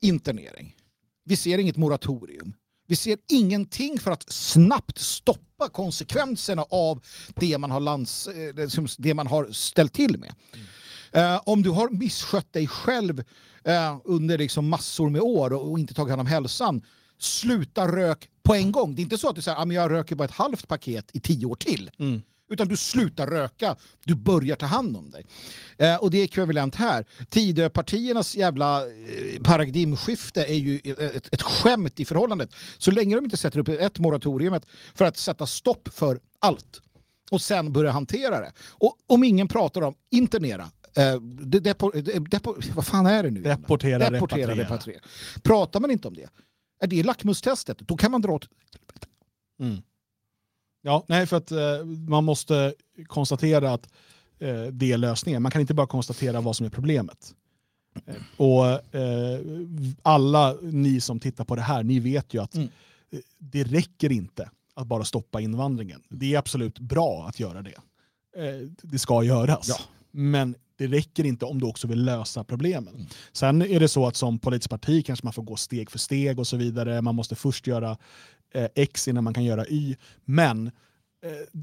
[0.00, 0.76] internering.
[1.24, 2.52] Vi ser inget moratorium.
[2.86, 7.04] Vi ser ingenting för att snabbt stoppa konsekvenserna av
[7.34, 8.54] det man har, lands, eh,
[8.98, 10.34] det man har ställt till med.
[11.12, 13.24] Eh, om du har misskött dig själv
[13.64, 16.82] eh, under liksom massor med år och, och inte tagit hand om hälsan,
[17.18, 18.94] sluta rök på en gång.
[18.94, 21.20] Det är inte så att du säger att jag röker bara ett halvt paket i
[21.20, 21.90] tio år till.
[22.50, 25.26] Utan du slutar röka, du börjar ta hand om dig.
[25.78, 27.04] Eh, och det är ekvivalent här.
[27.28, 32.50] Tidöpartiernas jävla eh, paradigmskifte är ju ett, ett skämt i förhållandet.
[32.78, 34.60] Så länge de inte sätter upp ett moratorium
[34.94, 36.80] för att sätta stopp för allt
[37.30, 38.52] och sen börja hantera det.
[38.70, 40.70] Och om ingen pratar om internera,
[41.20, 43.42] de, depo, de, depo, vad fan är det nu?
[43.42, 44.54] Deportera, Deportera, repatriera.
[44.54, 45.00] repatriera.
[45.42, 46.28] Pratar man inte om det,
[46.80, 48.48] är det lackmustestet, då kan man dra åt...
[50.82, 52.74] Ja, nej, för att eh, man måste
[53.06, 53.88] konstatera att
[54.38, 55.42] eh, det är lösningen.
[55.42, 57.34] Man kan inte bara konstatera vad som är problemet.
[58.06, 59.40] Eh, och eh,
[60.02, 62.68] alla ni som tittar på det här, ni vet ju att Mm.
[63.10, 66.02] eh, det räcker inte att bara stoppa invandringen.
[66.08, 67.74] Det är absolut bra att göra det.
[68.36, 69.68] Eh, det ska göras.
[69.68, 69.76] Ja.
[70.10, 72.94] Men det räcker inte om du också vill lösa problemen.
[72.94, 73.06] Mm.
[73.32, 76.38] Sen är det så att som politiskt parti kanske man får gå steg för steg
[76.38, 77.02] och så vidare.
[77.02, 77.96] Man måste först göra
[78.54, 79.96] eh, X innan man kan göra Y.
[80.24, 81.60] Men eh,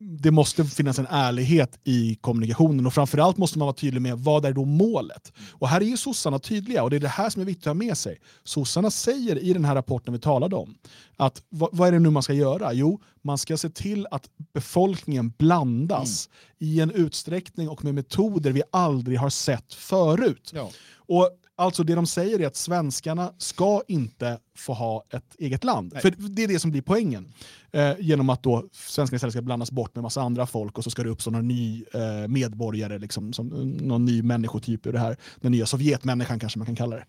[0.00, 4.44] det måste finnas en ärlighet i kommunikationen och framförallt måste man vara tydlig med vad
[4.44, 5.32] är då målet.
[5.50, 7.70] Och här är ju sossarna tydliga och det är det här som är viktigt att
[7.70, 8.20] ha med sig.
[8.44, 10.74] Sossarna säger i den här rapporten vi talade om
[11.16, 12.72] att vad, vad är det nu man ska göra?
[12.72, 18.62] Jo, man ska se till att befolkningen blandas i en utsträckning och med metoder vi
[18.72, 20.50] aldrig har sett förut.
[20.54, 20.70] Ja.
[20.96, 25.94] Och alltså det de säger är att svenskarna ska inte få ha ett eget land.
[26.00, 27.32] För det är det som blir poängen.
[27.72, 30.90] Eh, genom att då svenskarna istället ska blandas bort med massa andra folk och så
[30.90, 33.48] ska det uppstå någon ny eh, medborgare, liksom, som,
[33.80, 35.16] någon ny människotyp ur det här.
[35.40, 37.06] Den nya Sovjetmänniskan kanske man kan kalla det.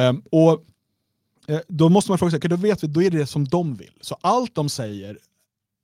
[0.00, 0.64] Eh, och
[1.68, 3.92] Då måste man fråga sig, då vet vi, då är det det som de vill.
[4.00, 5.18] Så allt de säger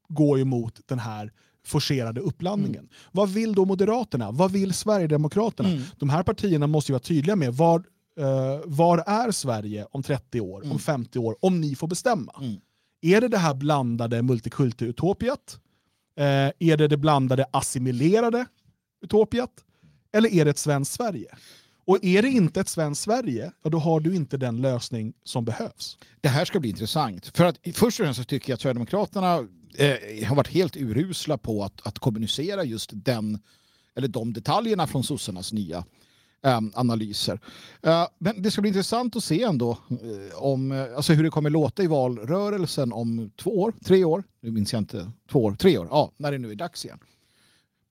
[0.09, 1.33] går ju mot den här
[1.67, 2.89] forcerade uppblandningen.
[3.13, 4.31] Vad vill då Moderaterna?
[4.31, 5.69] Vad vill Sverigedemokraterna?
[5.69, 5.83] Mm.
[5.99, 7.85] De här partierna måste ju vara tydliga med var,
[8.19, 10.73] eh, var är Sverige om 30 år, Mm.
[10.73, 12.33] om 50 år, om ni får bestämma?
[12.41, 12.61] Mm.
[13.03, 15.59] Är det det här blandade multikulti-utopiat?
[16.17, 16.25] Eh,
[16.59, 18.47] är det det blandade assimilerade
[19.05, 19.51] utopiat?
[20.13, 21.35] Eller är det ett svenskt Sverige?
[21.85, 25.45] Och är det inte ett svenskt Sverige, ja, då har du inte den lösning som
[25.45, 25.99] behövs.
[26.21, 27.27] Det här ska bli intressant.
[27.37, 29.35] För att först och främst så tycker jag att Sverigedemokraterna
[29.75, 33.39] eh, har varit helt urusla på att, att kommunicera just den,
[33.97, 35.85] eller de detaljerna från sossarnas nya
[36.44, 37.40] Ehm, analyser.
[37.82, 41.31] Eh, men det ska bli intressant att se ändå eh, om, eh, alltså hur det
[41.31, 45.55] kommer låta i valrörelsen om två år, tre år, nu minns jag inte, två år,
[45.55, 46.98] tre år, ja, när det nu är dags igen.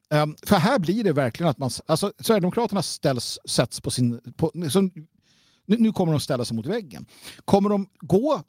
[0.10, 4.52] Ehm, för här blir det verkligen att man, alltså Sverigedemokraterna ställs, sätts på sin, på,
[4.70, 7.06] så, nu, nu kommer de ställa sig mot väggen.
[7.46, 8.42] Kommer de gå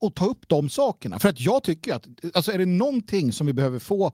[0.00, 1.18] och ta upp de sakerna?
[1.18, 4.12] För att jag tycker att, alltså är det någonting som vi behöver få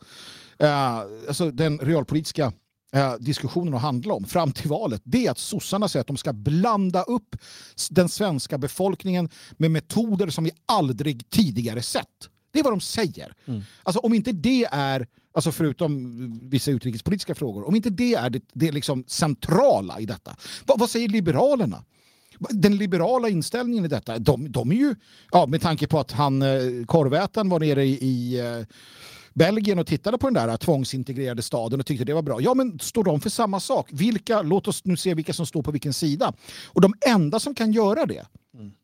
[0.58, 2.52] eh, alltså den realpolitiska
[2.92, 6.16] eh, diskussionen att handla om fram till valet, det är att sossarna säger att de
[6.16, 7.36] ska blanda upp
[7.90, 12.28] den svenska befolkningen med metoder som vi aldrig tidigare sett.
[12.52, 13.34] Det är vad de säger.
[13.82, 18.42] Alltså om inte det är, alltså förutom vissa utrikespolitiska frågor, om inte det är det,
[18.52, 20.36] det liksom centrala i detta,
[20.66, 21.84] vad, vad säger Liberalerna?
[22.50, 24.94] Den liberala inställningen i detta, de, de är ju,
[25.32, 28.66] ja, med tanke på att han, eh, korvätaren var nere i, i eh,
[29.35, 32.40] Belgien och tittade på den där tvångsintegrerade staden och tyckte det var bra.
[32.40, 33.89] Ja, men står de för samma sak?
[33.93, 36.32] Vilka, låt oss nu se vilka som står på vilken sida.
[36.66, 38.27] Och de enda som kan göra det,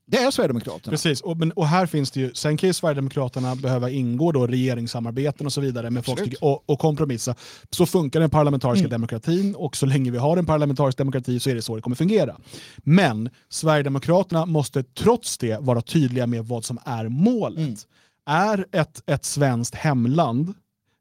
[0.09, 0.91] det är Sverigedemokraterna.
[0.91, 4.47] Precis, och, men, och här finns det ju, sen kan ju Sverigedemokraterna behöva ingå då
[4.47, 7.35] regeringssamarbeten och så vidare med folk och, och kompromissa.
[7.71, 8.91] Så funkar den parlamentariska Mm.
[8.91, 11.97] demokratin och så länge vi har en parlamentarisk demokrati så är det så det kommer
[11.97, 12.37] fungera.
[12.77, 17.59] Men Sverigedemokraterna måste trots det vara tydliga med vad som är målet.
[17.59, 17.77] Mm.
[18.27, 20.55] Är ett, ett svenskt hemland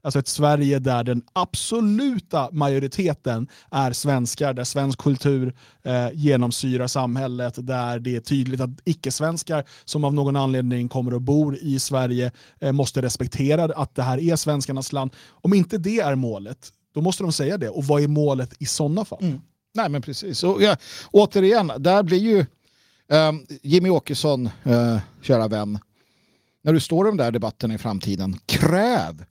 [0.05, 7.53] Alltså ett Sverige där den absoluta majoriteten är svenskar, där svensk kultur eh, genomsyrar samhället,
[7.57, 12.31] där det är tydligt att icke-svenskar som av någon anledning kommer och bor i Sverige
[12.59, 15.11] eh, måste respektera att det här är svenskarnas land.
[15.29, 17.69] Om inte det är målet, då måste de säga det.
[17.69, 19.23] Och vad är målet i sådana fall?
[19.23, 19.41] Mm.
[19.73, 20.43] Nej men precis.
[20.43, 20.77] Och, ja,
[21.11, 22.39] återigen, där blir ju
[23.11, 23.31] eh,
[23.61, 25.79] Jimmy Åkesson, eh, kära vän,
[26.65, 29.25] när du står i de där debatterna i framtiden, kräv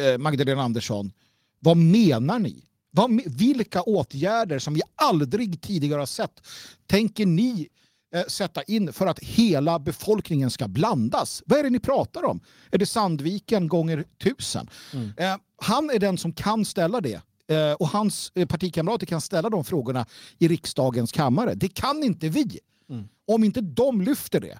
[0.00, 1.12] eh, Magdalena Andersson,
[1.60, 2.64] vad menar ni?
[2.90, 6.46] Vad, vilka åtgärder som vi aldrig tidigare har sett
[6.86, 7.68] tänker ni
[8.14, 11.42] eh, sätta in för att hela befolkningen ska blandas?
[11.46, 12.40] Vad är det ni pratar om?
[12.70, 14.70] Är det Sandviken gånger tusen?
[15.16, 17.20] Eh, han är den som kan ställa det.
[17.48, 20.06] Eh, och hans eh, partikamrater kan ställa de frågorna
[20.38, 21.54] i riksdagens kammare.
[21.54, 22.58] Det kan inte vi.
[23.26, 24.58] Om inte de lyfter det,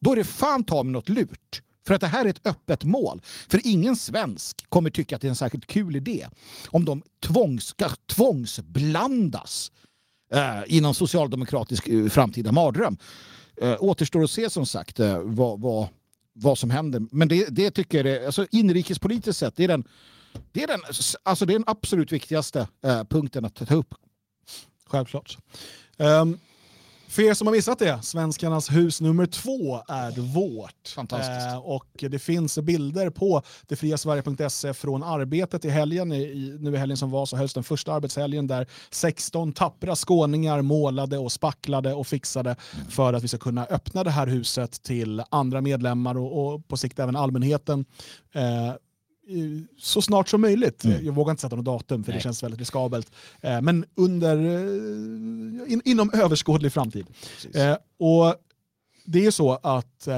[0.00, 1.62] då är det fan ta med något lurt.
[1.86, 3.20] För att det här är ett öppet mål.
[3.48, 6.28] För ingen svensk kommer tycka att det är en särskilt kul idé
[6.68, 9.72] om de tvångs, ska tvångsblandas
[10.32, 12.96] eh, i någon socialdemokratisk eh, framtida mardröm.
[13.62, 15.88] Eh, återstår att se som sagt eh, vad, vad,
[16.32, 17.02] vad som händer.
[17.10, 19.84] Men det, det tycker jag är, alltså inrikespolitiskt sett, det är den,
[20.52, 20.80] det är den,
[21.22, 23.94] alltså det är den absolut viktigaste eh, punkten att ta upp.
[24.86, 25.38] Självklart.
[25.96, 26.38] Um,
[27.08, 30.88] för er som har missat det, Svenskarnas hus nummer två är vårt.
[30.94, 31.46] Fantastiskt.
[31.46, 36.12] Eh, och det finns bilder på detfriasverige.se från arbetet i helgen.
[36.12, 40.62] I, nu i helgen som var så hölls den första arbetshelgen där 16 tappra skåningar
[40.62, 42.56] målade och spacklade och fixade
[42.88, 46.76] för att vi ska kunna öppna det här huset till andra medlemmar och, och på
[46.76, 47.84] sikt även allmänheten.
[48.34, 48.74] Eh,
[49.78, 50.84] så snart som möjligt.
[51.02, 52.22] Jag vågar inte sätta något datum för det Nej.
[52.22, 53.12] känns väldigt riskabelt.
[53.40, 57.06] Eh, men under, eh, in, inom överskådlig framtid.
[57.54, 58.34] Eh, och
[59.06, 60.08] det är så att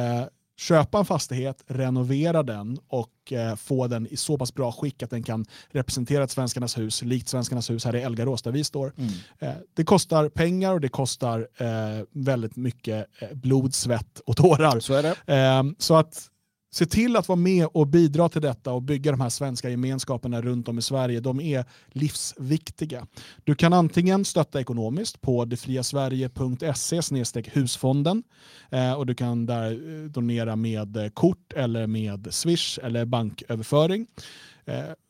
[0.59, 5.11] köpa en fastighet, renovera den och eh, få den i så pass bra skick att
[5.11, 8.93] den kan representera ett Svenskarnas hus, likt Svenskarnas hus här i Elgarås där vi står.
[9.39, 11.67] Eh, det kostar pengar och det kostar eh,
[12.11, 14.81] väldigt mycket blod, svett och tårar.
[14.81, 15.75] Så det.
[15.79, 16.29] Så att
[16.71, 20.43] se till att vara med och bidra till detta och bygga de här svenska gemenskaperna
[20.43, 21.21] runt om i Sverige.
[21.21, 23.07] De är livsviktiga.
[23.45, 28.23] Du kan antingen stötta ekonomiskt på detfriasverige.se husfonden
[28.71, 34.07] eh, och du kan där eh, donera med eh, kort eller med swish eller banköverföring.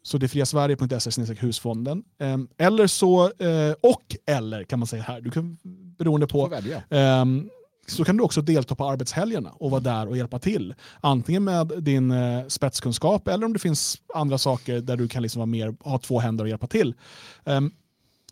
[0.02, 2.02] Så detfriasverige.se husfonden.
[2.20, 3.32] Eh, Eller så,
[3.80, 5.58] och eller kan man säga här, du kan,
[5.98, 6.82] beroende Får på välja.
[7.88, 10.74] Så kan du också delta på arbetshelgerna och vara där och hjälpa till.
[11.00, 15.40] Antingen med din eh, spetskunskap eller om det finns andra saker där du kan liksom
[15.40, 16.94] vara mer, ha två händer och hjälpa till.
[17.44, 17.72] Um,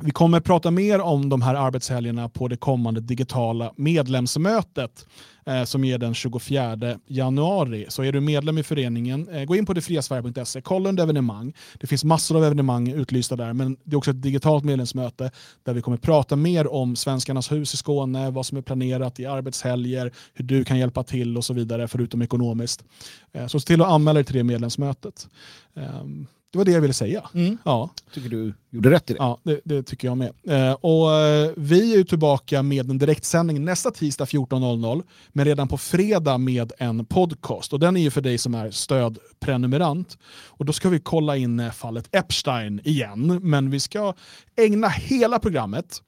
[0.01, 5.07] vi kommer prata mer om de här arbetshelgerna på det kommande digitala medlemsmötet
[5.47, 7.87] eh, som är den 24 januari.
[7.89, 11.53] Så är du medlem i föreningen, eh, gå in på detfriasverige.se, kolla under evenemang.
[11.81, 15.31] Det finns massor av evenemang utlysta där, men det är också ett digitalt medlemsmöte
[15.65, 19.27] där vi kommer prata mer om Svenskarnas hus i Skåne, vad som är planerat i
[19.27, 22.85] arbetshelger, hur du kan hjälpa till och så vidare, förutom ekonomiskt.
[23.33, 25.29] Eh, så se till att anmäla dig till det medlemsmötet.
[25.77, 27.31] Ehm, det var det jag ville säga.
[27.35, 27.59] Mm.
[27.65, 27.91] Ja.
[28.15, 29.19] tycker du gjorde rätt i det.
[29.19, 30.33] Ja, det, det tycker jag med.
[30.49, 35.79] Eh, och, eh, vi är tillbaka med en direktsändning nästa tisdag 14.00, men redan på
[35.79, 37.73] fredag med en podcast.
[37.73, 40.19] Och Den är ju för dig som är stödprenumerant.
[40.47, 44.15] Och Då ska vi kolla in eh, fallet Epstein igen, men vi ska
[44.57, 46.03] ägna hela programmet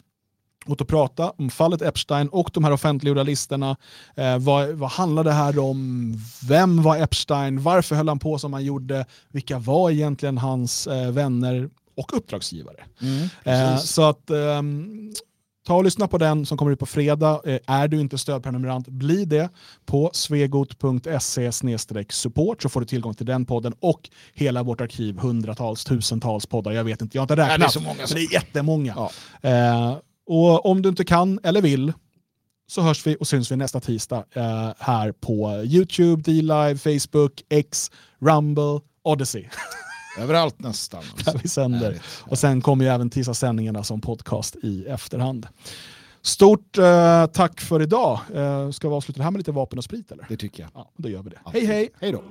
[0.72, 3.76] åt att prata om fallet Epstein och de här offentliggjorda listorna.
[4.16, 6.14] Eh, vad, vad handlar det här om?
[6.48, 7.62] Vem var Epstein?
[7.62, 9.06] Varför höll han på som han gjorde?
[9.28, 12.84] Vilka var egentligen hans eh, vänner och uppdragsgivare?
[13.00, 15.12] Mm, eh, så att ehm,
[15.66, 17.40] Ta och lyssna på den som kommer ut på fredag.
[17.44, 19.48] Eh, Är du inte stödprenumerant, bli det
[19.86, 21.52] på svegot.se
[22.10, 26.72] support så får du tillgång till den podden och hela vårt arkiv, hundratals, tusentals poddar.
[26.72, 27.72] Jag vet inte, jag har inte Nej, det är räknat.
[27.72, 28.94] så många som- det är jättemånga.
[28.96, 29.10] Ja.
[29.50, 29.96] Eh,
[30.28, 31.92] och om du inte kan eller vill
[32.66, 37.90] så hörs vi och syns vi nästa tisdag eh, här på YouTube, D-Live, Facebook, X,
[38.18, 39.48] Rumble, Odyssey.
[40.18, 41.02] Överallt nästan.
[41.24, 41.78] där vi sänder.
[41.78, 42.02] Härligt.
[42.20, 45.46] Och sen kommer ju även tisdagssändningarna som podcast i efterhand.
[46.22, 48.20] Stort eh, tack för idag.
[48.34, 50.26] Eh, ska vi avsluta det här med lite vapen och sprit eller?
[50.28, 50.70] Det tycker jag.
[50.74, 51.36] Ja, då gör vi det.
[51.36, 51.68] Hej Absolut.
[51.68, 51.90] hej!
[52.00, 52.22] Hej då.